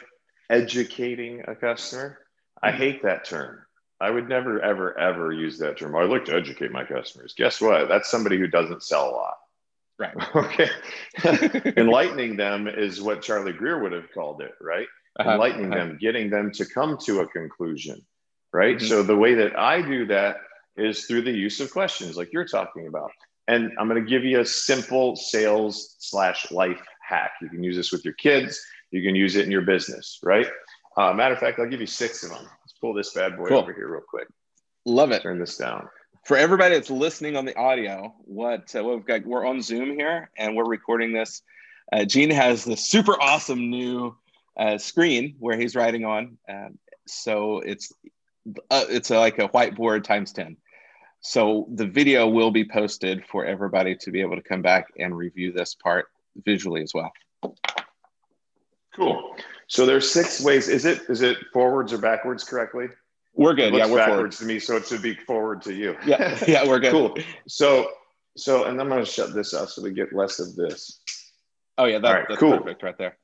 educating 0.49 1.43
a 1.47 1.55
customer. 1.55 2.19
I 2.61 2.69
mm-hmm. 2.69 2.77
hate 2.77 3.03
that 3.03 3.25
term. 3.25 3.59
I 3.99 4.09
would 4.11 4.29
never 4.29 4.61
ever 4.61 4.97
ever 4.97 5.31
use 5.31 5.57
that 5.59 5.77
term. 5.77 5.95
I 5.95 6.03
like 6.03 6.25
to 6.25 6.35
educate 6.35 6.71
my 6.71 6.85
customers. 6.85 7.33
Guess 7.35 7.59
what? 7.59 7.89
That's 7.89 8.09
somebody 8.09 8.37
who 8.37 8.47
doesn't 8.47 8.83
sell 8.83 9.09
a 9.09 9.11
lot 9.11 9.35
right 9.99 10.15
okay 10.35 10.69
enlightening 11.77 12.37
them 12.37 12.67
is 12.67 13.01
what 13.01 13.21
charlie 13.21 13.53
greer 13.53 13.81
would 13.81 13.91
have 13.91 14.11
called 14.13 14.41
it 14.41 14.53
right 14.61 14.87
uh-huh. 15.19 15.31
enlightening 15.31 15.73
uh-huh. 15.73 15.85
them 15.85 15.97
getting 15.99 16.29
them 16.29 16.51
to 16.51 16.65
come 16.65 16.97
to 16.97 17.21
a 17.21 17.27
conclusion 17.27 17.99
right 18.53 18.77
mm-hmm. 18.77 18.87
so 18.87 19.03
the 19.03 19.15
way 19.15 19.33
that 19.33 19.57
i 19.57 19.81
do 19.81 20.05
that 20.05 20.37
is 20.77 21.05
through 21.05 21.23
the 21.23 21.31
use 21.31 21.59
of 21.59 21.71
questions 21.71 22.15
like 22.15 22.31
you're 22.31 22.45
talking 22.45 22.87
about. 22.87 23.11
and 23.47 23.71
I'm 23.79 23.87
going 23.87 24.03
to 24.03 24.09
give 24.09 24.23
you 24.23 24.39
a 24.39 24.45
simple 24.45 25.15
sales 25.15 25.95
slash 25.99 26.51
life 26.51 26.81
hack. 27.01 27.31
You 27.41 27.49
can 27.49 27.63
use 27.63 27.75
this 27.75 27.91
with 27.91 28.05
your 28.05 28.13
kids. 28.13 28.61
You 28.91 29.01
can 29.01 29.15
use 29.15 29.35
it 29.35 29.45
in 29.45 29.51
your 29.51 29.61
business, 29.61 30.19
right? 30.23 30.47
Uh, 30.97 31.13
matter 31.13 31.33
of 31.33 31.39
fact, 31.39 31.59
I'll 31.59 31.69
give 31.69 31.81
you 31.81 31.87
six 31.87 32.23
of 32.23 32.29
them. 32.29 32.43
Let's 32.43 32.73
pull 32.79 32.93
this 32.93 33.13
bad 33.13 33.37
boy 33.37 33.47
cool. 33.47 33.59
over 33.59 33.73
here 33.73 33.89
real 33.89 34.01
quick. 34.07 34.27
Love 34.85 35.11
it. 35.11 35.21
Turn 35.21 35.39
this 35.39 35.57
down. 35.57 35.87
For 36.27 36.35
everybody 36.35 36.75
that's 36.75 36.89
listening 36.89 37.37
on 37.37 37.45
the 37.45 37.55
audio, 37.57 38.13
what, 38.25 38.75
uh, 38.75 38.83
we've 38.83 39.05
got, 39.05 39.25
we're 39.25 39.47
on 39.47 39.61
Zoom 39.61 39.91
here 39.97 40.29
and 40.37 40.57
we're 40.57 40.65
recording 40.67 41.13
this. 41.13 41.41
Uh, 41.93 42.03
Gene 42.03 42.31
has 42.31 42.65
the 42.65 42.75
super 42.75 43.13
awesome 43.13 43.69
new 43.69 44.13
uh, 44.57 44.77
screen 44.77 45.37
where 45.39 45.57
he's 45.57 45.73
writing 45.73 46.03
on. 46.03 46.37
Um, 46.49 46.79
so 47.05 47.59
it's 47.59 47.93
uh, 48.69 48.83
it's 48.89 49.09
a, 49.09 49.17
like 49.17 49.39
a 49.39 49.47
whiteboard 49.47 50.03
times 50.03 50.33
10. 50.33 50.57
So 51.21 51.65
the 51.73 51.85
video 51.85 52.27
will 52.27 52.51
be 52.51 52.65
posted 52.65 53.23
for 53.31 53.45
everybody 53.45 53.95
to 53.95 54.11
be 54.11 54.19
able 54.19 54.35
to 54.35 54.43
come 54.43 54.61
back 54.61 54.87
and 54.99 55.15
review 55.15 55.53
this 55.53 55.75
part 55.75 56.07
visually 56.43 56.81
as 56.81 56.93
well. 56.93 57.13
Cool. 58.93 59.33
So 59.67 59.85
there's 59.85 60.11
six 60.11 60.41
ways. 60.41 60.67
Is 60.67 60.83
it 60.83 61.03
is 61.07 61.21
it 61.21 61.37
forwards 61.53 61.93
or 61.93 61.99
backwards 61.99 62.43
correctly? 62.43 62.87
We're 63.37 63.53
good. 63.53 63.73
yeah, 63.73 63.87
we're 63.87 63.97
backwards 63.97 64.07
forward. 64.07 64.31
to 64.33 64.45
me, 64.45 64.59
so 64.59 64.77
it 64.77 64.87
should 64.87 65.03
be 65.03 65.13
forward 65.13 65.61
to 65.63 65.73
you. 65.73 65.95
Yeah, 66.05 66.37
yeah, 66.47 66.67
we're 66.67 66.79
good. 66.79 66.91
cool. 66.91 67.17
So 67.47 67.91
so 68.35 68.65
and 68.65 68.81
I'm 68.81 68.89
going 68.89 69.03
to 69.03 69.09
shut 69.09 69.33
this 69.33 69.53
off 69.53 69.69
so 69.69 69.83
we 69.83 69.91
get 69.91 70.11
less 70.11 70.39
of 70.39 70.55
this. 70.55 70.99
Oh 71.77 71.85
yeah, 71.85 71.99
that, 71.99 72.11
right, 72.11 72.25
that's 72.27 72.39
cool. 72.39 72.57
perfect 72.57 72.81
right 72.81 72.97
there. 72.97 73.17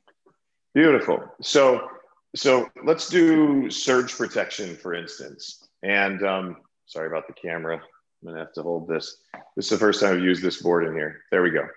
Beautiful. 0.76 1.24
So 1.42 1.90
so 2.36 2.70
let's 2.84 3.10
do 3.10 3.70
surge 3.72 4.16
protection, 4.16 4.76
for 4.76 4.94
instance. 4.94 5.68
And 5.82 6.24
um, 6.24 6.58
sorry 6.86 7.08
about 7.08 7.28
the 7.28 7.34
camera. 7.34 7.78
I'm 7.78 8.28
gonna 8.30 8.40
have 8.40 8.54
to 8.54 8.62
hold 8.62 8.88
this. 8.88 9.18
This 9.56 9.66
is 9.66 9.70
the 9.72 9.78
first 9.78 10.00
time 10.00 10.14
I've 10.14 10.24
used 10.24 10.44
this 10.44 10.62
board 10.62 10.86
in 10.86 10.94
here. 10.94 11.22
There 11.32 11.42
we 11.42 11.50
go. 11.50 11.68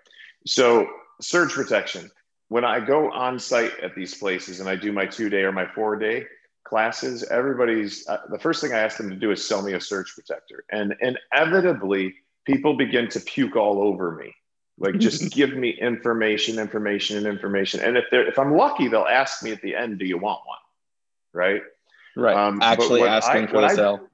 So 0.47 0.87
surge 1.23 1.53
protection. 1.53 2.11
When 2.49 2.65
I 2.65 2.81
go 2.81 3.11
on 3.11 3.39
site 3.39 3.81
at 3.83 3.95
these 3.95 4.15
places 4.15 4.61
and 4.61 4.69
I 4.69 4.77
do 4.77 4.93
my 4.93 5.07
two 5.07 5.31
day 5.31 5.43
or 5.43 5.53
my 5.53 5.67
four 5.75 5.97
day 5.97 6.27
classes, 6.67 7.23
everybody's 7.25 8.07
uh, 8.09 8.19
the 8.31 8.39
first 8.39 8.61
thing 8.61 8.73
I 8.73 8.79
ask 8.79 8.97
them 8.97 9.11
to 9.11 9.17
do 9.17 9.31
is 9.31 9.47
sell 9.47 9.63
me 9.63 9.73
a 9.73 9.81
surge 9.81 10.15
protector. 10.15 10.65
And 10.71 10.95
inevitably, 11.01 12.15
people 12.45 12.77
begin 12.77 13.09
to 13.11 13.21
puke 13.21 13.57
all 13.57 13.81
over 13.81 14.13
me. 14.17 14.35
Like 14.79 14.99
just 14.99 15.33
give 15.39 15.57
me 15.57 15.71
information, 15.71 16.59
information, 16.59 17.17
and 17.19 17.27
information. 17.27 17.81
And 17.81 17.97
if 17.97 18.05
they're 18.11 18.27
if 18.27 18.39
I'm 18.39 18.57
lucky, 18.57 18.89
they'll 18.89 19.03
ask 19.03 19.43
me 19.43 19.53
at 19.53 19.63
the 19.63 19.75
end, 19.75 19.99
"Do 19.99 20.05
you 20.05 20.19
want 20.19 20.41
one?" 20.47 20.59
Right. 21.33 21.63
Right. 22.17 22.37
Um, 22.37 22.61
Actually 22.63 23.03
asking 23.03 23.45
I, 23.45 23.47
for 23.47 23.61
the 23.61 23.69
sale. 23.69 24.09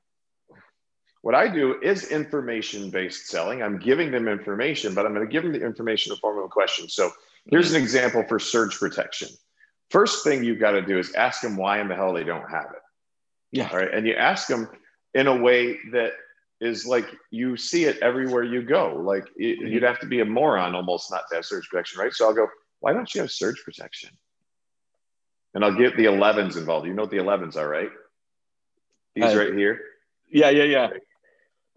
What 1.23 1.37
I 1.37 1.47
do 1.47 1.81
is 1.81 2.11
information 2.11 2.91
based 2.91 3.29
selling. 3.29 3.63
I'm 3.63 3.79
giving 3.79 4.11
them 4.11 4.27
information, 4.27 4.93
but 4.93 5.07
I'm 5.07 5.15
going 5.15 5.27
to 5.27 5.33
give 5.33 5.45
them 5.45 5.53
the 5.53 5.65
information 5.65 6.11
in 6.11 6.17
the 6.17 6.21
form 6.21 6.39
of 6.39 6.45
a 6.45 6.49
question. 6.49 6.89
So 6.89 7.13
here's 7.49 7.73
an 7.73 7.81
example 7.81 8.25
for 8.29 8.41
surge 8.41 8.77
protection. 8.77 9.29
First 9.93 10.25
thing 10.25 10.43
you've 10.43 10.59
got 10.59 10.71
to 10.71 10.81
do 10.81 10.99
is 10.99 11.13
ask 11.13 11.43
them 11.43 11.55
why 11.55 11.79
in 11.79 11.89
the 11.89 11.95
hell 11.95 12.15
they 12.15 12.25
don't 12.25 12.51
have 12.51 12.71
it. 12.73 12.81
Yeah. 13.51 13.69
All 13.71 13.77
right. 13.77 13.93
And 13.93 14.07
you 14.07 14.15
ask 14.15 14.49
them 14.49 14.67
in 15.13 15.27
a 15.27 15.37
way 15.37 15.79
that 15.93 16.13
is 16.63 16.87
like 16.87 17.05
you 17.31 17.59
see 17.59 17.85
it 17.85 17.99
everywhere 17.99 18.43
you 18.43 18.63
go. 18.63 18.97
Like 18.97 19.27
it, 19.37 19.59
mm-hmm. 19.59 19.67
you'd 19.67 19.83
have 19.83 20.01
to 20.01 20.07
be 20.07 20.21
a 20.21 20.25
moron 20.25 20.75
almost 20.75 21.11
not 21.11 21.25
to 21.29 21.35
have 21.35 21.45
surge 21.45 21.69
protection, 21.69 22.01
right? 22.01 22.11
So 22.11 22.27
I'll 22.27 22.35
go, 22.35 22.49
why 22.81 22.95
don't 22.95 23.15
you 23.15 23.21
have 23.21 23.31
surge 23.31 23.63
protection? 23.63 24.09
And 25.53 25.63
I'll 25.63 25.77
get 25.77 25.95
the 25.99 26.07
11s 26.07 26.57
involved. 26.57 26.87
You 26.87 26.95
know 26.95 27.03
what 27.03 27.11
the 27.11 27.19
11s 27.19 27.57
are, 27.57 27.69
right? 27.69 27.91
These 29.15 29.35
uh, 29.35 29.39
right 29.39 29.53
here. 29.53 29.79
Yeah, 30.31 30.49
yeah, 30.49 30.65
yeah. 30.65 30.89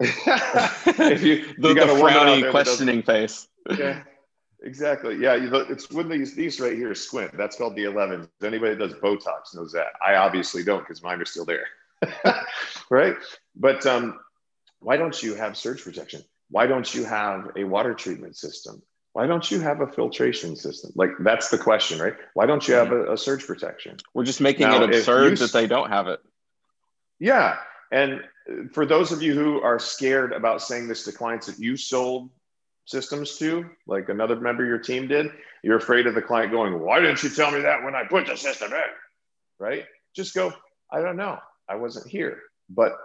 if 0.00 1.22
you, 1.22 1.52
the, 1.58 1.68
you 1.68 1.74
got 1.74 1.88
the 1.88 1.94
a 1.94 1.98
frowny 1.98 2.50
questioning 2.50 3.02
face. 3.02 3.46
Yeah, 3.76 4.04
exactly. 4.62 5.16
Yeah, 5.16 5.34
you, 5.34 5.54
it's 5.54 5.90
when 5.90 6.08
these 6.08 6.34
these 6.34 6.60
right 6.60 6.76
here 6.76 6.94
squint. 6.94 7.36
That's 7.36 7.56
called 7.56 7.76
the 7.76 7.84
11s. 7.84 8.28
Anybody 8.42 8.74
that 8.74 8.88
does 8.88 8.98
Botox 9.00 9.54
knows 9.54 9.72
that. 9.72 9.88
I 10.06 10.16
obviously 10.16 10.62
don't 10.62 10.80
because 10.80 11.02
mine 11.02 11.20
are 11.20 11.26
still 11.26 11.44
there. 11.44 11.66
right? 12.90 13.16
But 13.54 13.86
um, 13.86 14.18
why 14.80 14.96
don't 14.96 15.20
you 15.22 15.34
have 15.34 15.56
surge 15.56 15.82
protection? 15.82 16.22
Why 16.50 16.66
don't 16.66 16.92
you 16.94 17.04
have 17.04 17.50
a 17.56 17.64
water 17.64 17.94
treatment 17.94 18.36
system? 18.36 18.82
Why 19.12 19.26
don't 19.26 19.50
you 19.50 19.60
have 19.60 19.80
a 19.80 19.86
filtration 19.86 20.56
system? 20.56 20.92
Like 20.94 21.10
that's 21.20 21.48
the 21.48 21.58
question, 21.58 21.98
right? 21.98 22.14
Why 22.34 22.46
don't 22.46 22.66
you 22.68 22.74
have 22.74 22.92
a, 22.92 23.14
a 23.14 23.16
surge 23.16 23.46
protection? 23.46 23.96
We're 24.12 24.24
just 24.24 24.40
making 24.40 24.68
now, 24.68 24.82
it 24.82 24.94
absurd 24.94 25.30
you, 25.30 25.36
that 25.38 25.52
they 25.52 25.66
don't 25.66 25.88
have 25.88 26.06
it. 26.06 26.20
Yeah. 27.18 27.56
And 27.90 28.20
for 28.72 28.84
those 28.84 29.12
of 29.12 29.22
you 29.22 29.34
who 29.34 29.60
are 29.62 29.78
scared 29.78 30.32
about 30.32 30.60
saying 30.60 30.88
this 30.88 31.04
to 31.04 31.12
clients 31.12 31.46
that 31.46 31.58
you 31.58 31.76
sold 31.76 32.30
systems 32.86 33.36
to, 33.38 33.68
like 33.86 34.08
another 34.08 34.36
member 34.36 34.62
of 34.62 34.68
your 34.68 34.78
team 34.78 35.08
did, 35.08 35.26
you're 35.62 35.76
afraid 35.76 36.06
of 36.06 36.14
the 36.14 36.22
client 36.22 36.52
going, 36.52 36.80
Why 36.80 37.00
didn't 37.00 37.22
you 37.22 37.30
tell 37.30 37.50
me 37.50 37.60
that 37.60 37.84
when 37.84 37.94
I 37.94 38.04
put 38.04 38.26
the 38.26 38.36
system 38.36 38.72
in? 38.72 38.80
Right? 39.58 39.84
Just 40.14 40.34
go, 40.34 40.52
I 40.90 41.00
don't 41.00 41.16
know. 41.16 41.38
I 41.68 41.76
wasn't 41.76 42.06
here. 42.06 42.40
But 42.70 42.96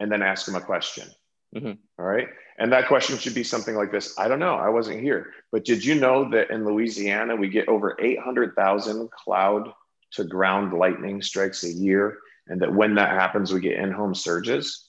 and 0.00 0.10
then 0.10 0.22
ask 0.22 0.46
them 0.46 0.54
a 0.54 0.60
question. 0.60 1.08
Mm-hmm. 1.54 1.72
All 1.98 2.04
right. 2.04 2.28
And 2.58 2.72
that 2.72 2.88
question 2.88 3.16
should 3.18 3.34
be 3.34 3.44
something 3.44 3.74
like 3.74 3.90
this 3.90 4.18
I 4.18 4.28
don't 4.28 4.38
know. 4.38 4.54
I 4.54 4.68
wasn't 4.68 5.00
here. 5.00 5.32
But 5.50 5.64
did 5.64 5.84
you 5.84 5.94
know 5.94 6.30
that 6.30 6.50
in 6.50 6.64
Louisiana, 6.64 7.36
we 7.36 7.48
get 7.48 7.68
over 7.68 7.96
800,000 8.00 9.10
cloud 9.10 9.72
to 10.12 10.24
ground 10.24 10.72
lightning 10.72 11.22
strikes 11.22 11.64
a 11.64 11.72
year? 11.72 12.18
And 12.46 12.60
that 12.62 12.72
when 12.72 12.94
that 12.94 13.10
happens, 13.10 13.52
we 13.52 13.60
get 13.60 13.78
in 13.78 13.92
home 13.92 14.14
surges? 14.14 14.87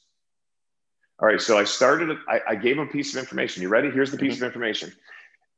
All 1.21 1.27
right. 1.27 1.41
So 1.41 1.57
I 1.57 1.63
started, 1.63 2.17
I, 2.27 2.41
I 2.49 2.55
gave 2.55 2.77
him 2.77 2.87
a 2.87 2.91
piece 2.91 3.13
of 3.13 3.19
information. 3.19 3.61
You 3.61 3.69
ready? 3.69 3.89
Here's 3.89 4.11
the 4.11 4.17
piece 4.17 4.35
mm-hmm. 4.35 4.43
of 4.43 4.47
information. 4.47 4.93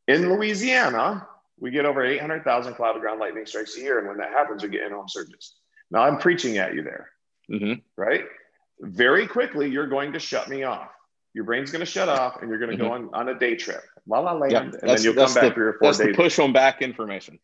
In 0.07 0.29
Louisiana, 0.29 1.27
we 1.59 1.71
get 1.71 1.85
over 1.85 2.03
800,000 2.03 2.73
cloud 2.73 2.93
to 2.93 2.99
ground 2.99 3.19
lightning 3.19 3.45
strikes 3.45 3.77
a 3.77 3.81
year. 3.81 3.99
And 3.99 4.07
when 4.07 4.17
that 4.17 4.31
happens, 4.31 4.63
we 4.63 4.69
get 4.69 4.83
in 4.83 4.91
home 4.91 5.07
surges. 5.07 5.55
Now 5.91 6.01
I'm 6.01 6.17
preaching 6.17 6.57
at 6.57 6.73
you 6.73 6.83
there. 6.83 7.09
Mm-hmm. 7.51 7.73
Right 7.95 8.25
very 8.81 9.27
quickly 9.27 9.69
you're 9.69 9.87
going 9.87 10.13
to 10.13 10.19
shut 10.19 10.49
me 10.49 10.63
off. 10.63 10.89
Your 11.33 11.45
brain's 11.45 11.71
going 11.71 11.81
to 11.81 11.85
shut 11.85 12.09
off 12.09 12.41
and 12.41 12.49
you're 12.49 12.59
going 12.59 12.71
to 12.71 12.83
mm-hmm. 12.83 13.07
go 13.07 13.15
on, 13.17 13.27
on 13.27 13.29
a 13.29 13.39
day 13.39 13.55
trip. 13.55 13.83
La 14.07 14.19
la 14.19 14.33
land. 14.33 14.51
Yep. 14.51 14.63
And 14.81 14.89
then 14.89 15.01
you'll 15.01 15.13
come 15.13 15.33
back 15.33 15.43
the, 15.43 15.51
three 15.51 15.67
or 15.67 15.73
four 15.73 15.87
that's 15.87 15.99
days. 15.99 16.07
The 16.07 16.13
push 16.13 16.39
on 16.39 16.51
back 16.51 16.81
information. 16.81 17.39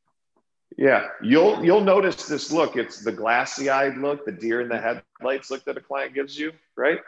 Yeah. 0.78 1.08
You'll 1.22 1.64
you'll 1.64 1.82
notice 1.82 2.28
this 2.28 2.52
look. 2.52 2.76
It's 2.76 3.00
the 3.00 3.12
glassy-eyed 3.12 3.98
look, 3.98 4.26
the 4.26 4.32
deer 4.32 4.62
in 4.62 4.68
the 4.68 4.80
headlights 4.80 5.50
look 5.50 5.64
that 5.66 5.78
a 5.78 5.82
client 5.82 6.14
gives 6.14 6.38
you, 6.38 6.52
right? 6.76 7.00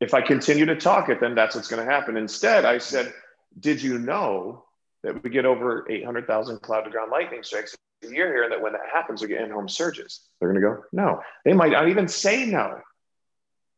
If 0.00 0.14
I 0.14 0.22
continue 0.22 0.66
to 0.66 0.76
talk 0.76 1.08
it, 1.08 1.20
then 1.20 1.34
that's 1.34 1.54
what's 1.54 1.68
going 1.68 1.84
to 1.84 1.90
happen. 1.90 2.16
Instead, 2.16 2.64
I 2.64 2.78
said, 2.78 3.12
Did 3.58 3.82
you 3.82 3.98
know 3.98 4.64
that 5.02 5.22
we 5.22 5.30
get 5.30 5.46
over 5.46 5.86
800,000 5.90 6.60
cloud 6.60 6.82
to 6.82 6.90
ground 6.90 7.10
lightning 7.10 7.42
strikes 7.42 7.76
a 8.02 8.06
year 8.06 8.32
here, 8.32 8.42
and 8.44 8.52
that 8.52 8.62
when 8.62 8.72
that 8.72 8.82
happens, 8.92 9.22
we 9.22 9.28
get 9.28 9.42
in 9.42 9.50
home 9.50 9.68
surges? 9.68 10.20
They're 10.38 10.52
going 10.52 10.60
to 10.62 10.68
go, 10.68 10.82
No. 10.92 11.20
They 11.44 11.52
might 11.52 11.72
not 11.72 11.88
even 11.88 12.08
say 12.08 12.46
no 12.46 12.80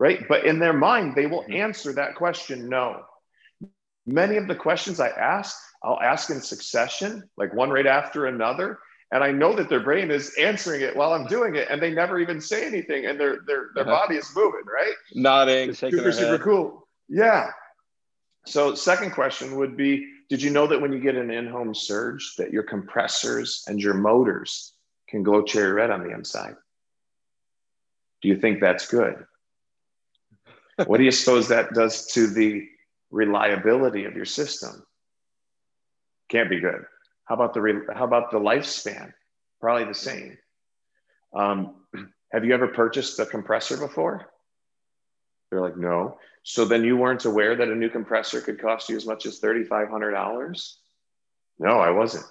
right? 0.02 0.26
But 0.28 0.46
in 0.46 0.58
their 0.58 0.72
mind, 0.72 1.14
they 1.14 1.26
will 1.26 1.42
mm-hmm. 1.42 1.52
answer 1.52 1.92
that 1.92 2.16
question 2.16 2.68
no. 2.68 3.04
Many 4.04 4.36
of 4.36 4.48
the 4.48 4.56
questions 4.56 4.98
I 4.98 5.10
ask, 5.10 5.56
I'll 5.80 6.00
ask 6.00 6.28
in 6.28 6.40
succession, 6.40 7.30
like 7.36 7.54
one 7.54 7.70
right 7.70 7.86
after 7.86 8.26
another. 8.26 8.80
And 9.12 9.22
I 9.22 9.30
know 9.30 9.54
that 9.54 9.68
their 9.68 9.80
brain 9.80 10.10
is 10.10 10.34
answering 10.40 10.80
it 10.80 10.96
while 10.96 11.12
I'm 11.12 11.26
doing 11.26 11.54
it, 11.54 11.68
and 11.70 11.80
they 11.80 11.92
never 11.92 12.18
even 12.18 12.40
say 12.40 12.66
anything, 12.66 13.04
and 13.04 13.20
their 13.20 13.40
their 13.46 13.68
their 13.74 13.86
uh-huh. 13.86 14.06
body 14.06 14.16
is 14.16 14.32
moving, 14.34 14.62
right? 14.64 14.94
Nodding, 15.14 15.68
it's 15.70 15.78
shaking 15.80 15.98
super 15.98 16.12
super 16.12 16.38
cool. 16.38 16.88
Yeah. 17.10 17.50
So 18.46 18.74
second 18.74 19.10
question 19.12 19.56
would 19.56 19.76
be: 19.76 20.08
Did 20.30 20.42
you 20.42 20.50
know 20.50 20.66
that 20.66 20.80
when 20.80 20.94
you 20.94 20.98
get 20.98 21.14
an 21.14 21.30
in-home 21.30 21.74
surge, 21.74 22.36
that 22.38 22.52
your 22.52 22.62
compressors 22.62 23.64
and 23.68 23.78
your 23.78 23.94
motors 23.94 24.72
can 25.08 25.22
glow 25.22 25.42
cherry 25.42 25.72
red 25.72 25.90
on 25.90 26.02
the 26.02 26.10
inside? 26.10 26.54
Do 28.22 28.28
you 28.28 28.36
think 28.36 28.60
that's 28.60 28.88
good? 28.88 29.26
what 30.86 30.96
do 30.96 31.04
you 31.04 31.12
suppose 31.12 31.48
that 31.48 31.74
does 31.74 32.06
to 32.12 32.28
the 32.28 32.66
reliability 33.10 34.06
of 34.06 34.16
your 34.16 34.24
system? 34.24 34.86
Can't 36.30 36.48
be 36.48 36.60
good. 36.60 36.86
How 37.24 37.34
about 37.34 37.54
the 37.54 37.86
how 37.94 38.04
about 38.04 38.30
the 38.30 38.38
lifespan? 38.38 39.12
Probably 39.60 39.84
the 39.84 39.94
same. 39.94 40.38
Um, 41.34 41.76
have 42.32 42.44
you 42.44 42.54
ever 42.54 42.68
purchased 42.68 43.18
a 43.20 43.26
compressor 43.26 43.76
before? 43.76 44.26
They're 45.50 45.60
like, 45.60 45.76
no. 45.76 46.18
So 46.42 46.64
then 46.64 46.82
you 46.82 46.96
weren't 46.96 47.24
aware 47.24 47.54
that 47.54 47.68
a 47.68 47.74
new 47.74 47.90
compressor 47.90 48.40
could 48.40 48.60
cost 48.60 48.88
you 48.88 48.96
as 48.96 49.06
much 49.06 49.26
as 49.26 49.38
$3,500? 49.40 50.72
No, 51.58 51.78
I 51.78 51.90
wasn't. 51.90 52.24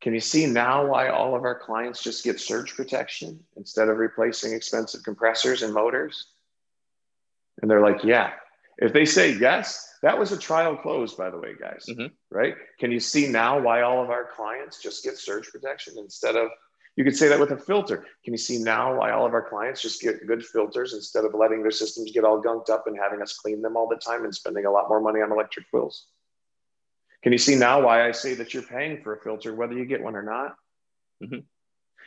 Can 0.00 0.14
you 0.14 0.20
see 0.20 0.46
now 0.46 0.86
why 0.86 1.08
all 1.08 1.34
of 1.34 1.44
our 1.44 1.58
clients 1.58 2.02
just 2.02 2.24
get 2.24 2.40
surge 2.40 2.74
protection 2.74 3.40
instead 3.56 3.88
of 3.88 3.98
replacing 3.98 4.52
expensive 4.52 5.02
compressors 5.02 5.62
and 5.62 5.74
motors? 5.74 6.28
And 7.60 7.70
they're 7.70 7.80
like, 7.80 8.04
yeah. 8.04 8.32
If 8.78 8.92
they 8.92 9.04
say 9.04 9.32
yes, 9.32 9.93
that 10.04 10.18
was 10.18 10.30
a 10.30 10.38
trial 10.38 10.76
close, 10.76 11.14
by 11.14 11.30
the 11.30 11.38
way, 11.38 11.54
guys. 11.58 11.86
Mm-hmm. 11.88 12.14
Right? 12.30 12.54
Can 12.78 12.92
you 12.92 13.00
see 13.00 13.26
now 13.26 13.58
why 13.58 13.82
all 13.82 14.02
of 14.02 14.10
our 14.10 14.28
clients 14.36 14.80
just 14.80 15.02
get 15.02 15.18
surge 15.18 15.48
protection 15.50 15.94
instead 15.98 16.36
of 16.36 16.50
You 16.96 17.04
could 17.04 17.16
say 17.16 17.28
that 17.28 17.40
with 17.40 17.50
a 17.50 17.56
filter. 17.56 18.04
Can 18.24 18.32
you 18.32 18.38
see 18.38 18.58
now 18.58 18.96
why 18.98 19.10
all 19.10 19.26
of 19.26 19.34
our 19.34 19.42
clients 19.48 19.82
just 19.82 20.00
get 20.00 20.26
good 20.26 20.44
filters 20.44 20.94
instead 20.94 21.24
of 21.24 21.34
letting 21.34 21.62
their 21.62 21.72
systems 21.72 22.12
get 22.12 22.24
all 22.24 22.40
gunked 22.40 22.70
up 22.70 22.86
and 22.86 22.96
having 22.96 23.20
us 23.20 23.36
clean 23.36 23.62
them 23.62 23.76
all 23.76 23.88
the 23.88 23.96
time 23.96 24.24
and 24.24 24.34
spending 24.34 24.64
a 24.64 24.70
lot 24.70 24.88
more 24.88 25.00
money 25.00 25.20
on 25.20 25.32
electric 25.32 25.66
bills? 25.72 26.06
Can 27.22 27.32
you 27.32 27.38
see 27.38 27.56
now 27.56 27.82
why 27.82 28.06
I 28.06 28.12
say 28.12 28.34
that 28.34 28.54
you're 28.54 28.62
paying 28.62 29.02
for 29.02 29.14
a 29.14 29.20
filter, 29.20 29.54
whether 29.54 29.74
you 29.74 29.86
get 29.86 30.02
one 30.02 30.14
or 30.14 30.22
not? 30.22 30.54
Mm-hmm. 31.22 31.40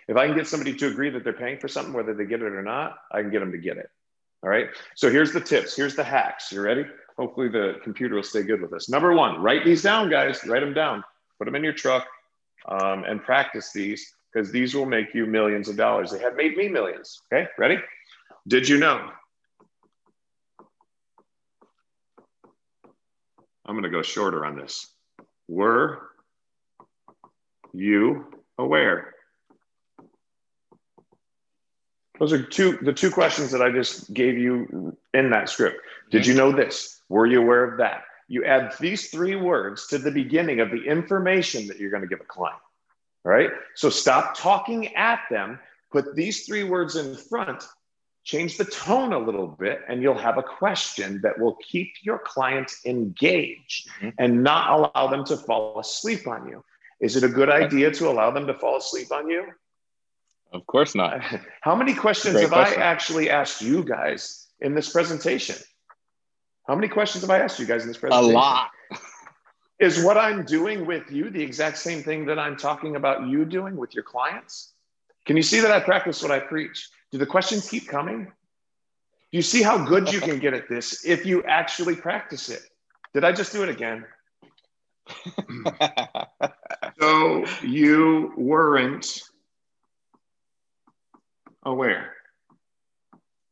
If 0.08 0.16
I 0.16 0.28
can 0.28 0.38
get 0.38 0.48
somebody 0.48 0.74
to 0.76 0.88
agree 0.88 1.10
that 1.10 1.26
they're 1.26 1.34
paying 1.34 1.60
for 1.60 1.68
something, 1.68 1.94
whether 1.94 2.14
they 2.14 2.26
get 2.26 2.42
it 2.42 2.54
or 2.54 2.64
not, 2.64 2.98
I 3.12 3.22
can 3.22 3.32
get 3.32 3.40
them 3.40 3.52
to 3.52 3.58
get 3.58 3.78
it. 3.78 3.90
All 4.42 4.50
right. 4.50 4.68
So 4.96 5.12
here's 5.12 5.34
the 5.34 5.42
tips. 5.42 5.76
Here's 5.76 5.96
the 5.96 6.04
hacks. 6.04 6.52
You 6.52 6.62
ready? 6.62 6.86
Hopefully 7.18 7.48
the 7.48 7.80
computer 7.84 8.16
will 8.16 8.24
stay 8.24 8.44
good 8.44 8.62
with 8.62 8.74
us. 8.74 8.90
Number 8.90 9.14
one, 9.14 9.42
write 9.42 9.66
these 9.66 9.82
down, 9.82 10.10
guys. 10.10 10.46
Write 10.46 10.60
them 10.60 10.74
down. 10.74 11.04
Put 11.40 11.46
them 11.46 11.56
in 11.56 11.64
your 11.64 11.74
truck 11.74 12.06
um, 12.68 13.04
and 13.06 13.24
practice 13.24 13.72
these 13.72 14.14
because 14.32 14.52
these 14.52 14.76
will 14.76 14.86
make 14.86 15.14
you 15.14 15.26
millions 15.26 15.68
of 15.68 15.78
dollars. 15.78 16.12
They 16.12 16.20
have 16.20 16.36
made 16.36 16.56
me 16.56 16.68
millions. 16.68 17.22
Okay. 17.34 17.48
Ready? 17.58 17.80
Did 18.48 18.70
you 18.70 18.78
know? 18.78 19.10
I'm 23.66 23.74
going 23.74 23.84
to 23.84 23.90
go 23.90 24.02
shorter 24.02 24.46
on 24.46 24.56
this. 24.56 24.88
Were 25.48 26.02
you 27.74 28.28
aware? 28.58 29.16
Those 32.20 32.34
are 32.34 32.42
two 32.42 32.78
the 32.82 32.94
two 32.94 33.12
questions 33.12 33.52
that 33.52 33.62
I 33.62 33.72
just 33.72 34.14
gave 34.14 34.38
you 34.38 34.98
in 35.14 35.30
that 35.32 35.50
script. 35.50 35.82
Did 36.10 36.26
you 36.26 36.34
know 36.34 36.52
this? 36.52 36.97
Were 37.10 37.26
you 37.26 37.42
aware 37.42 37.64
of 37.64 37.78
that? 37.78 38.04
You 38.28 38.44
add 38.44 38.74
these 38.80 39.10
three 39.10 39.36
words 39.36 39.88
to 39.88 39.98
the 39.98 40.12
beginning 40.12 40.60
of 40.60 40.72
the 40.72 40.84
information 40.84 41.68
that 41.68 41.80
you're 41.80 41.92
going 41.92 42.02
to 42.04 42.08
give 42.08 42.20
a 42.20 42.26
client. 42.26 42.60
All 43.26 43.32
right. 43.32 43.52
So 43.76 43.90
stop 43.90 44.38
talking 44.38 44.96
at 44.96 45.22
them, 45.30 45.60
put 45.92 46.16
these 46.16 46.46
three 46.46 46.64
words 46.64 46.96
in 46.96 47.16
front, 47.16 47.64
change 48.24 48.58
the 48.58 48.66
tone 48.66 49.14
a 49.14 49.20
little 49.20 49.48
bit, 49.48 49.82
and 49.88 50.02
you'll 50.02 50.18
have 50.18 50.38
a 50.38 50.44
question 50.44 51.22
that 51.24 51.40
will 51.40 51.56
keep 51.56 51.94
your 52.02 52.20
client 52.20 52.72
engaged 52.86 53.90
mm-hmm. 53.90 54.10
and 54.20 54.44
not 54.44 54.94
allow 54.96 55.08
them 55.08 55.24
to 55.26 55.38
fall 55.38 55.80
asleep 55.80 56.28
on 56.28 56.48
you. 56.48 56.64
Is 57.00 57.16
it 57.16 57.24
a 57.24 57.30
good 57.30 57.50
idea 57.50 57.92
to 57.92 58.10
allow 58.10 58.32
them 58.32 58.48
to 58.48 58.54
fall 58.54 58.78
asleep 58.78 59.12
on 59.12 59.30
you? 59.30 59.46
Of 60.52 60.66
course 60.66 60.96
not. 60.96 61.22
How 61.62 61.76
many 61.76 61.94
questions 61.94 62.34
Great 62.34 62.44
have 62.44 62.52
question. 62.52 62.82
I 62.82 62.86
actually 62.86 63.30
asked 63.30 63.62
you 63.62 63.84
guys 63.84 64.48
in 64.60 64.74
this 64.74 64.92
presentation? 64.92 65.56
How 66.68 66.76
many 66.76 66.90
questions 66.90 67.22
have 67.22 67.30
I 67.30 67.40
asked 67.40 67.60
you 67.60 67.66
guys 67.66 67.84
in 67.84 67.88
this 67.88 67.98
presentation? 67.98 68.32
A 68.32 68.38
lot. 68.38 68.72
Is 69.80 70.04
what 70.04 70.18
I'm 70.18 70.44
doing 70.44 70.86
with 70.86 71.12
you 71.12 71.30
the 71.30 71.42
exact 71.42 71.78
same 71.78 72.04
thing 72.04 72.26
that 72.26 72.38
I'm 72.38 72.58
talking 72.58 72.96
about 72.96 73.28
you 73.28 73.46
doing 73.46 73.78
with 73.78 73.94
your 73.94 74.04
clients? 74.04 74.74
Can 75.26 75.38
you 75.38 75.44
see 75.44 75.60
that 75.62 75.72
I 75.72 75.80
practice 75.80 76.22
what 76.22 76.32
I 76.32 76.40
preach? 76.40 76.90
Do 77.12 77.18
the 77.18 77.26
questions 77.26 77.70
keep 77.70 77.88
coming? 77.88 78.26
Do 78.26 79.38
you 79.38 79.42
see 79.42 79.62
how 79.62 79.86
good 79.86 80.12
you 80.12 80.20
can 80.20 80.40
get 80.40 80.54
at 80.54 80.68
this 80.68 81.06
if 81.06 81.26
you 81.26 81.44
actually 81.44 81.96
practice 81.96 82.50
it? 82.50 82.62
Did 83.14 83.24
I 83.24 83.32
just 83.32 83.52
do 83.52 83.64
it 83.64 83.70
again? 83.70 84.06
so 87.00 87.46
you 87.62 88.34
weren't 88.36 89.22
aware. 91.64 92.14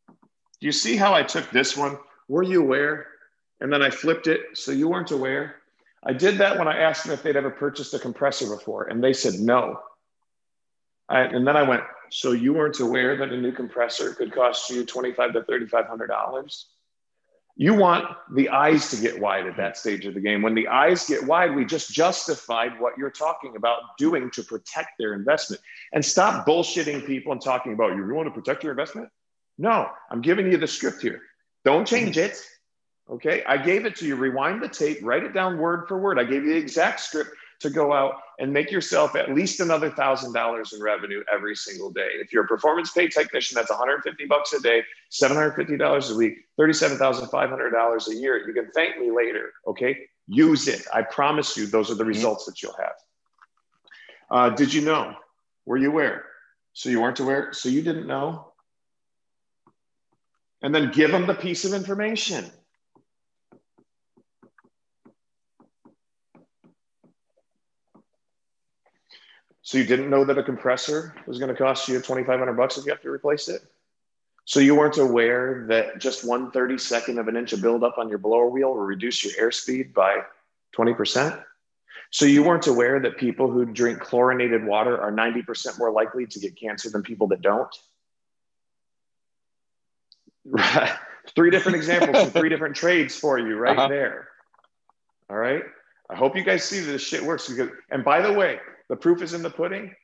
Do 0.10 0.68
you 0.68 0.72
see 0.72 0.96
how 0.98 1.14
I 1.14 1.24
took 1.24 1.50
this 1.52 1.78
one? 1.78 1.98
Were 2.28 2.44
you 2.44 2.62
aware? 2.62 3.08
And 3.62 3.72
then 3.72 3.82
I 3.82 3.90
flipped 3.90 4.28
it 4.28 4.42
so 4.54 4.72
you 4.72 4.90
weren't 4.90 5.12
aware. 5.12 5.56
I 6.04 6.14
did 6.14 6.38
that 6.40 6.58
when 6.58 6.68
I 6.68 6.80
asked 6.80 7.06
them 7.06 7.14
if 7.14 7.24
they'd 7.24 7.36
ever 7.36 7.50
purchased 7.50 7.94
a 7.94 8.00
compressor 8.00 8.48
before, 8.48 8.86
and 8.86 9.04
they 9.04 9.14
said 9.14 9.36
no. 9.36 9.80
I, 11.10 11.22
and 11.22 11.48
then 11.48 11.58
I 11.58 11.64
went, 11.64 11.84
so 12.12 12.32
you 12.34 12.54
weren't 12.54 12.80
aware 12.80 13.18
that 13.18 13.32
a 13.32 13.38
new 13.38 13.52
compressor 13.52 14.14
could 14.14 14.32
cost 14.34 14.70
you 14.70 14.86
twenty-five 14.86 15.34
to 15.34 15.44
thirty-five 15.44 15.86
hundred 15.86 16.08
dollars? 16.08 16.68
You 17.58 17.74
want 17.74 18.06
the 18.34 18.50
eyes 18.50 18.90
to 18.90 19.02
get 19.02 19.20
wide 19.20 19.48
at 19.48 19.56
that 19.58 19.78
stage 19.78 20.06
of 20.06 20.14
the 20.14 20.20
game. 20.20 20.42
When 20.42 20.56
the 20.56 20.68
eyes 20.68 21.08
get 21.08 21.24
wide, 21.24 21.56
we 21.56 21.64
just 21.64 21.90
justified 21.90 22.80
what 22.82 22.98
you're 22.98 23.10
talking 23.10 23.56
about 23.56 23.80
doing 23.98 24.30
to 24.32 24.44
protect 24.44 24.90
their 25.00 25.14
investment. 25.14 25.62
And 25.94 26.04
stop 26.04 26.46
bullshitting 26.46 27.08
people 27.08 27.32
and 27.32 27.42
talking 27.42 27.72
about 27.72 27.96
you 27.96 28.06
want 28.14 28.28
to 28.28 28.32
protect 28.32 28.64
your 28.64 28.74
investment? 28.74 29.10
No, 29.58 29.90
I'm 30.12 30.22
giving 30.22 30.52
you 30.52 30.58
the 30.58 30.68
script 30.68 31.02
here. 31.02 31.22
Don't 31.66 31.86
change 31.86 32.18
it. 32.18 32.38
Okay. 33.10 33.44
I 33.46 33.58
gave 33.58 33.86
it 33.86 33.96
to 33.98 34.06
you. 34.06 34.16
Rewind 34.16 34.62
the 34.62 34.70
tape, 34.70 35.00
write 35.02 35.24
it 35.24 35.34
down 35.34 35.58
word 35.58 35.88
for 35.88 35.98
word. 35.98 36.18
I 36.18 36.24
gave 36.24 36.46
you 36.46 36.54
the 36.54 36.60
exact 36.60 37.02
script 37.02 37.32
to 37.62 37.70
go 37.70 37.94
out 37.94 38.16
and 38.40 38.52
make 38.52 38.72
yourself 38.72 39.16
at 39.16 39.34
least 39.34 39.60
another 39.60 39.90
thousand 39.90 40.34
dollars 40.34 40.74
in 40.74 40.82
revenue 40.82 41.24
every 41.34 41.56
single 41.56 41.90
day. 41.92 42.10
If 42.16 42.32
you're 42.32 42.44
a 42.44 42.48
performance 42.48 42.92
pay 42.92 43.08
technician, 43.08 43.56
that's 43.56 43.70
150 43.70 44.26
bucks 44.26 44.54
a 44.54 44.62
day, 44.62 44.84
$750 45.12 46.12
a 46.12 46.16
week, 46.16 46.34
$37,500 46.60 48.08
a 48.08 48.16
year. 48.16 48.48
You 48.48 48.54
can 48.54 48.72
thank 48.72 49.00
me 49.00 49.12
later. 49.12 49.54
Okay. 49.68 49.98
Use 50.28 50.68
it. 50.68 50.86
I 50.94 51.02
promise 51.04 51.56
you, 51.56 51.66
those 51.66 51.92
are 51.92 51.96
the 51.96 52.06
results 52.06 52.46
that 52.46 52.62
you'll 52.62 52.76
have. 52.78 52.96
Uh, 54.30 54.50
did 54.50 54.74
you 54.74 54.82
know? 54.82 55.16
Were 55.66 55.78
you 55.78 55.90
aware? 55.90 56.26
So 56.74 56.90
you 56.90 57.02
weren't 57.02 57.20
aware? 57.20 57.54
So 57.54 57.70
you 57.70 57.82
didn't 57.82 58.08
know? 58.08 58.45
And 60.66 60.74
then 60.74 60.90
give 60.90 61.12
them 61.12 61.28
the 61.28 61.36
piece 61.36 61.64
of 61.64 61.74
information. 61.74 62.44
So 69.62 69.78
you 69.78 69.84
didn't 69.84 70.10
know 70.10 70.26
that 70.26 70.40
a 70.40 70.44
compressor 70.44 71.14
was 71.28 71.38
going 71.38 71.50
to 71.50 71.56
cost 71.56 71.88
you 71.88 71.98
2,500 71.98 72.54
bucks 72.54 72.80
if 72.80 72.86
you 72.86 72.92
have 72.92 73.02
to 73.04 73.12
replace 73.12 73.48
it? 73.48 73.62
So 74.46 74.60
you 74.60 74.74
weren't 74.74 74.98
aware 74.98 75.68
that 75.70 76.00
just 76.00 76.28
one 76.28 76.50
32nd 76.50 77.20
of 77.20 77.28
an 77.28 77.38
inch 77.38 77.54
of 77.54 77.62
buildup 77.62 78.00
on 78.00 78.10
your 78.10 78.18
blower 78.18 78.50
wheel 78.50 78.70
will 78.70 78.78
reduce 78.78 79.24
your 79.24 79.34
airspeed 79.34 79.94
by 79.94 80.22
20%? 80.76 81.44
So 82.10 82.26
you 82.26 82.42
weren't 82.42 82.66
aware 82.66 83.00
that 83.02 83.18
people 83.18 83.52
who 83.52 83.66
drink 83.66 84.00
chlorinated 84.00 84.66
water 84.66 85.00
are 85.00 85.12
90% 85.12 85.78
more 85.78 85.92
likely 85.92 86.26
to 86.26 86.40
get 86.40 86.60
cancer 86.60 86.90
than 86.90 87.04
people 87.04 87.28
that 87.28 87.42
don't? 87.42 87.70
Three 91.36 91.50
different 91.50 91.76
examples 91.76 92.24
from 92.24 92.32
three 92.32 92.50
different 92.54 92.76
trades 92.76 93.18
for 93.18 93.40
you 93.40 93.58
right 93.58 93.78
uh-huh. 93.78 93.88
there. 93.88 94.28
All 95.30 95.38
right. 95.38 95.64
I 96.10 96.16
hope 96.16 96.36
you 96.36 96.44
guys 96.44 96.64
see 96.64 96.80
that 96.80 96.92
this 96.92 97.02
shit 97.02 97.24
works. 97.24 97.50
Because, 97.50 97.70
and 97.90 98.04
by 98.04 98.22
the 98.22 98.32
way, 98.32 98.60
the 98.90 98.96
proof 98.96 99.22
is 99.22 99.34
in 99.34 99.42
the 99.42 99.50
pudding. 99.50 99.96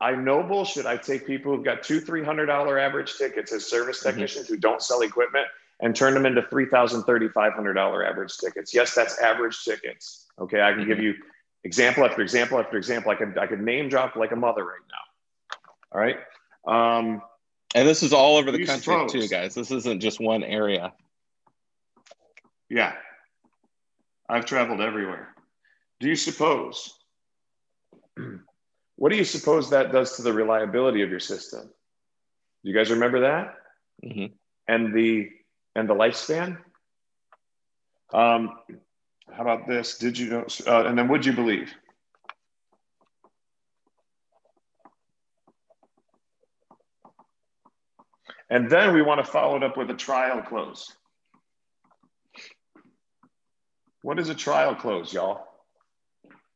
I 0.00 0.12
know 0.12 0.42
bullshit. 0.42 0.86
I 0.86 0.96
take 0.96 1.26
people 1.26 1.54
who've 1.54 1.64
got 1.64 1.82
two, 1.82 2.00
three 2.00 2.24
hundred 2.24 2.46
dollar 2.46 2.78
average 2.78 3.16
tickets 3.18 3.52
as 3.52 3.66
service 3.66 3.98
mm-hmm. 3.98 4.08
technicians 4.08 4.46
mm-hmm. 4.46 4.54
who 4.54 4.60
don't 4.60 4.80
sell 4.82 5.02
equipment 5.02 5.46
and 5.80 5.94
turn 5.94 6.14
them 6.14 6.24
into 6.24 6.42
three 6.48 6.66
thousand, 6.66 7.02
thirty 7.02 7.28
five 7.28 7.52
hundred 7.52 7.74
dollar 7.74 8.04
average 8.04 8.36
tickets. 8.38 8.72
Yes, 8.72 8.94
that's 8.94 9.20
average 9.20 9.62
tickets. 9.62 10.26
Okay, 10.38 10.62
I 10.62 10.70
can 10.70 10.80
mm-hmm. 10.80 10.88
give 10.88 11.00
you 11.00 11.14
example 11.64 12.06
after 12.06 12.22
example 12.22 12.58
after 12.58 12.78
example. 12.78 13.10
I 13.10 13.14
could 13.14 13.36
I 13.36 13.46
could 13.46 13.60
name 13.60 13.90
drop 13.90 14.16
like 14.16 14.32
a 14.32 14.36
mother 14.36 14.64
right 14.64 14.80
now. 14.90 15.92
All 15.92 16.00
right. 16.00 16.16
Um, 16.66 17.20
and 17.74 17.88
this 17.88 18.02
is 18.02 18.12
all 18.12 18.36
over 18.36 18.50
the 18.50 18.64
country 18.64 19.06
too, 19.08 19.28
guys. 19.28 19.54
This 19.54 19.70
isn't 19.70 20.00
just 20.00 20.20
one 20.20 20.42
area. 20.42 20.92
Yeah, 22.68 22.92
I've 24.28 24.44
traveled 24.44 24.80
everywhere. 24.80 25.34
Do 25.98 26.08
you 26.08 26.16
suppose 26.16 26.98
what 28.96 29.10
do 29.10 29.16
you 29.16 29.24
suppose 29.24 29.70
that 29.70 29.92
does 29.92 30.16
to 30.16 30.22
the 30.22 30.32
reliability 30.32 31.02
of 31.02 31.10
your 31.10 31.20
system? 31.20 31.62
Do 32.62 32.70
you 32.70 32.74
guys 32.74 32.90
remember 32.90 33.20
that? 33.20 33.54
Mm-hmm. 34.04 34.34
And 34.68 34.94
the 34.94 35.30
and 35.74 35.88
the 35.88 35.94
lifespan. 35.94 36.58
Um, 38.12 38.58
how 39.32 39.42
about 39.42 39.68
this? 39.68 39.98
Did 39.98 40.18
you 40.18 40.30
know? 40.30 40.46
Uh, 40.66 40.84
and 40.86 40.98
then 40.98 41.08
would 41.08 41.24
you 41.24 41.32
believe? 41.32 41.72
And 48.50 48.68
then 48.68 48.92
we 48.92 49.00
want 49.00 49.24
to 49.24 49.30
follow 49.30 49.56
it 49.56 49.62
up 49.62 49.76
with 49.76 49.90
a 49.90 49.94
trial 49.94 50.42
close. 50.42 50.92
What 54.02 54.18
is 54.18 54.28
a 54.28 54.34
trial 54.34 54.74
close, 54.74 55.12
y'all? 55.12 55.46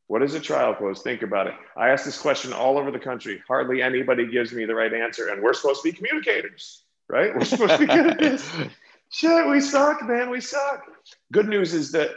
What 0.07 0.21
is 0.21 0.33
a 0.33 0.39
trial 0.39 0.75
close? 0.75 1.01
Think 1.01 1.21
about 1.21 1.47
it. 1.47 1.53
I 1.75 1.89
ask 1.89 2.03
this 2.03 2.19
question 2.19 2.53
all 2.53 2.77
over 2.77 2.91
the 2.91 2.99
country. 2.99 3.41
Hardly 3.47 3.81
anybody 3.81 4.27
gives 4.27 4.51
me 4.51 4.65
the 4.65 4.75
right 4.75 4.93
answer. 4.93 5.29
And 5.29 5.41
we're 5.41 5.53
supposed 5.53 5.81
to 5.83 5.91
be 5.91 5.95
communicators, 5.95 6.83
right? 7.07 7.33
We're 7.33 7.45
supposed 7.45 7.73
to 7.73 7.79
be 7.79 7.85
good 7.85 8.07
at 8.07 8.19
this. 8.19 8.51
Shit, 9.11 9.47
we 9.47 9.61
suck, 9.61 10.03
man. 10.03 10.29
We 10.29 10.41
suck. 10.41 10.83
Good 11.31 11.47
news 11.47 11.73
is 11.73 11.91
that 11.93 12.11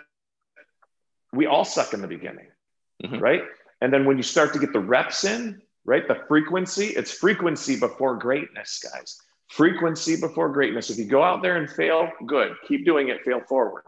we 1.32 1.46
all 1.46 1.64
suck 1.64 1.94
in 1.94 2.00
the 2.00 2.08
beginning, 2.08 2.48
mm-hmm. 3.04 3.18
right? 3.18 3.42
And 3.80 3.92
then 3.92 4.06
when 4.06 4.16
you 4.16 4.22
start 4.22 4.52
to 4.54 4.58
get 4.58 4.72
the 4.72 4.80
reps 4.80 5.24
in, 5.24 5.62
right? 5.84 6.08
The 6.08 6.22
frequency, 6.26 6.86
it's 6.86 7.12
frequency 7.12 7.78
before 7.78 8.16
greatness, 8.16 8.82
guys. 8.82 9.20
Frequency 9.48 10.20
before 10.20 10.50
greatness. 10.50 10.90
If 10.90 10.98
you 10.98 11.06
go 11.06 11.22
out 11.22 11.42
there 11.42 11.56
and 11.56 11.68
fail, 11.70 12.10
good. 12.26 12.52
Keep 12.66 12.84
doing 12.84 13.08
it, 13.08 13.22
fail 13.24 13.40
forward. 13.48 13.84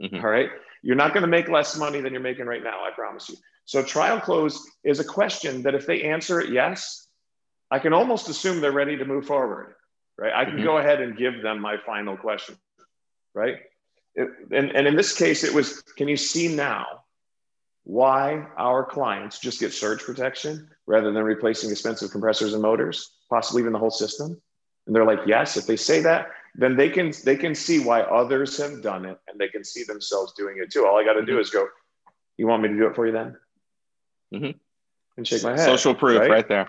Mm-hmm. 0.00 0.16
All 0.16 0.30
right. 0.30 0.50
You're 0.82 0.96
not 0.96 1.14
going 1.14 1.22
to 1.22 1.28
make 1.28 1.48
less 1.48 1.78
money 1.78 2.00
than 2.00 2.12
you're 2.12 2.22
making 2.22 2.46
right 2.46 2.62
now, 2.62 2.84
I 2.84 2.90
promise 2.94 3.28
you. 3.28 3.36
So, 3.64 3.82
trial 3.82 4.20
close 4.20 4.70
is 4.82 5.00
a 5.00 5.04
question 5.04 5.62
that 5.62 5.74
if 5.74 5.86
they 5.86 6.02
answer 6.02 6.40
it 6.40 6.50
yes, 6.50 7.06
I 7.70 7.78
can 7.78 7.92
almost 7.92 8.28
assume 8.28 8.60
they're 8.60 8.72
ready 8.72 8.96
to 8.98 9.04
move 9.04 9.26
forward, 9.26 9.74
right? 10.18 10.32
I 10.34 10.44
can 10.44 10.56
mm-hmm. 10.56 10.64
go 10.64 10.78
ahead 10.78 11.00
and 11.00 11.16
give 11.16 11.42
them 11.42 11.60
my 11.60 11.76
final 11.86 12.16
question, 12.16 12.56
right? 13.34 13.56
It, 14.14 14.28
and, 14.50 14.70
and 14.72 14.86
in 14.86 14.96
this 14.96 15.16
case, 15.16 15.44
it 15.44 15.54
was 15.54 15.82
can 15.96 16.08
you 16.08 16.16
see 16.16 16.54
now 16.54 16.84
why 17.84 18.46
our 18.58 18.84
clients 18.84 19.38
just 19.38 19.60
get 19.60 19.72
surge 19.72 20.02
protection 20.02 20.68
rather 20.86 21.12
than 21.12 21.22
replacing 21.22 21.70
expensive 21.70 22.10
compressors 22.10 22.52
and 22.52 22.62
motors, 22.62 23.10
possibly 23.30 23.62
even 23.62 23.72
the 23.72 23.78
whole 23.78 23.90
system? 23.90 24.40
And 24.86 24.94
they're 24.94 25.04
like, 25.04 25.20
yes, 25.26 25.56
if 25.56 25.66
they 25.66 25.76
say 25.76 26.00
that, 26.00 26.30
then 26.54 26.76
they 26.76 26.88
can 26.88 27.12
they 27.24 27.36
can 27.36 27.54
see 27.54 27.80
why 27.80 28.02
others 28.02 28.56
have 28.58 28.82
done 28.82 29.04
it 29.04 29.18
and 29.28 29.38
they 29.38 29.48
can 29.48 29.64
see 29.64 29.82
themselves 29.84 30.32
doing 30.34 30.56
it 30.58 30.70
too. 30.70 30.86
All 30.86 30.98
I 30.98 31.04
got 31.04 31.14
to 31.14 31.24
do 31.24 31.32
mm-hmm. 31.32 31.40
is 31.40 31.50
go, 31.50 31.66
you 32.36 32.46
want 32.46 32.62
me 32.62 32.68
to 32.68 32.76
do 32.76 32.86
it 32.86 32.94
for 32.94 33.06
you 33.06 33.12
then? 33.12 33.36
Mm-hmm. 34.32 34.58
And 35.16 35.26
shake 35.26 35.42
my 35.42 35.50
head. 35.50 35.60
Social 35.60 35.94
proof 35.94 36.20
right? 36.20 36.30
right 36.30 36.48
there. 36.48 36.66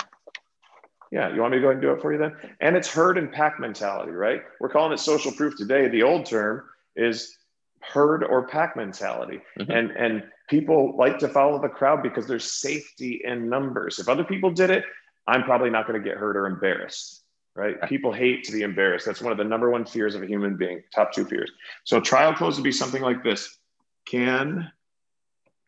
Yeah, 1.12 1.34
you 1.34 1.42
want 1.42 1.52
me 1.52 1.58
to 1.58 1.62
go 1.62 1.68
ahead 1.68 1.78
and 1.78 1.82
do 1.82 1.92
it 1.92 2.02
for 2.02 2.12
you 2.12 2.20
then? 2.20 2.36
And 2.60 2.76
it's 2.76 2.92
herd 2.92 3.18
and 3.18 3.32
pack 3.32 3.60
mentality, 3.60 4.12
right? 4.12 4.42
We're 4.60 4.70
calling 4.70 4.92
it 4.92 5.00
social 5.00 5.32
proof 5.32 5.56
today. 5.56 5.88
The 5.88 6.04
old 6.04 6.26
term 6.26 6.64
is 6.96 7.38
herd 7.80 8.24
or 8.24 8.48
pack 8.48 8.76
mentality. 8.76 9.42
Mm-hmm. 9.60 9.72
And 9.72 9.92
and 9.92 10.24
people 10.50 10.96
like 10.98 11.20
to 11.20 11.28
follow 11.28 11.62
the 11.62 11.70
crowd 11.70 12.02
because 12.02 12.28
there's 12.28 12.52
safety 12.52 13.22
in 13.24 13.50
numbers. 13.50 14.00
If 14.00 14.10
other 14.10 14.24
people 14.24 14.50
did 14.50 14.72
it, 14.72 14.84
I'm 15.28 15.44
probably 15.44 15.70
not 15.70 15.88
going 15.88 16.02
to 16.02 16.08
get 16.08 16.18
hurt 16.18 16.36
or 16.38 16.48
embarrassed 16.48 17.25
right? 17.56 17.82
People 17.88 18.12
hate 18.12 18.44
to 18.46 18.52
be 18.52 18.62
embarrassed. 18.62 19.06
That's 19.06 19.22
one 19.22 19.32
of 19.32 19.38
the 19.38 19.44
number 19.44 19.70
one 19.70 19.86
fears 19.86 20.14
of 20.14 20.22
a 20.22 20.28
human 20.28 20.58
being, 20.58 20.84
top 20.94 21.14
two 21.14 21.26
fears. 21.26 21.52
So 21.84 22.02
trial 22.02 22.34
close 22.34 22.56
would 22.58 22.64
be 22.64 22.72
something 22.72 23.02
like 23.02 23.24
this. 23.24 23.58
Can 24.06 24.72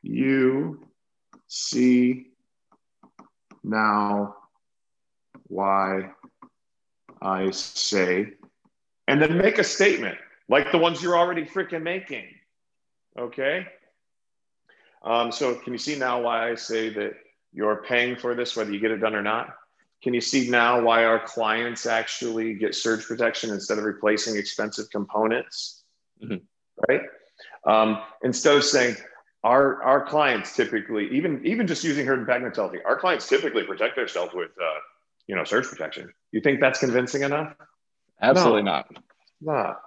you 0.02 0.88
see 1.48 2.28
now 3.64 4.36
why 5.48 6.12
I 7.22 7.52
say, 7.52 8.34
and 9.08 9.22
then 9.22 9.38
make 9.38 9.58
a 9.58 9.64
statement 9.64 10.18
like 10.50 10.72
the 10.72 10.78
ones 10.78 11.02
you're 11.02 11.18
already 11.18 11.46
freaking 11.46 11.84
making. 11.84 12.26
Okay. 13.18 13.68
Um, 15.04 15.32
so 15.32 15.56
can 15.56 15.74
you 15.74 15.80
see 15.80 15.98
now 15.98 16.22
why 16.22 16.50
I 16.50 16.56
say 16.56 16.90
that 16.90 17.14
you're 17.54 17.84
paying 17.84 18.16
for 18.16 18.36
this, 18.36 18.56
whether 18.56 18.72
you 18.72 18.80
get 18.80 18.92
it 18.92 18.98
done 18.98 19.16
or 19.16 19.22
not? 19.22 19.56
Can 20.04 20.14
you 20.14 20.22
see 20.22 20.50
now 20.50 20.82
why 20.82 21.06
our 21.06 21.20
clients 21.20 21.86
actually 21.86 22.54
get 22.54 22.76
surge 22.76 23.06
protection 23.06 23.50
instead 23.50 23.78
of 23.78 23.84
replacing 23.84 24.38
expensive 24.38 24.90
components? 24.92 25.84
Mm-hmm. 26.24 26.36
Right? 26.88 27.02
Um, 27.66 28.02
instead 28.24 28.56
of 28.56 28.64
saying, 28.64 28.96
our, 29.44 29.82
our 29.84 30.06
clients 30.06 30.56
typically, 30.56 31.10
even, 31.12 31.46
even 31.46 31.68
just 31.68 31.84
using 31.84 32.06
herd 32.06 32.20
and 32.20 32.28
pack 32.28 32.42
mentality, 32.42 32.80
our 32.86 32.98
clients 32.98 33.28
typically 33.28 33.64
protect 33.64 33.96
themselves 33.96 34.34
with, 34.34 34.52
uh, 34.62 34.80
you 35.26 35.36
know, 35.36 35.44
surge 35.44 35.68
protection. 35.68 36.12
You 36.32 36.42
think 36.42 36.60
that's 36.60 36.80
convincing 36.80 37.24
enough? 37.24 37.56
Absolutely 38.22 38.64
no, 38.64 38.72
not. 38.72 38.98
Not. 39.42 39.82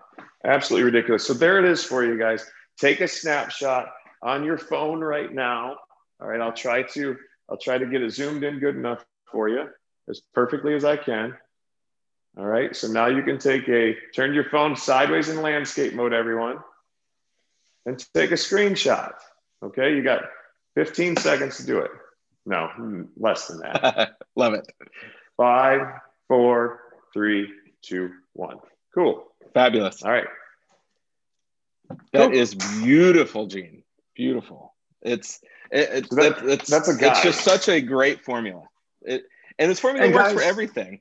Absolutely 0.45 0.85
ridiculous. 0.85 1.27
So 1.27 1.35
there 1.35 1.59
it 1.59 1.65
is 1.65 1.85
for 1.85 2.05
you 2.05 2.19
guys. 2.19 2.49
Take 2.79 3.01
a 3.01 3.09
snapshot 3.09 3.89
on 4.23 4.45
your 4.45 4.59
phone 4.59 5.01
right 5.01 5.33
now. 5.33 5.77
All 6.21 6.29
right, 6.29 6.41
I'll 6.41 6.53
try 6.53 6.83
to 6.83 7.17
I'll 7.49 7.57
try 7.57 7.79
to 7.79 7.87
get 7.87 8.03
it 8.03 8.11
zoomed 8.11 8.45
in 8.45 8.59
good 8.59 8.77
enough 8.77 9.05
for 9.31 9.49
you 9.49 9.67
as 10.11 10.21
perfectly 10.35 10.75
as 10.75 10.85
I 10.85 10.97
can. 10.97 11.37
All 12.37 12.47
right, 12.47 12.75
so 12.77 12.89
now 12.89 13.07
you 13.07 13.23
can 13.23 13.39
take 13.39 13.69
a, 13.69 13.97
turn 14.15 14.35
your 14.35 14.45
phone 14.45 14.77
sideways 14.77 15.29
in 15.29 15.43
landscape 15.43 15.95
mode, 15.95 16.13
everyone, 16.13 16.59
and 17.87 17.99
take 18.15 18.31
a 18.31 18.35
screenshot. 18.35 19.15
Okay, 19.63 19.97
you 19.97 20.03
got 20.03 20.23
15 20.75 21.17
seconds 21.17 21.57
to 21.57 21.67
do 21.67 21.79
it. 21.79 21.91
No, 22.47 23.07
less 23.17 23.49
than 23.49 23.61
that. 23.61 24.17
Love 24.37 24.55
it. 24.55 24.67
Five, 25.37 25.81
four, 26.29 26.81
three, 27.13 27.49
two, 27.83 28.13
one. 28.33 28.59
Cool. 28.95 29.27
Fabulous. 29.53 30.03
All 30.03 30.13
right. 30.13 30.27
That 32.13 32.31
cool. 32.31 32.33
is 32.33 32.55
beautiful, 32.55 33.47
Gene. 33.47 33.83
Beautiful. 34.15 34.75
It's 35.03 35.41
it, 35.71 35.91
it, 35.91 36.11
that, 36.11 36.45
it's 36.45 36.71
that's 36.71 36.89
a 36.89 36.97
guy. 36.97 37.11
It's 37.11 37.23
just 37.23 37.41
such 37.41 37.69
a 37.69 37.81
great 37.81 38.25
formula. 38.25 38.63
It 39.03 39.25
and 39.61 39.71
this 39.71 39.79
formula 39.79 40.07
and 40.07 40.15
works 40.15 40.29
guys, 40.29 40.35
for 40.35 40.43
everything. 40.43 41.01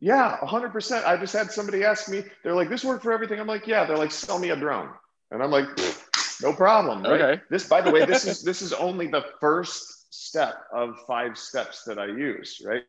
Yeah, 0.00 0.38
100%. 0.42 1.04
I 1.04 1.16
just 1.16 1.32
had 1.32 1.50
somebody 1.50 1.84
ask 1.84 2.08
me, 2.08 2.24
they're 2.42 2.54
like, 2.54 2.70
this 2.70 2.84
worked 2.84 3.02
for 3.02 3.12
everything. 3.12 3.38
I'm 3.38 3.46
like, 3.46 3.66
yeah. 3.66 3.84
They're 3.84 3.98
like, 3.98 4.12
sell 4.12 4.38
me 4.38 4.50
a 4.50 4.56
drone. 4.56 4.88
And 5.30 5.42
I'm 5.42 5.50
like, 5.50 5.66
no 6.42 6.52
problem. 6.52 7.02
Right? 7.02 7.20
Okay. 7.20 7.42
This, 7.50 7.68
by 7.68 7.80
the 7.80 7.90
way, 7.90 8.04
this 8.04 8.26
is 8.26 8.42
this 8.50 8.62
is 8.62 8.72
only 8.72 9.06
the 9.06 9.24
first 9.40 10.12
step 10.12 10.54
of 10.72 10.96
five 11.06 11.38
steps 11.38 11.84
that 11.84 11.98
I 11.98 12.06
use, 12.06 12.60
right? 12.64 12.82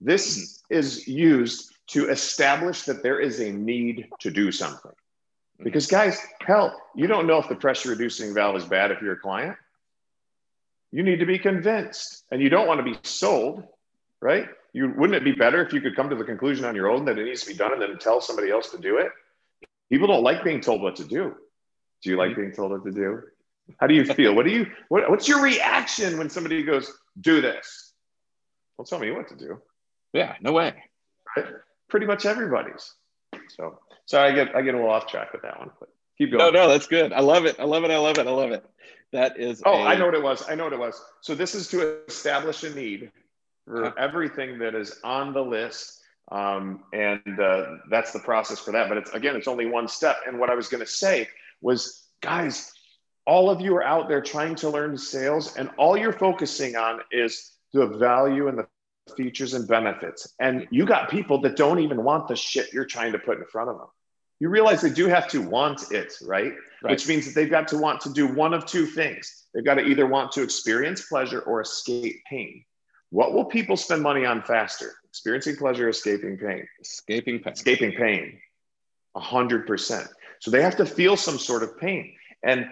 This 0.00 0.62
mm-hmm. 0.70 0.78
is 0.78 1.06
used 1.06 1.72
to 1.88 2.08
establish 2.08 2.82
that 2.82 3.02
there 3.02 3.20
is 3.20 3.40
a 3.40 3.52
need 3.52 4.08
to 4.20 4.30
do 4.30 4.50
something. 4.50 4.90
Mm-hmm. 4.90 5.64
Because 5.64 5.86
guys, 5.86 6.18
hell, 6.40 6.80
you 6.94 7.06
don't 7.06 7.26
know 7.26 7.38
if 7.38 7.48
the 7.48 7.56
pressure 7.56 7.90
reducing 7.90 8.34
valve 8.34 8.56
is 8.56 8.64
bad 8.64 8.90
if 8.90 9.02
you're 9.02 9.14
a 9.14 9.20
client. 9.20 9.56
You 10.90 11.02
need 11.02 11.18
to 11.18 11.26
be 11.26 11.38
convinced 11.38 12.22
and 12.30 12.40
you 12.40 12.48
don't 12.48 12.68
want 12.68 12.78
to 12.78 12.84
be 12.84 12.96
sold 13.02 13.64
right? 14.24 14.48
You 14.72 14.92
wouldn't 14.96 15.14
it 15.14 15.22
be 15.22 15.32
better 15.32 15.64
if 15.64 15.72
you 15.72 15.80
could 15.80 15.94
come 15.94 16.08
to 16.08 16.16
the 16.16 16.24
conclusion 16.24 16.64
on 16.64 16.74
your 16.74 16.90
own 16.90 17.04
that 17.04 17.18
it 17.18 17.24
needs 17.26 17.42
to 17.42 17.48
be 17.48 17.54
done 17.54 17.74
and 17.74 17.80
then 17.80 17.96
tell 17.98 18.20
somebody 18.20 18.50
else 18.50 18.70
to 18.70 18.78
do 18.78 18.96
it? 18.96 19.12
People 19.90 20.08
don't 20.08 20.24
like 20.24 20.42
being 20.42 20.60
told 20.60 20.80
what 20.82 20.96
to 20.96 21.04
do. 21.04 21.36
Do 22.02 22.10
you 22.10 22.16
like 22.16 22.30
mm-hmm. 22.30 22.40
being 22.40 22.52
told 22.52 22.72
what 22.72 22.84
to 22.84 22.90
do? 22.90 23.22
How 23.78 23.86
do 23.86 23.94
you 23.94 24.04
feel? 24.04 24.34
What 24.34 24.46
do 24.46 24.50
you 24.50 24.66
what, 24.88 25.08
what's 25.08 25.28
your 25.28 25.42
reaction 25.42 26.18
when 26.18 26.30
somebody 26.30 26.62
goes, 26.62 26.90
do 27.20 27.40
this? 27.40 27.92
Well, 28.76 28.86
tell 28.86 28.98
me 28.98 29.10
what 29.10 29.28
to 29.28 29.36
do. 29.36 29.60
Yeah, 30.12 30.34
no 30.40 30.52
way. 30.52 30.74
Right? 31.36 31.46
Pretty 31.88 32.06
much 32.06 32.26
everybody's. 32.26 32.94
So 33.48 33.78
sorry, 34.06 34.32
I 34.32 34.34
get 34.34 34.56
I 34.56 34.62
get 34.62 34.74
a 34.74 34.78
little 34.78 34.90
off 34.90 35.06
track 35.06 35.32
with 35.32 35.42
that 35.42 35.58
one, 35.58 35.70
but 35.78 35.90
keep 36.18 36.32
going. 36.32 36.38
No, 36.38 36.50
no, 36.50 36.68
that's 36.68 36.86
good. 36.86 37.12
I 37.12 37.20
love 37.20 37.44
it. 37.44 37.56
I 37.60 37.64
love 37.64 37.84
it. 37.84 37.90
I 37.90 37.98
love 37.98 38.18
it. 38.18 38.26
I 38.26 38.30
love 38.30 38.52
it. 38.52 38.64
That 39.12 39.38
is. 39.38 39.62
Oh, 39.64 39.74
a... 39.74 39.84
I 39.84 39.96
know 39.96 40.06
what 40.06 40.14
it 40.14 40.22
was. 40.22 40.48
I 40.48 40.54
know 40.54 40.64
what 40.64 40.72
it 40.72 40.78
was. 40.78 41.00
So 41.20 41.34
this 41.34 41.54
is 41.54 41.68
to 41.68 42.04
establish 42.06 42.64
a 42.64 42.74
need 42.74 43.12
for 43.66 43.98
everything 43.98 44.58
that 44.58 44.74
is 44.74 45.00
on 45.04 45.32
the 45.32 45.42
list. 45.42 46.00
Um, 46.32 46.84
and 46.92 47.38
uh, 47.38 47.76
that's 47.90 48.12
the 48.12 48.18
process 48.20 48.58
for 48.58 48.72
that. 48.72 48.88
But 48.88 48.98
it's 48.98 49.10
again, 49.12 49.36
it's 49.36 49.48
only 49.48 49.66
one 49.66 49.88
step. 49.88 50.18
And 50.26 50.38
what 50.38 50.50
I 50.50 50.54
was 50.54 50.68
going 50.68 50.82
to 50.82 50.90
say 50.90 51.28
was, 51.60 52.06
guys, 52.22 52.72
all 53.26 53.50
of 53.50 53.60
you 53.60 53.74
are 53.76 53.84
out 53.84 54.08
there 54.08 54.22
trying 54.22 54.54
to 54.56 54.70
learn 54.70 54.96
sales, 54.96 55.56
and 55.56 55.70
all 55.76 55.96
you're 55.96 56.12
focusing 56.12 56.76
on 56.76 57.00
is 57.10 57.52
the 57.72 57.86
value 57.86 58.48
and 58.48 58.58
the 58.58 58.66
features 59.16 59.54
and 59.54 59.68
benefits. 59.68 60.34
And 60.40 60.66
you 60.70 60.86
got 60.86 61.10
people 61.10 61.40
that 61.42 61.56
don't 61.56 61.80
even 61.80 62.02
want 62.04 62.28
the 62.28 62.36
shit 62.36 62.72
you're 62.72 62.86
trying 62.86 63.12
to 63.12 63.18
put 63.18 63.38
in 63.38 63.44
front 63.46 63.70
of 63.70 63.78
them. 63.78 63.88
You 64.40 64.48
realize 64.48 64.80
they 64.80 64.90
do 64.90 65.08
have 65.08 65.28
to 65.28 65.40
want 65.40 65.92
it, 65.92 66.12
right? 66.22 66.52
right? 66.82 66.90
Which 66.90 67.06
means 67.06 67.26
that 67.26 67.34
they've 67.34 67.50
got 67.50 67.68
to 67.68 67.78
want 67.78 68.00
to 68.02 68.12
do 68.12 68.26
one 68.26 68.52
of 68.52 68.66
two 68.66 68.86
things. 68.86 69.44
They've 69.54 69.64
got 69.64 69.74
to 69.74 69.84
either 69.84 70.06
want 70.06 70.32
to 70.32 70.42
experience 70.42 71.06
pleasure 71.06 71.40
or 71.40 71.60
escape 71.60 72.22
pain. 72.28 72.64
What 73.14 73.32
will 73.32 73.44
people 73.44 73.76
spend 73.76 74.02
money 74.02 74.26
on 74.26 74.42
faster? 74.42 74.92
Experiencing 75.08 75.54
pleasure, 75.54 75.88
escaping 75.88 76.36
pain. 76.36 76.66
Escaping 76.80 77.38
pain. 77.38 77.52
Escaping 77.52 77.92
pain. 77.92 78.40
A 79.14 79.20
hundred 79.20 79.68
percent. 79.68 80.08
So 80.40 80.50
they 80.50 80.62
have 80.62 80.78
to 80.78 80.84
feel 80.84 81.16
some 81.16 81.38
sort 81.38 81.62
of 81.62 81.78
pain. 81.78 82.16
And 82.42 82.68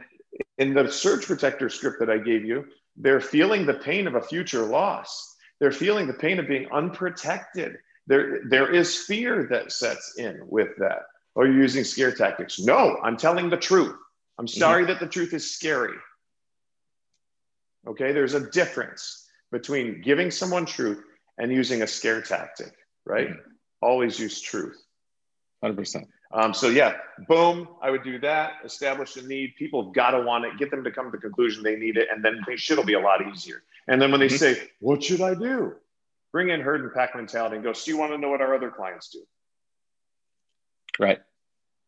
in 0.58 0.74
the 0.74 0.90
surge 0.90 1.26
protector 1.26 1.68
script 1.68 2.00
that 2.00 2.10
I 2.10 2.18
gave 2.18 2.44
you, 2.44 2.66
they're 2.96 3.20
feeling 3.20 3.66
the 3.66 3.74
pain 3.74 4.08
of 4.08 4.16
a 4.16 4.20
future 4.20 4.66
loss. 4.66 5.36
They're 5.60 5.70
feeling 5.70 6.08
the 6.08 6.12
pain 6.12 6.40
of 6.40 6.48
being 6.48 6.66
unprotected. 6.72 7.76
There, 8.08 8.40
there 8.48 8.68
is 8.68 8.98
fear 8.98 9.46
that 9.52 9.70
sets 9.70 10.16
in 10.18 10.40
with 10.48 10.70
that. 10.78 11.02
Or 11.36 11.46
you're 11.46 11.62
using 11.62 11.84
scare 11.84 12.10
tactics. 12.10 12.58
No, 12.58 12.98
I'm 13.00 13.16
telling 13.16 13.48
the 13.48 13.56
truth. 13.56 13.94
I'm 14.40 14.46
mm-hmm. 14.46 14.58
sorry 14.58 14.82
mm-hmm. 14.82 14.94
that 14.94 14.98
the 14.98 15.06
truth 15.06 15.34
is 15.34 15.54
scary. 15.54 15.94
Okay, 17.86 18.10
there's 18.10 18.34
a 18.34 18.50
difference 18.50 19.21
between 19.52 20.00
giving 20.00 20.30
someone 20.30 20.66
truth 20.66 21.04
and 21.38 21.52
using 21.52 21.82
a 21.82 21.86
scare 21.86 22.20
tactic, 22.20 22.72
right? 23.06 23.28
Mm-hmm. 23.28 23.50
Always 23.80 24.18
use 24.18 24.40
truth. 24.40 24.82
100%. 25.62 26.06
Um, 26.34 26.54
so, 26.54 26.68
yeah, 26.68 26.94
boom, 27.28 27.68
I 27.82 27.90
would 27.90 28.02
do 28.02 28.18
that, 28.20 28.54
establish 28.64 29.16
a 29.16 29.22
need. 29.22 29.54
People 29.58 29.84
have 29.84 29.94
got 29.94 30.12
to 30.12 30.22
want 30.22 30.46
it, 30.46 30.58
get 30.58 30.70
them 30.70 30.82
to 30.82 30.90
come 30.90 31.04
to 31.06 31.10
the 31.10 31.18
conclusion 31.18 31.62
they 31.62 31.76
need 31.76 31.98
it, 31.98 32.08
and 32.10 32.24
then 32.24 32.40
they 32.46 32.56
shit 32.56 32.78
will 32.78 32.84
be 32.84 32.94
a 32.94 33.00
lot 33.00 33.20
easier. 33.28 33.62
And 33.86 34.00
then 34.00 34.10
when 34.10 34.18
they 34.18 34.28
mm-hmm. 34.28 34.36
say, 34.36 34.68
What 34.80 35.02
should 35.02 35.20
I 35.20 35.34
do? 35.34 35.74
Bring 36.32 36.48
in 36.48 36.62
herd 36.62 36.80
and 36.80 36.92
pack 36.94 37.14
mentality 37.14 37.56
and 37.56 37.64
go, 37.64 37.74
So 37.74 37.90
you 37.90 37.98
want 37.98 38.12
to 38.12 38.18
know 38.18 38.30
what 38.30 38.40
our 38.40 38.54
other 38.54 38.70
clients 38.70 39.10
do? 39.10 39.20
Right. 40.98 41.20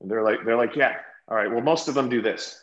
And 0.01 0.11
they're 0.11 0.23
like, 0.23 0.45
they're 0.45 0.57
like, 0.57 0.77
yeah. 0.77 0.97
All 1.29 1.37
right. 1.37 1.51
Well, 1.51 1.63
most 1.63 1.89
of 1.89 1.95
them 1.95 2.09
do 2.09 2.21
this 2.21 2.63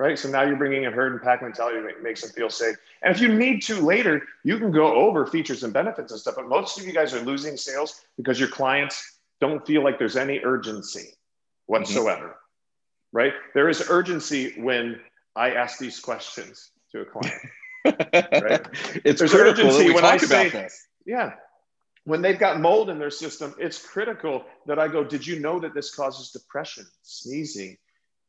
right? 0.00 0.18
So 0.18 0.30
now 0.30 0.44
you're 0.44 0.56
bringing 0.56 0.86
a 0.86 0.90
herd 0.90 1.12
and 1.12 1.20
pack 1.20 1.42
mentality 1.42 1.78
that 1.82 2.02
makes 2.02 2.22
them 2.22 2.30
feel 2.30 2.48
safe. 2.48 2.74
And 3.02 3.14
if 3.14 3.20
you 3.20 3.28
need 3.28 3.60
to 3.64 3.82
later, 3.82 4.22
you 4.44 4.58
can 4.58 4.72
go 4.72 4.94
over 4.94 5.26
features 5.26 5.62
and 5.62 5.74
benefits 5.74 6.10
and 6.10 6.18
stuff. 6.18 6.36
But 6.36 6.48
most 6.48 6.80
of 6.80 6.86
you 6.86 6.92
guys 6.92 7.12
are 7.12 7.20
losing 7.20 7.58
sales 7.58 8.00
because 8.16 8.40
your 8.40 8.48
clients 8.48 9.18
don't 9.42 9.64
feel 9.66 9.84
like 9.84 9.98
there's 9.98 10.16
any 10.16 10.40
urgency 10.42 11.10
whatsoever, 11.66 12.28
mm-hmm. 12.28 13.16
right? 13.16 13.34
There 13.52 13.68
is 13.68 13.90
urgency 13.90 14.54
when 14.58 15.00
I 15.36 15.50
ask 15.50 15.78
these 15.78 16.00
questions 16.00 16.70
to 16.92 17.02
a 17.02 17.04
client. 17.04 17.38
right? 17.84 18.66
It's 19.04 19.18
There's 19.18 19.34
urgency 19.34 19.92
when 19.92 20.06
I 20.06 20.16
say, 20.16 20.48
this. 20.48 20.86
Yeah. 21.04 21.34
When 22.04 22.22
they've 22.22 22.38
got 22.38 22.58
mold 22.58 22.88
in 22.88 22.98
their 22.98 23.10
system, 23.10 23.54
it's 23.58 23.86
critical 23.86 24.46
that 24.64 24.78
I 24.78 24.88
go, 24.88 25.04
did 25.04 25.26
you 25.26 25.40
know 25.40 25.60
that 25.60 25.74
this 25.74 25.94
causes 25.94 26.30
depression, 26.30 26.86
sneezing, 27.02 27.76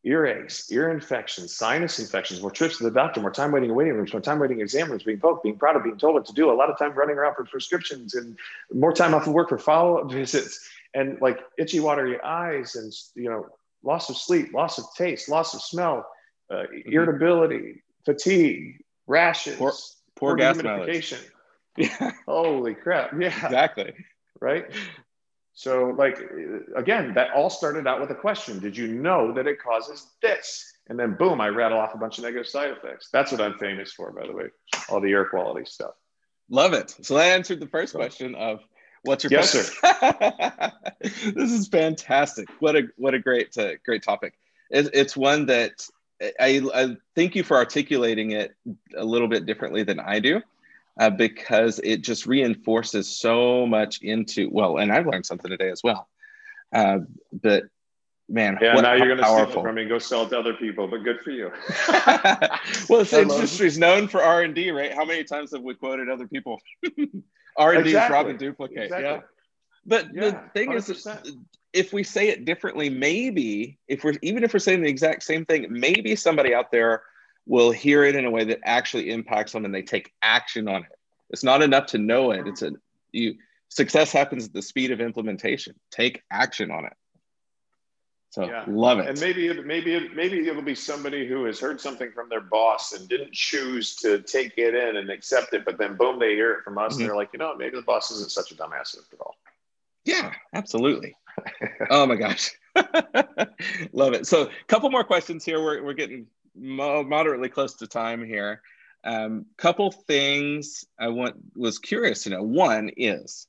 earaches, 0.05 0.71
ear 0.71 0.89
infections, 0.89 1.55
sinus 1.55 1.99
infections, 1.99 2.41
more 2.41 2.51
trips 2.51 2.77
to 2.77 2.83
the 2.83 2.91
doctor, 2.91 3.21
more 3.21 3.31
time 3.31 3.51
waiting 3.51 3.69
in 3.69 3.75
waiting 3.75 3.93
rooms, 3.93 4.11
more 4.11 4.21
time 4.21 4.39
waiting 4.39 4.57
in 4.57 4.63
exam 4.63 4.89
rooms, 4.89 5.03
being 5.03 5.19
poked, 5.19 5.43
being 5.43 5.57
proud 5.57 5.75
of, 5.75 5.83
being 5.83 5.97
told 5.97 6.15
what 6.15 6.25
to 6.25 6.33
do, 6.33 6.51
a 6.51 6.53
lot 6.53 6.69
of 6.69 6.77
time 6.77 6.93
running 6.93 7.17
around 7.17 7.35
for 7.35 7.45
prescriptions 7.45 8.15
and 8.15 8.37
more 8.73 8.93
time 8.93 9.13
off 9.13 9.27
of 9.27 9.33
work 9.33 9.49
for 9.49 9.57
follow-up 9.57 10.11
visits 10.11 10.67
and 10.93 11.19
like 11.21 11.39
itchy 11.57 11.79
watery 11.79 12.19
eyes 12.21 12.75
and 12.75 12.93
you 13.15 13.29
know 13.29 13.47
loss 13.83 14.09
of 14.09 14.17
sleep 14.17 14.53
loss 14.53 14.77
of 14.77 14.85
taste 14.95 15.29
loss 15.29 15.53
of 15.53 15.61
smell 15.61 16.05
uh, 16.49 16.55
mm-hmm. 16.55 16.91
irritability 16.91 17.81
fatigue 18.05 18.83
rashes 19.07 19.57
poor, 19.57 19.71
poor, 20.15 20.29
poor 20.31 20.35
gas 20.35 20.61
mileage. 20.61 21.15
Yeah 21.77 22.11
holy 22.25 22.75
crap 22.75 23.11
yeah. 23.17 23.27
Exactly. 23.27 23.93
Right 24.39 24.65
so 25.61 25.93
like 25.95 26.17
again 26.75 27.13
that 27.13 27.29
all 27.35 27.51
started 27.51 27.85
out 27.85 28.01
with 28.01 28.09
a 28.09 28.15
question. 28.15 28.57
Did 28.57 28.75
you 28.75 28.87
know 28.87 29.31
that 29.33 29.45
it 29.45 29.61
causes 29.61 30.07
this? 30.19 30.73
And 30.89 30.97
then 30.97 31.13
boom 31.13 31.39
i 31.39 31.49
rattle 31.49 31.77
off 31.77 31.93
a 31.93 31.99
bunch 31.99 32.17
of 32.17 32.23
negative 32.23 32.47
side 32.47 32.71
effects. 32.71 33.09
That's 33.13 33.31
what 33.31 33.41
i'm 33.41 33.59
famous 33.59 33.93
for 33.93 34.11
by 34.11 34.25
the 34.25 34.33
way 34.33 34.45
all 34.89 34.99
the 34.99 35.11
air 35.11 35.25
quality 35.25 35.65
stuff. 35.65 35.91
Love 36.49 36.73
it. 36.73 36.95
So 37.03 37.13
that 37.13 37.27
answered 37.27 37.59
the 37.59 37.67
first 37.67 37.93
question 37.93 38.33
of 38.33 38.61
What's 39.03 39.23
your 39.23 39.33
yes, 39.33 39.51
sir? 39.51 40.71
this 41.01 41.51
is 41.51 41.67
fantastic. 41.67 42.49
What 42.59 42.75
a 42.75 42.87
what 42.97 43.13
a 43.13 43.19
great 43.19 43.55
uh, 43.55 43.73
great 43.85 44.01
topic. 44.01 44.33
It, 44.71 44.89
it's 44.93 45.15
one 45.15 45.45
that 45.45 45.87
I, 46.39 46.61
I, 46.73 46.97
thank 47.15 47.35
you 47.35 47.43
for 47.43 47.57
articulating 47.57 48.31
it 48.31 48.55
a 48.95 49.05
little 49.05 49.27
bit 49.27 49.45
differently 49.45 49.83
than 49.83 49.99
I 49.99 50.19
do, 50.19 50.41
uh, 50.99 51.09
because 51.09 51.79
it 51.83 52.01
just 52.01 52.25
reinforces 52.25 53.07
so 53.07 53.65
much 53.65 54.01
into 54.01 54.49
well, 54.51 54.77
and 54.77 54.91
I've 54.91 55.07
learned 55.07 55.25
something 55.25 55.49
today 55.49 55.69
as 55.69 55.81
well. 55.83 56.07
Uh, 56.73 56.99
but 57.31 57.63
man, 58.29 58.57
yeah, 58.61 58.75
what, 58.75 58.81
now 58.81 58.93
you're 58.93 59.07
going 59.07 59.19
to 59.19 59.25
steal 59.25 59.61
from 59.61 59.75
me, 59.75 59.85
go 59.85 59.99
sell 59.99 60.23
it 60.23 60.29
to 60.29 60.39
other 60.39 60.53
people. 60.53 60.87
But 60.87 61.03
good 61.03 61.21
for 61.21 61.31
you. 61.31 61.51
well, 62.89 62.99
this 62.99 63.13
industry 63.13 63.67
is 63.67 63.77
known 63.77 64.07
for 64.07 64.21
R 64.21 64.43
and 64.43 64.55
D, 64.55 64.71
right? 64.71 64.93
How 64.93 65.05
many 65.05 65.23
times 65.23 65.51
have 65.51 65.61
we 65.61 65.75
quoted 65.75 66.09
other 66.09 66.27
people? 66.27 66.61
R 67.57 67.73
and 67.73 67.83
D 67.83 67.91
is 67.91 68.09
rob 68.09 68.27
and 68.27 68.39
duplicate. 68.39 68.85
Exactly. 68.85 69.09
Yeah. 69.09 69.19
But 69.85 70.13
yeah, 70.13 70.21
the 70.21 70.41
thing 70.53 70.69
100%. 70.69 71.25
is, 71.25 71.35
if 71.73 71.93
we 71.93 72.03
say 72.03 72.29
it 72.29 72.45
differently, 72.45 72.89
maybe 72.89 73.79
if 73.87 74.03
we're 74.03 74.13
even 74.21 74.43
if 74.43 74.53
we're 74.53 74.59
saying 74.59 74.81
the 74.81 74.89
exact 74.89 75.23
same 75.23 75.45
thing, 75.45 75.67
maybe 75.69 76.15
somebody 76.15 76.53
out 76.53 76.71
there 76.71 77.03
will 77.45 77.71
hear 77.71 78.03
it 78.03 78.15
in 78.15 78.25
a 78.25 78.31
way 78.31 78.43
that 78.45 78.59
actually 78.63 79.09
impacts 79.09 79.51
them 79.51 79.65
and 79.65 79.73
they 79.73 79.81
take 79.81 80.11
action 80.21 80.67
on 80.67 80.83
it. 80.83 80.91
It's 81.29 81.43
not 81.43 81.61
enough 81.61 81.87
to 81.87 81.97
know 81.97 82.31
it. 82.31 82.47
It's 82.47 82.61
a 82.61 82.71
you 83.11 83.35
success 83.69 84.11
happens 84.11 84.45
at 84.45 84.53
the 84.53 84.61
speed 84.61 84.91
of 84.91 85.01
implementation. 85.01 85.75
Take 85.91 86.23
action 86.29 86.71
on 86.71 86.85
it. 86.85 86.93
So 88.31 88.45
yeah. 88.45 88.63
love 88.65 88.99
it. 88.99 89.09
And 89.09 89.19
maybe 89.19 89.47
it, 89.47 89.65
maybe 89.65 89.93
it, 89.93 90.15
maybe 90.15 90.47
it'll 90.47 90.61
be 90.61 90.75
somebody 90.75 91.27
who 91.27 91.43
has 91.45 91.59
heard 91.59 91.81
something 91.81 92.11
from 92.13 92.29
their 92.29 92.39
boss 92.39 92.93
and 92.93 93.07
didn't 93.09 93.33
choose 93.33 93.95
to 93.97 94.21
take 94.21 94.53
it 94.57 94.73
in 94.73 94.95
and 94.95 95.09
accept 95.09 95.53
it, 95.53 95.65
but 95.65 95.77
then 95.77 95.97
boom, 95.97 96.17
they 96.17 96.35
hear 96.35 96.53
it 96.53 96.63
from 96.63 96.77
us 96.77 96.93
mm-hmm. 96.93 97.01
and 97.01 97.09
they're 97.09 97.17
like, 97.17 97.29
you 97.33 97.39
know, 97.39 97.55
maybe 97.57 97.75
the 97.75 97.81
boss 97.81 98.09
isn't 98.09 98.31
such 98.31 98.51
a 98.51 98.55
dumbass 98.55 98.97
after 98.97 99.17
all. 99.19 99.35
Yeah, 100.05 100.31
absolutely. 100.53 101.15
oh 101.89 102.05
my 102.05 102.15
gosh, 102.15 102.51
love 103.93 104.13
it. 104.13 104.25
So 104.25 104.43
a 104.43 104.49
couple 104.67 104.89
more 104.89 105.03
questions 105.03 105.43
here. 105.43 105.61
We're 105.61 105.83
we're 105.83 105.93
getting 105.93 106.25
mo- 106.55 107.03
moderately 107.03 107.49
close 107.49 107.75
to 107.75 107.87
time 107.87 108.25
here. 108.25 108.61
Um, 109.03 109.45
couple 109.57 109.91
things 109.91 110.85
I 110.99 111.07
want 111.07 111.35
was 111.55 111.79
curious 111.79 112.23
to 112.23 112.29
know. 112.29 112.43
One 112.43 112.91
is 112.95 113.47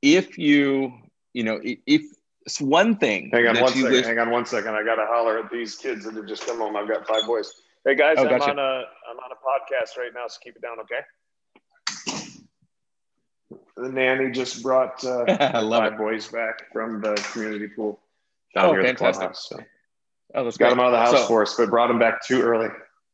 if 0.00 0.38
you 0.38 0.92
you 1.32 1.44
know 1.44 1.60
if 1.62 2.02
it's 2.46 2.60
one 2.60 2.96
thing. 2.96 3.30
Hang 3.32 3.46
on 3.48 3.60
one 3.60 3.72
second. 3.72 3.90
Wish- 3.90 4.06
hang 4.06 4.18
on 4.18 4.30
one 4.30 4.46
second. 4.46 4.74
I 4.74 4.82
got 4.82 4.96
to 4.96 5.06
holler 5.06 5.38
at 5.38 5.50
these 5.50 5.76
kids 5.76 6.04
that 6.04 6.14
have 6.14 6.26
just 6.26 6.46
come 6.46 6.58
home. 6.58 6.76
I've 6.76 6.88
got 6.88 7.06
five 7.06 7.26
boys. 7.26 7.52
Hey 7.84 7.94
guys, 7.94 8.16
oh, 8.18 8.24
I'm 8.24 8.38
gotcha. 8.38 8.50
on 8.50 8.58
a 8.58 8.84
I'm 9.10 9.18
on 9.18 9.30
a 9.32 9.36
podcast 9.36 9.96
right 9.98 10.10
now, 10.14 10.26
so 10.26 10.38
keep 10.42 10.56
it 10.56 10.62
down, 10.62 10.78
okay? 10.80 11.00
The 13.76 13.88
nanny 13.88 14.30
just 14.30 14.62
brought 14.62 15.02
uh, 15.04 15.24
five 15.36 15.92
it. 15.92 15.98
boys 15.98 16.28
back 16.28 16.70
from 16.72 17.00
the 17.00 17.14
community 17.32 17.68
pool. 17.68 17.98
Down 18.54 18.78
oh, 18.78 18.82
fantastic! 18.82 19.34
So. 19.34 19.58
Oh, 20.34 20.44
that's 20.44 20.56
got 20.56 20.66
great. 20.66 20.70
them 20.70 20.80
out 20.80 20.86
of 20.86 20.92
the 20.92 20.98
house 20.98 21.22
so, 21.22 21.26
for 21.26 21.42
us, 21.42 21.54
but 21.56 21.70
brought 21.70 21.88
them 21.88 21.98
back 21.98 22.24
too 22.24 22.40
early. 22.42 22.68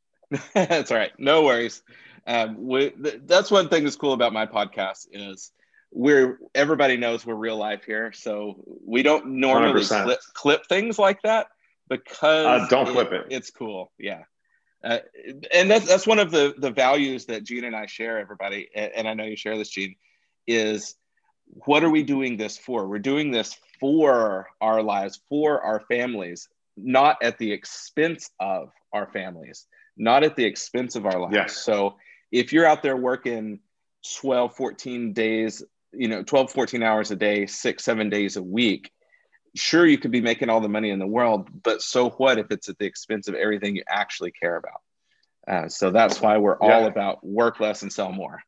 that's 0.55 0.91
all 0.91 0.99
right. 0.99 1.13
No 1.19 1.45
worries. 1.45 1.83
Um, 2.27 2.67
we, 2.67 2.91
th- 2.91 3.21
that's 3.25 3.51
one 3.51 3.69
thing 3.69 3.85
that's 3.85 3.97
cool 3.97 4.13
about 4.13 4.33
my 4.33 4.47
podcast 4.47 5.07
is 5.13 5.53
we're 5.93 6.39
everybody 6.55 6.97
knows 6.97 7.25
we're 7.25 7.35
real 7.35 7.57
life 7.57 7.85
here, 7.85 8.13
so 8.13 8.57
we 8.85 9.03
don't 9.03 9.27
normally 9.27 9.85
clip, 9.85 10.19
clip, 10.35 10.67
things 10.67 10.99
like 10.99 11.23
that 11.23 11.47
because 11.89 12.63
uh, 12.63 12.67
don't 12.69 12.89
it, 12.89 12.93
clip 12.93 13.13
it. 13.13 13.27
It's 13.31 13.51
cool, 13.51 13.93
yeah. 13.99 14.25
Uh, 14.85 14.99
and 15.53 15.71
that's 15.71 15.87
that's 15.87 16.07
one 16.07 16.19
of 16.19 16.31
the 16.31 16.55
the 16.59 16.71
values 16.71 17.27
that 17.27 17.45
Gene 17.45 17.65
and 17.65 17.77
I 17.77 17.87
share. 17.87 18.19
Everybody, 18.19 18.69
and, 18.75 18.93
and 18.93 19.09
I 19.09 19.15
know 19.15 19.25
you 19.25 19.37
share 19.37 19.57
this, 19.57 19.71
Gene, 19.71 19.95
is 20.47 20.97
what 21.47 21.85
are 21.85 21.91
we 21.91 22.03
doing 22.03 22.37
this 22.37 22.59
for? 22.59 22.87
We're 22.89 22.99
doing 22.99 23.31
this 23.31 23.57
for 23.79 24.49
our 24.61 24.83
lives, 24.83 25.21
for 25.29 25.63
our 25.63 25.81
families, 25.89 26.49
not 26.77 27.19
at 27.23 27.39
the 27.39 27.53
expense 27.53 28.31
of 28.41 28.71
our 28.93 29.07
families, 29.13 29.67
not 29.97 30.25
at 30.25 30.37
the 30.37 30.45
expense 30.45 30.97
of 30.97 31.07
our 31.07 31.19
lives. 31.19 31.35
Yes. 31.35 31.57
So 31.57 31.97
if 32.31 32.53
you're 32.53 32.67
out 32.67 32.83
there 32.83 32.97
working 32.97 33.61
12, 34.21 34.57
14 34.57 35.13
days 35.13 35.63
you 35.97 36.09
know 36.09 36.23
12 36.23 36.53
14 36.53 36.83
hours 36.83 37.11
a 37.11 37.17
day 37.17 37.47
six 37.47 37.85
seven 37.85 38.11
days 38.11 38.37
a 38.37 38.43
week 38.43 38.91
sure 39.55 39.87
you 39.87 39.99
could 39.99 40.11
be 40.11 40.21
making 40.21 40.51
all 40.51 40.61
the 40.61 40.69
money 40.69 40.91
in 40.91 40.99
the 40.99 41.07
world 41.07 41.49
but 41.63 41.83
so 41.83 42.11
what 42.11 42.39
if 42.39 42.51
it's 42.51 42.69
at 42.69 42.79
the 42.79 42.85
expense 42.85 43.29
of 43.29 43.35
everything 43.35 43.77
you 43.77 43.83
actually 43.89 44.31
care 44.31 44.57
about 44.57 44.81
uh, 45.49 45.69
so 45.69 45.91
that's 45.91 46.21
why 46.21 46.37
we're 46.39 46.57
yeah. 46.61 46.75
all 46.75 46.87
about 46.87 47.25
work 47.25 47.61
less 47.61 47.83
and 47.83 47.93
sell 47.93 48.13
more 48.13 48.43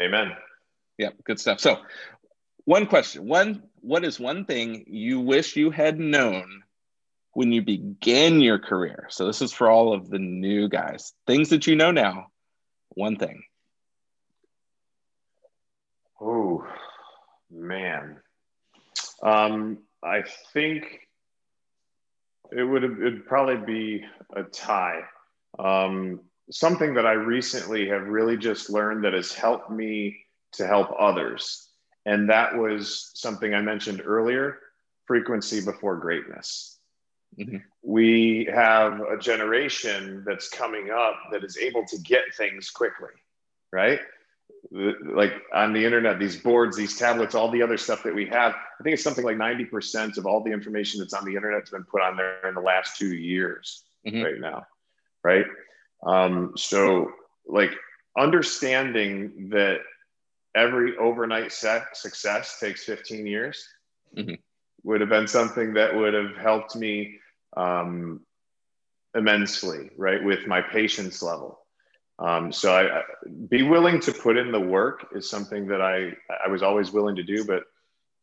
amen 0.00 0.32
yep 0.98 1.14
good 1.24 1.38
stuff 1.38 1.60
so 1.60 1.78
one 2.64 2.86
question 2.86 3.26
one 3.26 3.62
what 3.82 4.04
is 4.04 4.20
one 4.20 4.44
thing 4.44 4.84
you 4.86 5.20
wish 5.20 5.56
you 5.56 5.70
had 5.70 5.98
known 5.98 6.62
when 7.32 7.52
you 7.52 7.62
began 7.62 8.40
your 8.40 8.58
career 8.58 9.06
so 9.10 9.26
this 9.26 9.42
is 9.42 9.52
for 9.52 9.68
all 9.68 9.92
of 9.92 10.10
the 10.10 10.18
new 10.18 10.68
guys 10.68 11.12
things 11.26 11.50
that 11.50 11.66
you 11.66 11.76
know 11.76 11.90
now 11.90 12.26
one 12.90 13.16
thing 13.16 13.42
Oh, 16.20 16.66
man. 17.50 18.16
Um, 19.22 19.78
I 20.02 20.22
think 20.52 20.84
it 22.52 22.62
would 22.62 22.84
it'd 22.84 23.26
probably 23.26 23.56
be 23.56 24.04
a 24.34 24.42
tie. 24.42 25.00
Um, 25.58 26.20
something 26.50 26.94
that 26.94 27.06
I 27.06 27.12
recently 27.12 27.88
have 27.88 28.06
really 28.06 28.36
just 28.36 28.70
learned 28.70 29.04
that 29.04 29.14
has 29.14 29.32
helped 29.32 29.70
me 29.70 30.26
to 30.52 30.66
help 30.66 30.90
others. 30.98 31.69
And 32.10 32.28
that 32.28 32.56
was 32.56 33.12
something 33.14 33.54
I 33.54 33.62
mentioned 33.62 34.02
earlier 34.04 34.58
frequency 35.06 35.64
before 35.64 35.96
greatness. 35.96 36.76
Mm-hmm. 37.38 37.58
We 37.84 38.48
have 38.52 39.00
a 39.00 39.16
generation 39.16 40.24
that's 40.26 40.48
coming 40.48 40.90
up 40.90 41.14
that 41.30 41.44
is 41.44 41.56
able 41.56 41.86
to 41.86 41.96
get 41.98 42.34
things 42.36 42.68
quickly, 42.70 43.14
right? 43.72 44.00
like 44.72 45.32
on 45.54 45.72
the 45.72 45.84
internet, 45.84 46.18
these 46.18 46.36
boards, 46.36 46.76
these 46.76 46.98
tablets, 46.98 47.36
all 47.36 47.48
the 47.48 47.62
other 47.62 47.78
stuff 47.78 48.02
that 48.02 48.14
we 48.14 48.26
have. 48.26 48.52
I 48.52 48.82
think 48.82 48.94
it's 48.94 49.04
something 49.04 49.24
like 49.24 49.36
90% 49.36 50.18
of 50.18 50.26
all 50.26 50.42
the 50.42 50.50
information 50.50 50.98
that's 50.98 51.14
on 51.14 51.24
the 51.24 51.36
internet 51.36 51.60
has 51.60 51.70
been 51.70 51.84
put 51.84 52.02
on 52.02 52.16
there 52.16 52.46
in 52.48 52.54
the 52.54 52.60
last 52.60 52.98
two 52.98 53.14
years 53.14 53.84
mm-hmm. 54.04 54.20
right 54.20 54.40
now. 54.40 54.66
Right. 55.22 55.46
Um, 56.04 56.54
so, 56.56 57.12
like, 57.46 57.70
understanding 58.18 59.50
that 59.50 59.78
every 60.54 60.96
overnight 60.96 61.52
set 61.52 61.96
success 61.96 62.58
takes 62.58 62.84
15 62.84 63.26
years 63.26 63.66
mm-hmm. 64.16 64.34
would 64.84 65.00
have 65.00 65.10
been 65.10 65.28
something 65.28 65.74
that 65.74 65.94
would 65.94 66.14
have 66.14 66.36
helped 66.36 66.76
me 66.76 67.18
um, 67.56 68.20
immensely, 69.14 69.90
right, 69.96 70.22
with 70.22 70.46
my 70.46 70.60
patience 70.60 71.22
level. 71.22 71.58
Um, 72.18 72.52
so 72.52 72.74
I, 72.74 72.98
I, 72.98 73.02
be 73.48 73.62
willing 73.62 73.98
to 74.00 74.12
put 74.12 74.36
in 74.36 74.52
the 74.52 74.60
work 74.60 75.08
is 75.14 75.30
something 75.30 75.66
that 75.68 75.80
I 75.80 76.12
I 76.44 76.48
was 76.48 76.62
always 76.62 76.92
willing 76.92 77.16
to 77.16 77.22
do, 77.22 77.44
but 77.44 77.64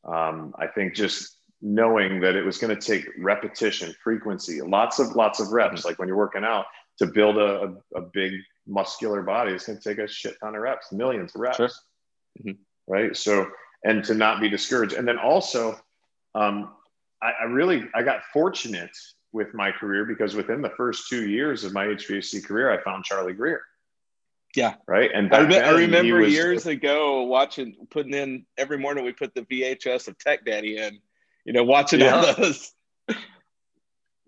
um, 0.08 0.54
I 0.58 0.68
think 0.68 0.94
just 0.94 1.38
knowing 1.62 2.20
that 2.20 2.36
it 2.36 2.44
was 2.44 2.60
going 2.60 2.76
to 2.76 2.82
take 2.82 3.06
repetition, 3.18 3.94
frequency, 4.04 4.62
lots 4.62 5.00
of 5.00 5.16
lots 5.16 5.40
of 5.40 5.52
reps. 5.52 5.80
Mm-hmm. 5.80 5.88
Like 5.88 6.00
when 6.00 6.08
you're 6.08 6.18
working 6.18 6.44
out 6.44 6.66
to 7.00 7.08
build 7.08 7.38
a, 7.38 7.76
a, 7.96 8.00
a, 8.00 8.02
big 8.02 8.34
muscular 8.68 9.24
body, 9.24 9.54
it's 9.54 9.66
going 9.66 9.80
to 9.80 9.84
take 9.84 9.98
a 9.98 10.08
shit 10.08 10.36
ton 10.40 10.56
of 10.56 10.62
reps, 10.62 10.92
millions 10.92 11.34
of 11.36 11.42
reps, 11.42 11.58
sure. 11.58 11.70
Mm-hmm. 12.40 12.52
right? 12.92 13.16
So 13.16 13.48
and 13.84 14.04
to 14.06 14.14
not 14.14 14.42
be 14.42 14.50
discouraged, 14.50 14.94
and 14.94 15.08
then 15.08 15.18
also, 15.18 15.80
um, 16.36 16.74
I, 17.22 17.32
I 17.42 17.44
really 17.46 17.84
I 17.94 18.04
got 18.04 18.22
fortunate 18.34 18.96
with 19.32 19.54
my 19.54 19.72
career 19.72 20.06
because 20.06 20.36
within 20.36 20.62
the 20.62 20.72
first 20.72 21.08
two 21.10 21.28
years 21.30 21.64
of 21.64 21.74
my 21.74 21.86
HVAC 21.86 22.46
career, 22.46 22.72
I 22.72 22.84
found 22.84 23.04
Charlie 23.04 23.34
Greer. 23.34 23.62
Yeah. 24.56 24.76
Right. 24.88 25.12
And 25.14 25.34
I, 25.34 25.38
I, 25.38 25.72
remember 25.72 26.22
was, 26.22 26.34
years 26.34 26.66
ago 26.66 27.24
watching, 27.24 27.76
putting 27.90 28.14
in 28.14 28.46
every 28.58 28.78
morning, 28.78 29.06
we 29.06 29.12
put 29.12 29.36
the 29.36 29.44
VHS 29.44 30.08
of 30.08 30.18
Tech 30.18 30.46
Daddy 30.46 30.78
in, 30.78 31.00
you 31.46 31.54
know, 31.54 31.64
watching 31.64 32.00
yeah. 32.00 32.16
all 32.16 32.34
those. 32.34 32.72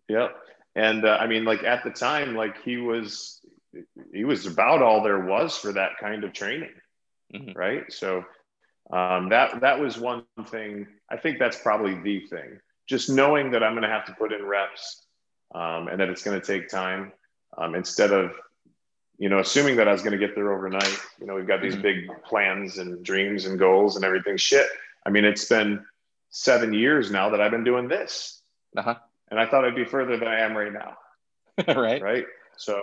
yep. 0.10 0.36
And 0.76 1.05
uh, 1.05 1.18
I 1.20 1.26
mean, 1.26 1.45
like 1.45 1.64
at 1.64 1.84
the 1.84 1.89
time, 1.89 2.36
like 2.36 2.62
he 2.64 2.78
was, 2.78 3.41
he 4.14 4.24
was 4.24 4.45
about 4.45 4.84
all 4.84 5.01
there 5.01 5.20
was 5.20 5.57
for 5.57 5.74
that 5.74 5.91
kind 5.99 6.24
of 6.24 6.34
training. 6.34 6.74
Mm-hmm. 7.34 7.57
Right. 7.57 7.91
So 7.91 8.25
um, 8.91 9.30
that, 9.30 9.61
that 9.61 9.80
was 9.80 9.97
one 9.97 10.23
thing. 10.47 10.88
I 11.09 11.17
think 11.17 11.39
that's 11.39 11.59
probably 11.59 11.95
the 11.95 12.27
thing. 12.27 12.59
Just 12.88 13.09
knowing 13.09 13.51
that 13.51 13.63
I'm 13.63 13.73
going 13.73 13.84
to 13.84 13.89
have 13.89 14.05
to 14.05 14.13
put 14.13 14.34
in 14.34 14.45
reps 14.45 15.03
um, 15.53 15.88
and 15.88 15.99
that 15.99 16.09
it's 16.09 16.23
going 16.23 16.39
to 16.39 16.45
take 16.45 16.69
time 16.69 17.11
um, 17.57 17.75
instead 17.75 18.11
of 18.11 18.34
you 19.19 19.27
know, 19.27 19.39
assuming 19.39 19.75
that 19.75 19.88
I 19.88 19.91
was 19.91 20.01
going 20.01 20.13
to 20.13 20.17
get 20.17 20.34
there 20.34 20.53
overnight, 20.53 20.97
you 21.19 21.27
know, 21.27 21.36
we've 21.36 21.45
got 21.45 21.61
these 21.61 21.73
mm-hmm. 21.73 21.82
big 21.82 22.23
plans 22.23 22.77
and 22.77 23.03
dreams 23.03 23.45
and 23.45 23.59
goals 23.59 23.97
and 23.97 24.05
everything. 24.05 24.38
Shit. 24.38 24.65
I 25.05 25.09
mean, 25.09 25.25
it's 25.25 25.43
been 25.43 25.86
seven 26.30 26.73
years 26.73 27.11
now 27.11 27.30
that 27.30 27.41
I've 27.41 27.51
been 27.51 27.65
doing 27.65 27.89
this. 27.89 28.41
Uh-huh. 28.77 28.95
And 29.30 29.38
I 29.38 29.45
thought 29.45 29.65
I'd 29.65 29.75
be 29.75 29.84
further 29.84 30.15
than 30.15 30.27
I 30.27 30.39
am 30.39 30.55
right 30.55 30.71
now. 30.71 30.97
right. 31.75 32.01
Right. 32.01 32.25
So 32.55 32.82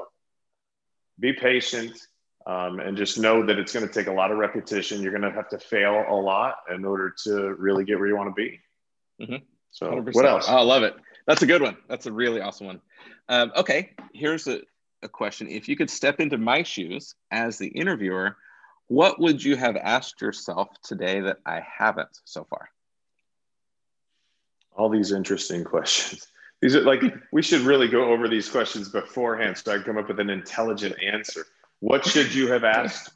be 1.18 1.32
patient 1.32 1.98
um, 2.46 2.78
and 2.78 2.96
just 2.96 3.18
know 3.18 3.44
that 3.44 3.58
it's 3.58 3.72
going 3.72 3.86
to 3.86 3.92
take 3.92 4.06
a 4.06 4.12
lot 4.12 4.30
of 4.30 4.38
repetition. 4.38 5.02
You're 5.02 5.10
going 5.10 5.22
to 5.22 5.32
have 5.32 5.48
to 5.48 5.58
fail 5.58 6.04
a 6.08 6.14
lot 6.14 6.58
in 6.72 6.84
order 6.84 7.12
to 7.24 7.54
really 7.58 7.84
get 7.84 7.98
where 7.98 8.06
you 8.06 8.16
want 8.16 8.34
to 8.34 8.34
be. 8.34 8.60
Mm-hmm. 9.20 9.44
So 9.72 9.90
100%. 9.90 10.14
what 10.14 10.24
else? 10.24 10.46
Oh, 10.48 10.56
I 10.56 10.62
love 10.62 10.84
it. 10.84 10.94
That's 11.26 11.42
a 11.42 11.46
good 11.46 11.60
one. 11.60 11.76
That's 11.88 12.06
a 12.06 12.12
really 12.12 12.40
awesome 12.40 12.68
one. 12.68 12.80
Um, 13.28 13.52
okay. 13.56 13.90
Here's 14.14 14.46
a, 14.46 14.60
a 15.02 15.08
question. 15.08 15.48
If 15.48 15.68
you 15.68 15.76
could 15.76 15.90
step 15.90 16.20
into 16.20 16.38
my 16.38 16.62
shoes 16.62 17.16
as 17.32 17.58
the 17.58 17.66
interviewer, 17.66 18.36
what 18.86 19.20
would 19.20 19.42
you 19.42 19.56
have 19.56 19.76
asked 19.76 20.20
yourself 20.20 20.68
today 20.84 21.20
that 21.22 21.38
I 21.44 21.60
haven't 21.60 22.20
so 22.24 22.46
far? 22.48 22.70
All 24.76 24.88
these 24.88 25.10
interesting 25.10 25.64
questions. 25.64 26.28
These 26.62 26.76
are 26.76 26.82
like, 26.82 27.02
we 27.32 27.42
should 27.42 27.62
really 27.62 27.88
go 27.88 28.12
over 28.12 28.28
these 28.28 28.48
questions 28.48 28.88
beforehand 28.88 29.58
so 29.58 29.72
I 29.72 29.74
can 29.74 29.84
come 29.84 29.98
up 29.98 30.08
with 30.08 30.20
an 30.20 30.30
intelligent 30.30 30.94
answer. 31.02 31.44
What 31.80 32.04
should 32.04 32.34
you 32.34 32.50
have 32.52 32.64
asked? 32.64 33.10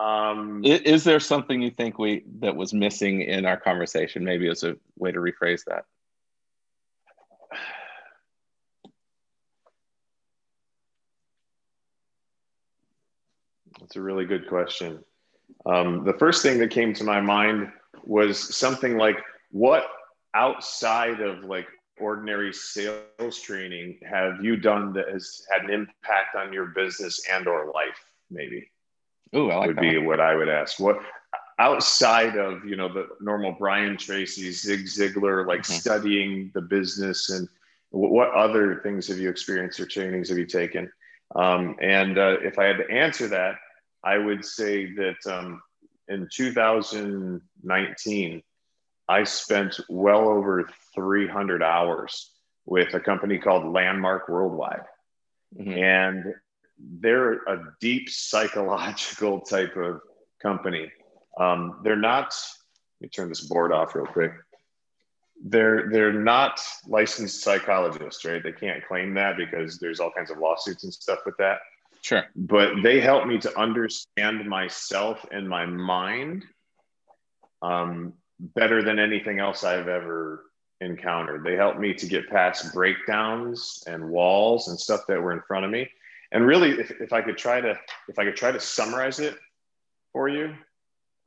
Um, 0.00 0.62
is, 0.64 0.80
is 0.82 1.04
there 1.04 1.20
something 1.20 1.62
you 1.62 1.70
think 1.70 1.98
we 1.98 2.24
that 2.40 2.54
was 2.54 2.74
missing 2.74 3.22
in 3.22 3.46
our 3.46 3.56
conversation? 3.56 4.24
Maybe 4.24 4.48
as 4.48 4.62
a 4.62 4.76
way 4.98 5.12
to 5.12 5.18
rephrase 5.18 5.62
that. 5.66 5.84
That's 13.80 13.96
a 13.96 14.02
really 14.02 14.24
good 14.24 14.48
question. 14.48 15.04
Um, 15.64 16.04
the 16.04 16.14
first 16.14 16.42
thing 16.42 16.58
that 16.58 16.70
came 16.70 16.92
to 16.94 17.04
my 17.04 17.20
mind 17.20 17.70
was 18.04 18.56
something 18.56 18.96
like, 18.96 19.18
what 19.50 19.86
outside 20.34 21.20
of 21.20 21.44
like 21.44 21.66
ordinary 21.98 22.52
sales 22.52 23.40
training 23.40 23.98
have 24.08 24.44
you 24.44 24.56
done 24.56 24.92
that 24.92 25.08
has 25.08 25.42
had 25.52 25.64
an 25.64 25.70
impact 25.70 26.36
on 26.36 26.52
your 26.52 26.66
business 26.66 27.26
and 27.30 27.46
or 27.46 27.72
life? 27.72 28.04
Maybe. 28.30 28.70
Oh, 29.32 29.48
I 29.48 29.56
like 29.56 29.60
that 29.60 29.76
would 29.76 29.80
be 29.80 29.98
one. 29.98 30.06
what 30.06 30.20
I 30.20 30.34
would 30.34 30.48
ask. 30.48 30.78
What 30.78 30.98
outside 31.58 32.36
of 32.36 32.64
you 32.64 32.76
know 32.76 32.92
the 32.92 33.08
normal 33.20 33.52
Brian 33.52 33.96
Tracy, 33.96 34.52
Zig 34.52 34.86
Ziglar, 34.86 35.46
like 35.46 35.62
mm-hmm. 35.62 35.72
studying 35.72 36.50
the 36.54 36.60
business 36.60 37.30
and 37.30 37.48
what 37.90 38.30
other 38.32 38.80
things 38.82 39.08
have 39.08 39.18
you 39.18 39.30
experienced 39.30 39.80
or 39.80 39.86
trainings 39.86 40.28
have 40.28 40.38
you 40.38 40.46
taken? 40.46 40.90
Um, 41.34 41.76
and 41.80 42.18
uh, 42.18 42.36
if 42.42 42.58
I 42.58 42.64
had 42.64 42.78
to 42.78 42.90
answer 42.90 43.28
that, 43.28 43.56
I 44.04 44.18
would 44.18 44.44
say 44.44 44.92
that 44.94 45.26
um, 45.26 45.62
in 46.08 46.28
2019, 46.32 48.42
I 49.08 49.24
spent 49.24 49.78
well 49.88 50.28
over 50.28 50.68
300 50.94 51.62
hours 51.62 52.32
with 52.64 52.94
a 52.94 53.00
company 53.00 53.38
called 53.38 53.72
Landmark 53.72 54.28
Worldwide. 54.28 54.82
Mm-hmm. 55.56 55.72
And 55.72 56.34
they're 56.78 57.34
a 57.44 57.72
deep 57.80 58.10
psychological 58.10 59.40
type 59.48 59.76
of 59.76 60.00
company. 60.42 60.90
Um, 61.38 61.80
they're 61.84 61.96
not, 61.96 62.34
let 63.00 63.06
me 63.06 63.08
turn 63.08 63.28
this 63.28 63.46
board 63.46 63.72
off 63.72 63.94
real 63.94 64.06
quick. 64.06 64.32
They're, 65.44 65.88
they're 65.90 66.12
not 66.12 66.60
licensed 66.88 67.42
psychologists, 67.42 68.24
right? 68.24 68.42
They 68.42 68.52
can't 68.52 68.84
claim 68.86 69.14
that 69.14 69.36
because 69.36 69.78
there's 69.78 70.00
all 70.00 70.10
kinds 70.10 70.30
of 70.30 70.38
lawsuits 70.38 70.84
and 70.84 70.92
stuff 70.92 71.20
with 71.26 71.36
that. 71.38 71.58
Sure. 72.00 72.24
But 72.34 72.82
they 72.82 73.00
help 73.00 73.26
me 73.26 73.38
to 73.38 73.58
understand 73.58 74.46
myself 74.48 75.24
and 75.30 75.48
my 75.48 75.66
mind 75.66 76.44
um, 77.62 78.14
better 78.38 78.82
than 78.82 78.98
anything 78.98 79.38
else 79.38 79.64
I've 79.64 79.88
ever 79.88 80.44
encountered. 80.80 81.44
They 81.44 81.56
helped 81.56 81.78
me 81.78 81.94
to 81.94 82.06
get 82.06 82.28
past 82.28 82.72
breakdowns 82.72 83.82
and 83.86 84.10
walls 84.10 84.68
and 84.68 84.78
stuff 84.78 85.02
that 85.08 85.20
were 85.20 85.32
in 85.32 85.40
front 85.48 85.64
of 85.64 85.70
me. 85.70 85.88
And 86.32 86.46
really, 86.46 86.72
if, 86.72 86.90
if 86.90 87.12
I 87.12 87.22
could 87.22 87.38
try 87.38 87.60
to, 87.60 87.78
if 88.08 88.18
I 88.18 88.24
could 88.24 88.36
try 88.36 88.52
to 88.52 88.60
summarize 88.60 89.20
it 89.20 89.36
for 90.12 90.28
you, 90.28 90.54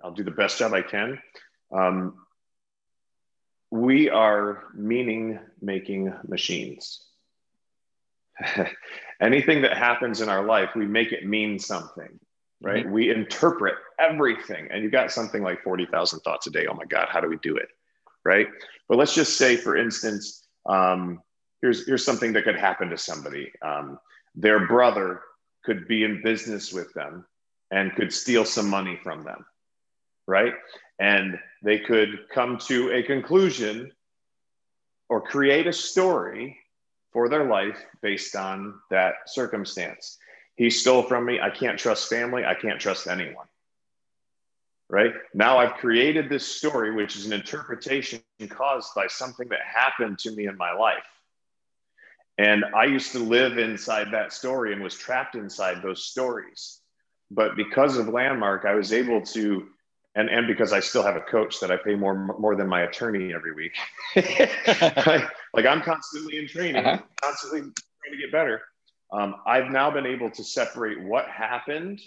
I'll 0.03 0.11
do 0.11 0.23
the 0.23 0.31
best 0.31 0.57
job 0.57 0.73
I 0.73 0.81
can. 0.81 1.19
Um, 1.71 2.15
we 3.71 4.09
are 4.09 4.63
meaning 4.73 5.39
making 5.61 6.13
machines. 6.27 7.05
anything 9.21 9.61
that 9.63 9.77
happens 9.77 10.21
in 10.21 10.29
our 10.29 10.43
life, 10.43 10.71
we 10.75 10.85
make 10.85 11.11
it 11.11 11.25
mean 11.25 11.59
something, 11.59 12.19
right? 12.61 12.83
Mm-hmm. 12.83 12.93
We 12.93 13.09
interpret 13.09 13.75
everything. 13.99 14.67
And 14.71 14.83
you've 14.83 14.91
got 14.91 15.11
something 15.11 15.43
like 15.43 15.63
40,000 15.63 16.19
thoughts 16.21 16.47
a 16.47 16.51
day. 16.51 16.67
Oh 16.67 16.73
my 16.73 16.85
God, 16.85 17.07
how 17.09 17.19
do 17.19 17.27
we 17.27 17.37
do 17.37 17.55
it? 17.57 17.69
Right. 18.25 18.47
But 18.87 18.97
let's 18.97 19.15
just 19.15 19.37
say, 19.37 19.55
for 19.55 19.77
instance, 19.77 20.45
um, 20.65 21.21
here's, 21.61 21.85
here's 21.85 22.05
something 22.05 22.33
that 22.33 22.43
could 22.43 22.57
happen 22.57 22.89
to 22.89 22.97
somebody. 22.97 23.51
Um, 23.61 23.99
their 24.35 24.67
brother 24.67 25.21
could 25.63 25.87
be 25.87 26.03
in 26.03 26.21
business 26.23 26.71
with 26.71 26.93
them 26.93 27.25
and 27.71 27.95
could 27.95 28.13
steal 28.13 28.45
some 28.45 28.69
money 28.69 28.99
from 29.03 29.23
them. 29.23 29.45
Right. 30.27 30.53
And 30.99 31.39
they 31.63 31.79
could 31.79 32.25
come 32.33 32.57
to 32.67 32.91
a 32.91 33.03
conclusion 33.03 33.91
or 35.09 35.21
create 35.21 35.67
a 35.67 35.73
story 35.73 36.57
for 37.11 37.29
their 37.29 37.45
life 37.45 37.77
based 38.01 38.35
on 38.35 38.75
that 38.91 39.15
circumstance. 39.27 40.17
He 40.55 40.69
stole 40.69 41.03
from 41.03 41.25
me. 41.25 41.39
I 41.39 41.49
can't 41.49 41.79
trust 41.79 42.09
family. 42.09 42.45
I 42.45 42.53
can't 42.53 42.79
trust 42.79 43.07
anyone. 43.07 43.47
Right 44.89 45.13
now, 45.35 45.59
I've 45.59 45.75
created 45.75 46.29
this 46.29 46.45
story, 46.45 46.91
which 46.91 47.15
is 47.15 47.27
an 47.27 47.33
interpretation 47.33 48.21
caused 48.49 48.95
by 48.95 49.05
something 49.05 49.47
that 49.49 49.59
happened 49.61 50.17
to 50.19 50.31
me 50.31 50.47
in 50.47 50.57
my 50.57 50.73
life. 50.73 51.03
And 52.39 52.65
I 52.75 52.85
used 52.85 53.11
to 53.11 53.19
live 53.19 53.59
inside 53.59 54.07
that 54.11 54.33
story 54.33 54.73
and 54.73 54.81
was 54.81 54.95
trapped 54.95 55.35
inside 55.35 55.83
those 55.83 56.05
stories. 56.05 56.79
But 57.29 57.55
because 57.55 57.97
of 57.97 58.07
Landmark, 58.07 58.65
I 58.65 58.73
was 58.73 58.91
able 58.91 59.21
to 59.27 59.67
and 60.15 60.27
and 60.27 60.47
because 60.47 60.73
I 60.73 60.79
still 60.79 61.03
have 61.03 61.15
a 61.15 61.21
coach 61.21 61.59
that 61.59 61.69
I 61.69 61.77
pay 61.77 61.93
more 61.93 62.15
more 62.39 62.55
than 62.55 62.67
my 62.67 62.81
attorney 62.81 63.31
every 63.31 63.53
week. 63.53 63.77
like, 64.15 65.65
I'm 65.67 65.81
constantly 65.81 66.39
in 66.39 66.47
training, 66.47 66.83
uh-huh. 66.83 67.03
constantly 67.21 67.59
trying 67.59 68.11
to 68.11 68.17
get 68.17 68.31
better. 68.31 68.61
Um, 69.13 69.35
I've 69.45 69.69
now 69.69 69.91
been 69.91 70.07
able 70.07 70.31
to 70.31 70.43
separate 70.43 70.99
what 71.03 71.27
happened 71.27 72.01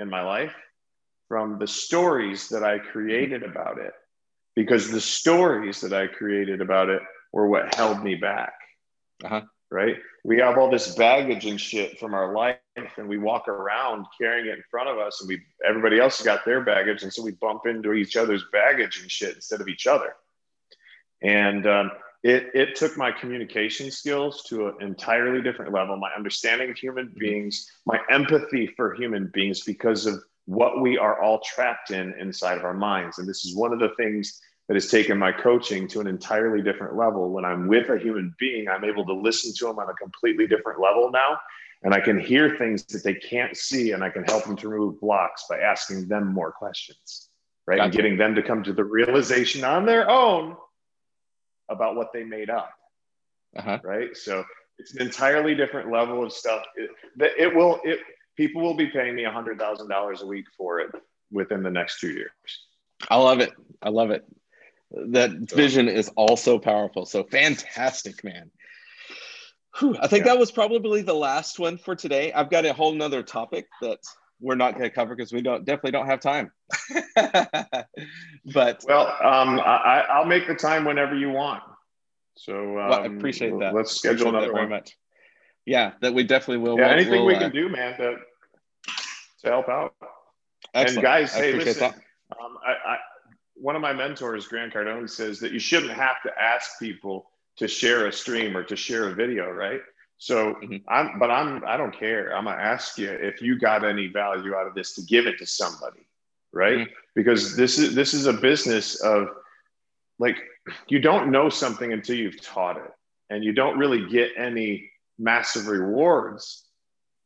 in 0.00 0.10
my 0.10 0.22
life 0.22 0.54
from 1.28 1.58
the 1.58 1.66
stories 1.66 2.48
that 2.48 2.62
I 2.62 2.78
created 2.78 3.42
about 3.42 3.78
it, 3.78 3.92
because 4.54 4.90
the 4.90 5.00
stories 5.00 5.80
that 5.80 5.92
I 5.92 6.06
created 6.06 6.60
about 6.60 6.88
it 6.88 7.02
were 7.32 7.48
what 7.48 7.74
held 7.74 8.02
me 8.02 8.14
back. 8.14 8.54
Uh-huh 9.24 9.42
right? 9.70 9.96
We 10.24 10.38
have 10.38 10.58
all 10.58 10.70
this 10.70 10.94
baggage 10.94 11.44
and 11.46 11.60
shit 11.60 11.98
from 11.98 12.14
our 12.14 12.34
life, 12.34 12.58
and 12.96 13.08
we 13.08 13.18
walk 13.18 13.48
around 13.48 14.06
carrying 14.18 14.46
it 14.46 14.54
in 14.54 14.62
front 14.70 14.88
of 14.88 14.98
us, 14.98 15.20
and 15.20 15.28
we 15.28 15.40
everybody 15.68 15.98
else 15.98 16.18
has 16.18 16.24
got 16.24 16.44
their 16.44 16.62
baggage, 16.62 17.02
and 17.02 17.12
so 17.12 17.22
we 17.22 17.32
bump 17.32 17.66
into 17.66 17.92
each 17.92 18.16
other's 18.16 18.44
baggage 18.52 19.00
and 19.00 19.10
shit 19.10 19.34
instead 19.34 19.60
of 19.60 19.68
each 19.68 19.86
other. 19.86 20.14
And 21.22 21.66
um, 21.66 21.90
it 22.22 22.50
it 22.54 22.76
took 22.76 22.96
my 22.96 23.12
communication 23.12 23.90
skills 23.90 24.42
to 24.44 24.68
an 24.68 24.74
entirely 24.80 25.42
different 25.42 25.72
level, 25.72 25.96
my 25.96 26.10
understanding 26.16 26.70
of 26.70 26.76
human 26.76 27.08
mm-hmm. 27.08 27.18
beings, 27.18 27.70
my 27.86 27.98
empathy 28.10 28.68
for 28.76 28.94
human 28.94 29.30
beings, 29.32 29.62
because 29.62 30.06
of 30.06 30.22
what 30.46 30.80
we 30.80 30.96
are 30.96 31.20
all 31.20 31.40
trapped 31.40 31.90
in 31.90 32.14
inside 32.18 32.56
of 32.56 32.64
our 32.64 32.74
minds. 32.74 33.18
And 33.18 33.28
this 33.28 33.44
is 33.44 33.54
one 33.54 33.72
of 33.72 33.78
the 33.78 33.90
things 33.96 34.40
that 34.68 34.74
has 34.74 34.90
taken 34.90 35.18
my 35.18 35.32
coaching 35.32 35.86
to 35.88 36.00
an 36.00 36.06
entirely 36.06 36.62
different 36.62 36.96
level. 36.96 37.30
When 37.30 37.44
I'm 37.44 37.68
with 37.68 37.88
a 37.88 37.98
human 37.98 38.34
being, 38.38 38.68
I'm 38.68 38.84
able 38.84 39.04
to 39.06 39.12
listen 39.12 39.52
to 39.58 39.66
them 39.66 39.78
on 39.78 39.88
a 39.88 39.94
completely 39.94 40.46
different 40.46 40.80
level 40.80 41.10
now. 41.10 41.38
And 41.82 41.94
I 41.94 42.00
can 42.00 42.18
hear 42.18 42.56
things 42.56 42.84
that 42.86 43.04
they 43.04 43.14
can't 43.14 43.56
see, 43.56 43.92
and 43.92 44.02
I 44.02 44.10
can 44.10 44.24
help 44.24 44.44
them 44.44 44.56
to 44.56 44.68
remove 44.68 45.00
blocks 45.00 45.44
by 45.48 45.58
asking 45.58 46.08
them 46.08 46.32
more 46.32 46.50
questions, 46.50 47.28
right? 47.66 47.76
Gotcha. 47.76 47.84
And 47.84 47.92
getting 47.92 48.16
them 48.16 48.34
to 48.34 48.42
come 48.42 48.62
to 48.64 48.72
the 48.72 48.82
realization 48.82 49.62
on 49.62 49.84
their 49.84 50.10
own 50.10 50.56
about 51.68 51.94
what 51.94 52.12
they 52.12 52.24
made 52.24 52.50
up. 52.50 52.72
uh-huh. 53.56 53.78
right? 53.84 54.16
So 54.16 54.44
it's 54.78 54.94
an 54.94 55.02
entirely 55.02 55.54
different 55.54 55.90
level 55.90 56.24
of 56.24 56.32
stuff. 56.32 56.62
It, 56.76 56.90
it 57.38 57.54
will 57.54 57.80
it 57.84 58.00
people 58.36 58.62
will 58.62 58.74
be 58.74 58.86
paying 58.86 59.14
me 59.14 59.24
a 59.24 59.30
hundred 59.30 59.58
thousand 59.58 59.88
dollars 59.88 60.22
a 60.22 60.26
week 60.26 60.46
for 60.56 60.80
it 60.80 60.90
within 61.30 61.62
the 61.62 61.70
next 61.70 62.00
two 62.00 62.10
years. 62.10 62.30
I 63.08 63.16
love 63.16 63.40
it. 63.40 63.52
I 63.82 63.90
love 63.90 64.10
it. 64.10 64.24
That 64.90 65.30
vision 65.32 65.88
is 65.88 66.08
also 66.16 66.58
powerful. 66.58 67.06
So 67.06 67.24
fantastic, 67.24 68.22
man. 68.22 68.50
Whew, 69.78 69.96
I 70.00 70.06
think 70.06 70.24
yeah. 70.24 70.32
that 70.32 70.38
was 70.38 70.50
probably 70.50 71.02
the 71.02 71.14
last 71.14 71.58
one 71.58 71.76
for 71.76 71.94
today. 71.94 72.32
I've 72.32 72.50
got 72.50 72.64
a 72.64 72.72
whole 72.72 72.94
nother 72.94 73.22
topic 73.22 73.66
that 73.82 73.98
we're 74.40 74.54
not 74.54 74.72
going 74.72 74.84
to 74.84 74.90
cover 74.90 75.14
because 75.14 75.32
we 75.32 75.42
don't 75.42 75.64
definitely 75.64 75.92
don't 75.92 76.06
have 76.06 76.20
time. 76.20 76.50
but 78.54 78.84
well, 78.86 79.06
um, 79.22 79.60
I, 79.60 80.18
will 80.18 80.26
make 80.26 80.46
the 80.46 80.54
time 80.54 80.84
whenever 80.84 81.14
you 81.14 81.30
want. 81.30 81.62
So 82.36 82.54
um, 82.54 82.74
well, 82.74 83.02
I 83.02 83.06
appreciate 83.06 83.58
that. 83.60 83.74
Let's 83.74 83.96
schedule 83.96 84.28
another 84.28 84.52
very 84.52 84.68
much. 84.68 84.96
Yeah, 85.66 85.92
that 86.00 86.14
we 86.14 86.22
definitely 86.22 86.58
will. 86.58 86.78
Yeah, 86.78 86.86
we'll, 86.86 86.94
anything 86.94 87.12
we'll, 87.12 87.26
we 87.26 87.34
can 87.34 87.44
uh, 87.44 87.48
do, 87.48 87.68
man, 87.68 87.96
to, 87.98 88.16
to 89.42 89.48
help 89.48 89.68
out. 89.68 89.94
Excellent. 90.72 90.96
And 90.98 91.02
guys, 91.02 91.34
I 91.34 91.38
hey, 91.38 91.52
listen. 91.52 91.84
Um, 91.84 92.56
I, 92.64 92.92
I, 92.92 92.96
one 93.54 93.74
of 93.74 93.82
my 93.82 93.92
mentors, 93.92 94.46
Grant 94.46 94.72
Cardone, 94.72 95.10
says 95.10 95.40
that 95.40 95.52
you 95.52 95.58
shouldn't 95.58 95.92
have 95.92 96.22
to 96.22 96.30
ask 96.40 96.78
people 96.78 97.30
to 97.56 97.66
share 97.66 98.06
a 98.06 98.12
stream 98.12 98.56
or 98.56 98.62
to 98.64 98.76
share 98.76 99.08
a 99.08 99.14
video, 99.14 99.50
right? 99.50 99.80
So 100.18 100.54
mm-hmm. 100.54 100.76
I'm, 100.88 101.18
but 101.18 101.30
I'm, 101.30 101.64
I 101.66 101.76
don't 101.76 101.96
care. 101.96 102.36
I'm 102.36 102.44
gonna 102.44 102.60
ask 102.60 102.96
you 102.98 103.10
if 103.10 103.42
you 103.42 103.58
got 103.58 103.84
any 103.84 104.06
value 104.06 104.54
out 104.54 104.66
of 104.66 104.74
this 104.74 104.94
to 104.94 105.02
give 105.02 105.26
it 105.26 105.38
to 105.38 105.46
somebody, 105.46 106.06
right? 106.52 106.78
Mm-hmm. 106.78 106.92
Because 107.14 107.56
this 107.56 107.78
is 107.78 107.94
this 107.94 108.14
is 108.14 108.26
a 108.26 108.32
business 108.32 109.00
of 109.00 109.28
like 110.18 110.38
you 110.88 111.00
don't 111.00 111.30
know 111.30 111.48
something 111.48 111.92
until 111.92 112.16
you've 112.16 112.40
taught 112.40 112.76
it, 112.76 112.90
and 113.30 113.42
you 113.42 113.52
don't 113.52 113.78
really 113.78 114.08
get 114.08 114.32
any 114.36 114.90
massive 115.18 115.66
rewards 115.66 116.64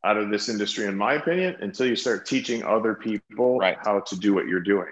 out 0.05 0.17
of 0.17 0.31
this 0.31 0.49
industry, 0.49 0.87
in 0.87 0.97
my 0.97 1.15
opinion, 1.15 1.57
until 1.61 1.87
you 1.87 1.97
start 1.97 2.27
teaching 2.27 2.65
other 2.65 2.95
people 2.95 3.59
right. 3.59 3.77
how 3.85 4.01
to 4.01 4.17
do 4.17 4.35
what 4.35 4.47
you're 4.47 4.61
doing. 4.61 4.89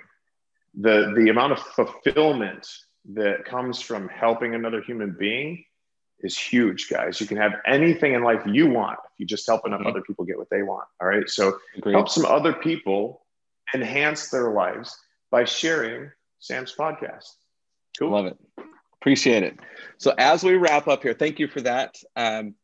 The 0.75 1.13
the 1.17 1.31
amount 1.31 1.53
of 1.53 1.61
fulfillment 1.61 2.69
that 3.15 3.45
comes 3.45 3.81
from 3.81 4.09
helping 4.09 4.55
another 4.55 4.83
human 4.83 5.17
being 5.19 5.65
is 6.21 6.37
huge, 6.37 6.89
guys. 6.91 7.21
You 7.21 7.27
can 7.27 7.37
have 7.37 7.55
anything 7.67 8.15
in 8.15 8.23
life 8.23 8.43
you 8.47 8.69
want 8.69 8.99
if 9.13 9.21
you 9.21 9.27
just 9.27 9.47
help 9.47 9.67
enough 9.67 9.81
mm-hmm. 9.81 9.89
other 9.89 10.03
people 10.03 10.25
get 10.25 10.37
what 10.37 10.51
they 10.51 10.63
want. 10.63 10.87
All 11.01 11.09
right. 11.09 11.29
So 11.29 11.59
Agreed. 11.77 11.93
help 11.93 12.09
some 12.09 12.27
other 12.27 12.53
people 12.53 13.25
enhance 13.75 14.29
their 14.29 14.51
lives 14.51 14.97
by 15.31 15.45
sharing 15.45 16.11
Sam's 16.39 16.75
podcast. 16.75 17.33
Cool. 17.99 18.11
Love 18.11 18.27
it. 18.27 18.39
Appreciate 19.01 19.43
it. 19.43 19.59
So 19.99 20.13
as 20.19 20.43
we 20.43 20.55
wrap 20.55 20.89
up 20.89 21.03
here, 21.03 21.15
thank 21.15 21.39
you 21.39 21.47
for 21.49 21.61
that. 21.63 21.97
Um, 22.17 22.55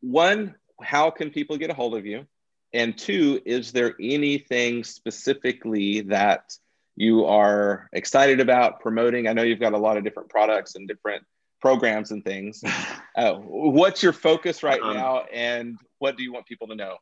one, 0.00 0.54
how 0.80 1.10
can 1.10 1.30
people 1.30 1.56
get 1.56 1.70
a 1.70 1.74
hold 1.74 1.94
of 1.94 2.06
you? 2.06 2.26
And 2.72 2.96
two, 2.96 3.40
is 3.44 3.72
there 3.72 3.94
anything 4.00 4.82
specifically 4.82 6.00
that 6.02 6.56
you 6.96 7.26
are 7.26 7.88
excited 7.92 8.40
about 8.40 8.80
promoting? 8.80 9.28
I 9.28 9.34
know 9.34 9.42
you've 9.42 9.60
got 9.60 9.74
a 9.74 9.78
lot 9.78 9.96
of 9.96 10.04
different 10.04 10.30
products 10.30 10.74
and 10.74 10.88
different 10.88 11.22
programs 11.60 12.10
and 12.10 12.24
things. 12.24 12.62
Uh, 13.14 13.34
what's 13.34 14.02
your 14.02 14.14
focus 14.14 14.62
right 14.62 14.80
um, 14.80 14.94
now, 14.94 15.24
and 15.30 15.76
what 15.98 16.16
do 16.16 16.22
you 16.22 16.32
want 16.32 16.46
people 16.46 16.66
to 16.66 16.74
know? 16.74 16.96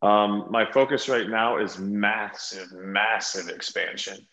Um, 0.00 0.46
my 0.48 0.64
focus 0.70 1.08
right 1.08 1.28
now 1.28 1.58
is 1.58 1.76
massive, 1.76 2.72
massive 2.72 3.48
expansion. 3.48 4.24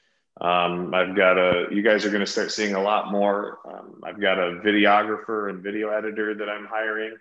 Um, 0.42 0.94
I've 0.94 1.16
got 1.16 1.38
a, 1.38 1.68
you 1.70 1.82
guys 1.82 2.06
are 2.06 2.10
going 2.10 2.26
to 2.26 2.32
start 2.32 2.52
seeing 2.52 2.76
a 2.76 2.82
lot 2.82 3.12
more. 3.12 3.60
Um, 3.66 4.02
I've 4.04 4.22
got 4.22 4.40
a 4.40 4.62
videographer 4.64 5.50
and 5.50 5.62
video 5.62 5.90
editor 5.90 6.34
that 6.34 6.50
I'm 6.50 6.66
hiring. 6.66 7.16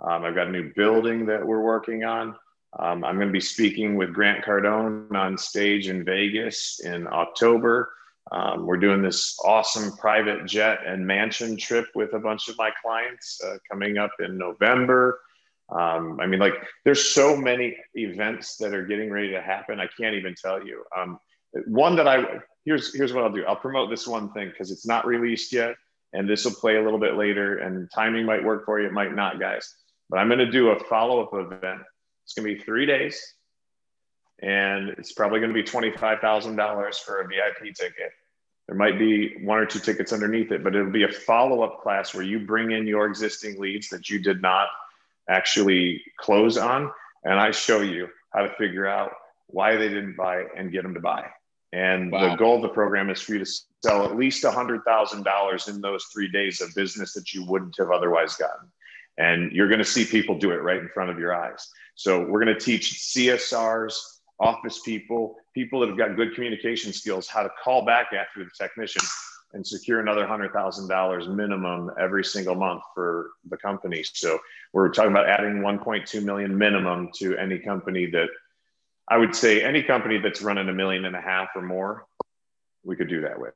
Um, 0.00 0.24
I've 0.24 0.34
got 0.34 0.48
a 0.48 0.50
new 0.50 0.72
building 0.74 1.26
that 1.26 1.46
we're 1.46 1.60
working 1.60 2.04
on. 2.04 2.34
Um, 2.76 3.04
I'm 3.04 3.16
going 3.16 3.28
to 3.28 3.32
be 3.32 3.40
speaking 3.40 3.94
with 3.94 4.12
Grant 4.12 4.44
Cardone 4.44 5.14
on 5.14 5.38
stage 5.38 5.88
in 5.88 6.04
Vegas 6.04 6.80
in 6.84 7.06
October. 7.06 7.92
Um, 8.32 8.66
we're 8.66 8.78
doing 8.78 9.02
this 9.02 9.38
awesome 9.44 9.96
private 9.96 10.46
jet 10.46 10.80
and 10.84 11.06
mansion 11.06 11.56
trip 11.56 11.86
with 11.94 12.14
a 12.14 12.18
bunch 12.18 12.48
of 12.48 12.58
my 12.58 12.70
clients 12.82 13.40
uh, 13.44 13.58
coming 13.70 13.98
up 13.98 14.10
in 14.18 14.36
November. 14.36 15.20
Um, 15.68 16.18
I 16.20 16.26
mean, 16.26 16.40
like, 16.40 16.54
there's 16.84 17.10
so 17.10 17.36
many 17.36 17.76
events 17.94 18.56
that 18.56 18.74
are 18.74 18.84
getting 18.84 19.10
ready 19.10 19.30
to 19.30 19.40
happen. 19.40 19.78
I 19.78 19.88
can't 19.98 20.16
even 20.16 20.34
tell 20.34 20.66
you. 20.66 20.84
Um, 20.96 21.18
one 21.66 21.96
that 21.96 22.08
I 22.08 22.24
here's 22.64 22.94
here's 22.94 23.12
what 23.12 23.24
I'll 23.24 23.32
do. 23.32 23.44
I'll 23.44 23.56
promote 23.56 23.90
this 23.90 24.06
one 24.06 24.32
thing 24.32 24.48
because 24.48 24.70
it's 24.70 24.86
not 24.86 25.06
released 25.06 25.52
yet, 25.52 25.74
and 26.12 26.28
this 26.28 26.44
will 26.44 26.52
play 26.52 26.76
a 26.76 26.82
little 26.82 26.98
bit 26.98 27.14
later. 27.14 27.58
And 27.58 27.88
timing 27.94 28.26
might 28.26 28.44
work 28.44 28.64
for 28.64 28.80
you, 28.80 28.86
it 28.86 28.92
might 28.92 29.14
not, 29.14 29.40
guys. 29.40 29.74
But 30.10 30.18
I'm 30.18 30.28
going 30.28 30.38
to 30.38 30.50
do 30.50 30.70
a 30.70 30.84
follow 30.84 31.22
up 31.22 31.32
event. 31.32 31.80
It's 32.24 32.34
going 32.34 32.48
to 32.48 32.54
be 32.54 32.60
three 32.62 32.86
days 32.86 33.20
and 34.42 34.90
it's 34.90 35.12
probably 35.12 35.40
going 35.40 35.52
to 35.52 35.54
be 35.54 35.62
$25,000 35.62 36.94
for 37.00 37.20
a 37.20 37.28
VIP 37.28 37.74
ticket. 37.74 38.12
There 38.66 38.76
might 38.76 38.98
be 38.98 39.36
one 39.42 39.58
or 39.58 39.66
two 39.66 39.78
tickets 39.78 40.12
underneath 40.12 40.50
it, 40.50 40.64
but 40.64 40.74
it'll 40.74 40.90
be 40.90 41.04
a 41.04 41.12
follow 41.12 41.62
up 41.62 41.82
class 41.82 42.14
where 42.14 42.22
you 42.22 42.40
bring 42.40 42.70
in 42.70 42.86
your 42.86 43.06
existing 43.06 43.58
leads 43.60 43.88
that 43.90 44.08
you 44.08 44.18
did 44.18 44.42
not 44.42 44.68
actually 45.28 46.02
close 46.18 46.56
on. 46.56 46.90
And 47.24 47.38
I 47.38 47.50
show 47.50 47.80
you 47.80 48.08
how 48.34 48.42
to 48.42 48.54
figure 48.56 48.86
out 48.86 49.12
why 49.46 49.76
they 49.76 49.88
didn't 49.88 50.16
buy 50.16 50.44
and 50.56 50.72
get 50.72 50.82
them 50.82 50.94
to 50.94 51.00
buy. 51.00 51.26
And 51.74 52.12
wow. 52.12 52.30
the 52.30 52.36
goal 52.36 52.56
of 52.56 52.62
the 52.62 52.68
program 52.68 53.10
is 53.10 53.20
for 53.20 53.32
you 53.32 53.40
to 53.40 53.50
sell 53.82 54.04
at 54.04 54.16
least 54.16 54.44
$100,000 54.44 55.68
in 55.68 55.80
those 55.80 56.04
three 56.04 56.30
days 56.30 56.60
of 56.60 56.72
business 56.76 57.12
that 57.14 57.34
you 57.34 57.44
wouldn't 57.46 57.74
have 57.78 57.90
otherwise 57.90 58.36
gotten. 58.36 58.68
And 59.18 59.50
you're 59.50 59.66
going 59.66 59.80
to 59.80 59.84
see 59.84 60.04
people 60.04 60.38
do 60.38 60.52
it 60.52 60.62
right 60.62 60.78
in 60.78 60.88
front 60.94 61.10
of 61.10 61.18
your 61.18 61.34
eyes. 61.34 61.68
So 61.96 62.20
we're 62.20 62.44
going 62.44 62.56
to 62.56 62.64
teach 62.64 62.92
CSRs, 62.92 63.92
office 64.38 64.82
people, 64.82 65.34
people 65.52 65.80
that 65.80 65.88
have 65.88 65.98
got 65.98 66.14
good 66.14 66.36
communication 66.36 66.92
skills, 66.92 67.26
how 67.26 67.42
to 67.42 67.50
call 67.62 67.84
back 67.84 68.12
after 68.12 68.44
the 68.44 68.50
technician 68.56 69.02
and 69.52 69.66
secure 69.66 69.98
another 69.98 70.26
$100,000 70.26 71.34
minimum 71.34 71.90
every 71.98 72.24
single 72.24 72.54
month 72.54 72.82
for 72.94 73.30
the 73.50 73.56
company. 73.56 74.04
So 74.12 74.38
we're 74.72 74.90
talking 74.90 75.10
about 75.10 75.28
adding 75.28 75.60
1.2 75.60 76.22
million 76.22 76.56
minimum 76.56 77.10
to 77.16 77.36
any 77.36 77.58
company 77.58 78.06
that 78.12 78.28
I 79.08 79.18
would 79.18 79.34
say 79.34 79.62
any 79.62 79.82
company 79.82 80.18
that's 80.18 80.40
running 80.42 80.68
a 80.68 80.72
million 80.72 81.04
and 81.04 81.14
a 81.14 81.20
half 81.20 81.48
or 81.54 81.62
more, 81.62 82.06
we 82.84 82.96
could 82.96 83.08
do 83.08 83.22
that 83.22 83.38
with. 83.38 83.54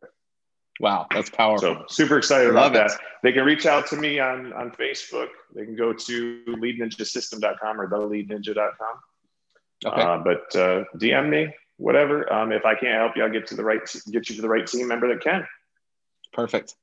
Wow, 0.80 1.06
that's 1.10 1.30
powerful. 1.30 1.76
So 1.76 1.84
super 1.88 2.18
excited 2.18 2.54
Love 2.54 2.72
about 2.72 2.86
it. 2.86 2.88
that. 2.90 3.00
They 3.22 3.32
can 3.32 3.44
reach 3.44 3.66
out 3.66 3.86
to 3.88 3.96
me 3.96 4.20
on, 4.20 4.52
on 4.52 4.70
Facebook. 4.70 5.28
They 5.54 5.64
can 5.64 5.74
go 5.74 5.92
to 5.92 6.44
leadninjasystem.com 6.46 7.80
or 7.80 7.90
theleadninja.com. 7.90 8.96
Okay. 9.86 10.02
Uh, 10.02 10.18
but 10.18 10.56
uh, 10.56 10.84
DM 10.96 11.28
me, 11.28 11.54
whatever. 11.78 12.32
Um, 12.32 12.52
if 12.52 12.64
I 12.64 12.74
can't 12.74 12.94
help 12.94 13.16
you, 13.16 13.24
I'll 13.24 13.30
get 13.30 13.46
to 13.48 13.56
the 13.56 13.64
right 13.64 13.80
get 14.10 14.28
you 14.28 14.36
to 14.36 14.42
the 14.42 14.48
right 14.48 14.66
team 14.66 14.86
member 14.88 15.08
that 15.08 15.22
can. 15.22 15.46
Perfect. 16.32 16.74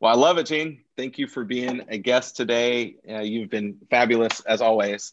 Well, 0.00 0.12
I 0.12 0.16
love 0.16 0.38
it, 0.38 0.46
Gene. 0.46 0.82
Thank 0.96 1.18
you 1.18 1.26
for 1.26 1.44
being 1.44 1.82
a 1.88 1.98
guest 1.98 2.36
today. 2.36 2.96
Uh, 3.08 3.20
you've 3.20 3.50
been 3.50 3.78
fabulous 3.90 4.40
as 4.40 4.60
always, 4.60 5.12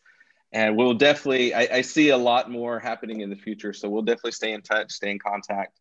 and 0.53 0.77
we'll 0.77 0.93
definitely. 0.93 1.53
I, 1.53 1.67
I 1.71 1.81
see 1.81 2.09
a 2.09 2.17
lot 2.17 2.49
more 2.49 2.79
happening 2.79 3.21
in 3.21 3.29
the 3.29 3.35
future, 3.35 3.73
so 3.73 3.89
we'll 3.89 4.03
definitely 4.03 4.31
stay 4.31 4.53
in 4.53 4.61
touch, 4.61 4.91
stay 4.91 5.11
in 5.11 5.19
contact. 5.19 5.79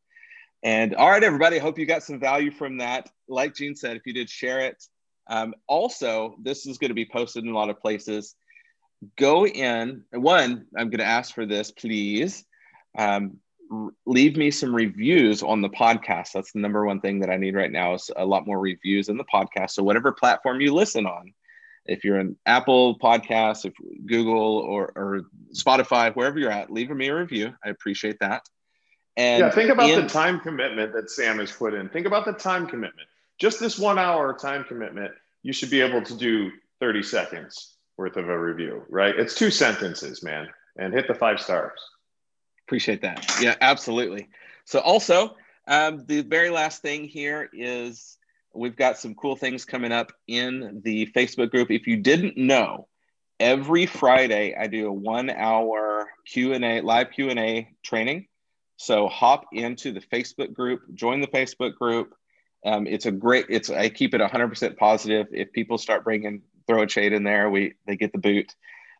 And 0.64 0.94
all 0.94 1.10
right, 1.10 1.22
everybody. 1.22 1.58
Hope 1.58 1.78
you 1.78 1.86
got 1.86 2.02
some 2.02 2.18
value 2.18 2.50
from 2.50 2.78
that. 2.78 3.10
Like 3.28 3.54
Gene 3.54 3.76
said, 3.76 3.96
if 3.96 4.06
you 4.06 4.12
did, 4.12 4.28
share 4.28 4.60
it. 4.60 4.82
Um, 5.28 5.54
also, 5.68 6.36
this 6.42 6.66
is 6.66 6.78
going 6.78 6.90
to 6.90 6.94
be 6.94 7.06
posted 7.06 7.44
in 7.44 7.50
a 7.50 7.54
lot 7.54 7.70
of 7.70 7.80
places 7.80 8.34
go 9.16 9.46
in. 9.46 10.04
One, 10.12 10.66
I'm 10.76 10.90
going 10.90 10.98
to 10.98 11.04
ask 11.04 11.34
for 11.34 11.46
this, 11.46 11.70
please. 11.70 12.44
Um, 12.96 13.38
leave 14.04 14.36
me 14.36 14.50
some 14.50 14.74
reviews 14.74 15.42
on 15.42 15.62
the 15.62 15.68
podcast. 15.70 16.32
That's 16.34 16.52
the 16.52 16.60
number 16.60 16.84
one 16.84 17.00
thing 17.00 17.20
that 17.20 17.30
I 17.30 17.36
need 17.36 17.54
right 17.54 17.72
now 17.72 17.94
is 17.94 18.10
a 18.16 18.24
lot 18.24 18.46
more 18.46 18.60
reviews 18.60 19.08
in 19.08 19.16
the 19.16 19.24
podcast. 19.24 19.70
So 19.70 19.82
whatever 19.82 20.12
platform 20.12 20.60
you 20.60 20.74
listen 20.74 21.06
on, 21.06 21.32
if 21.86 22.04
you're 22.04 22.18
an 22.18 22.36
Apple 22.46 22.98
podcast, 22.98 23.64
if 23.64 23.74
Google 24.06 24.58
or, 24.58 24.92
or 24.94 25.22
Spotify, 25.54 26.14
wherever 26.14 26.38
you're 26.38 26.50
at, 26.50 26.70
leave 26.70 26.90
me 26.90 27.08
a 27.08 27.14
review. 27.14 27.52
I 27.64 27.70
appreciate 27.70 28.18
that. 28.20 28.42
And 29.16 29.40
yeah, 29.40 29.50
think 29.50 29.70
about 29.70 29.90
in, 29.90 30.00
the 30.00 30.08
time 30.08 30.40
commitment 30.40 30.92
that 30.94 31.10
Sam 31.10 31.38
has 31.38 31.52
put 31.52 31.74
in. 31.74 31.88
Think 31.88 32.06
about 32.06 32.24
the 32.24 32.32
time 32.32 32.66
commitment. 32.66 33.08
Just 33.38 33.60
this 33.60 33.78
one 33.78 33.98
hour 33.98 34.32
time 34.38 34.64
commitment, 34.64 35.12
you 35.42 35.52
should 35.52 35.70
be 35.70 35.80
able 35.80 36.02
to 36.02 36.14
do 36.14 36.50
30 36.80 37.02
seconds 37.02 37.76
worth 37.98 38.16
of 38.16 38.28
a 38.28 38.38
review, 38.38 38.84
right? 38.88 39.14
It's 39.18 39.34
two 39.34 39.50
sentences, 39.50 40.22
man, 40.22 40.48
and 40.76 40.94
hit 40.94 41.08
the 41.08 41.14
five 41.14 41.40
stars. 41.40 41.78
Appreciate 42.66 43.02
that. 43.02 43.38
Yeah, 43.40 43.56
absolutely. 43.60 44.28
So, 44.64 44.78
also, 44.78 45.36
um, 45.66 46.04
the 46.06 46.22
very 46.22 46.50
last 46.50 46.80
thing 46.80 47.04
here 47.04 47.50
is 47.52 48.16
we've 48.54 48.76
got 48.76 48.98
some 48.98 49.14
cool 49.14 49.36
things 49.36 49.64
coming 49.64 49.92
up 49.92 50.12
in 50.26 50.80
the 50.84 51.06
Facebook 51.14 51.50
group. 51.50 51.70
If 51.70 51.86
you 51.86 51.96
didn't 51.98 52.36
know, 52.36 52.88
every 53.40 53.86
Friday 53.86 54.54
I 54.58 54.66
do 54.66 54.86
a 54.88 54.92
one-hour 54.92 56.08
Q 56.26 56.52
and 56.54 56.64
A, 56.64 56.80
live 56.80 57.10
Q 57.12 57.30
and 57.30 57.38
A 57.38 57.68
training. 57.82 58.26
So 58.76 59.08
hop 59.08 59.46
into 59.52 59.92
the 59.92 60.00
Facebook 60.00 60.52
group, 60.52 60.82
join 60.94 61.20
the 61.20 61.28
Facebook 61.28 61.76
group, 61.76 62.14
Um, 62.64 62.86
it's 62.86 63.06
a 63.06 63.12
great. 63.12 63.46
It's 63.48 63.70
I 63.70 63.88
keep 63.88 64.14
it 64.14 64.20
100% 64.20 64.76
positive. 64.76 65.26
If 65.32 65.52
people 65.52 65.78
start 65.78 66.04
bringing 66.04 66.42
throw 66.66 66.82
a 66.82 66.88
shade 66.88 67.12
in 67.12 67.24
there, 67.24 67.50
we 67.50 67.74
they 67.86 67.96
get 67.96 68.12
the 68.12 68.18
boot. 68.18 68.54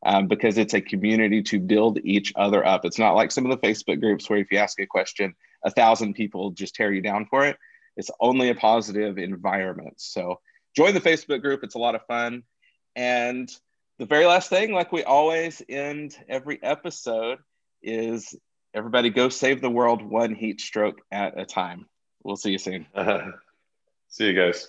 Um, 0.04 0.26
because 0.26 0.58
it's 0.58 0.74
a 0.74 0.80
community 0.80 1.42
to 1.44 1.60
build 1.60 2.00
each 2.02 2.32
other 2.34 2.66
up. 2.66 2.84
It's 2.84 2.98
not 2.98 3.14
like 3.14 3.30
some 3.30 3.46
of 3.48 3.52
the 3.52 3.64
Facebook 3.64 4.00
groups 4.00 4.28
where 4.28 4.40
if 4.40 4.50
you 4.50 4.58
ask 4.58 4.80
a 4.80 4.86
question, 4.86 5.32
a 5.64 5.70
thousand 5.70 6.14
people 6.14 6.50
just 6.50 6.74
tear 6.74 6.92
you 6.92 7.00
down 7.00 7.26
for 7.26 7.46
it. 7.46 7.56
It's 7.96 8.10
only 8.20 8.50
a 8.50 8.54
positive 8.54 9.18
environment. 9.18 9.94
So 9.98 10.40
join 10.74 10.94
the 10.94 11.00
Facebook 11.00 11.42
group. 11.42 11.62
It's 11.62 11.74
a 11.74 11.78
lot 11.78 11.94
of 11.94 12.06
fun. 12.06 12.42
And 12.96 13.50
the 13.98 14.06
very 14.06 14.26
last 14.26 14.48
thing, 14.48 14.72
like 14.72 14.92
we 14.92 15.04
always 15.04 15.62
end 15.68 16.16
every 16.28 16.62
episode, 16.62 17.38
is 17.82 18.34
everybody 18.74 19.10
go 19.10 19.28
save 19.28 19.60
the 19.60 19.70
world 19.70 20.02
one 20.02 20.34
heat 20.34 20.60
stroke 20.60 21.00
at 21.10 21.38
a 21.38 21.44
time. 21.44 21.86
We'll 22.22 22.36
see 22.36 22.52
you 22.52 22.58
soon. 22.58 22.86
see 24.08 24.26
you 24.26 24.34
guys. 24.34 24.68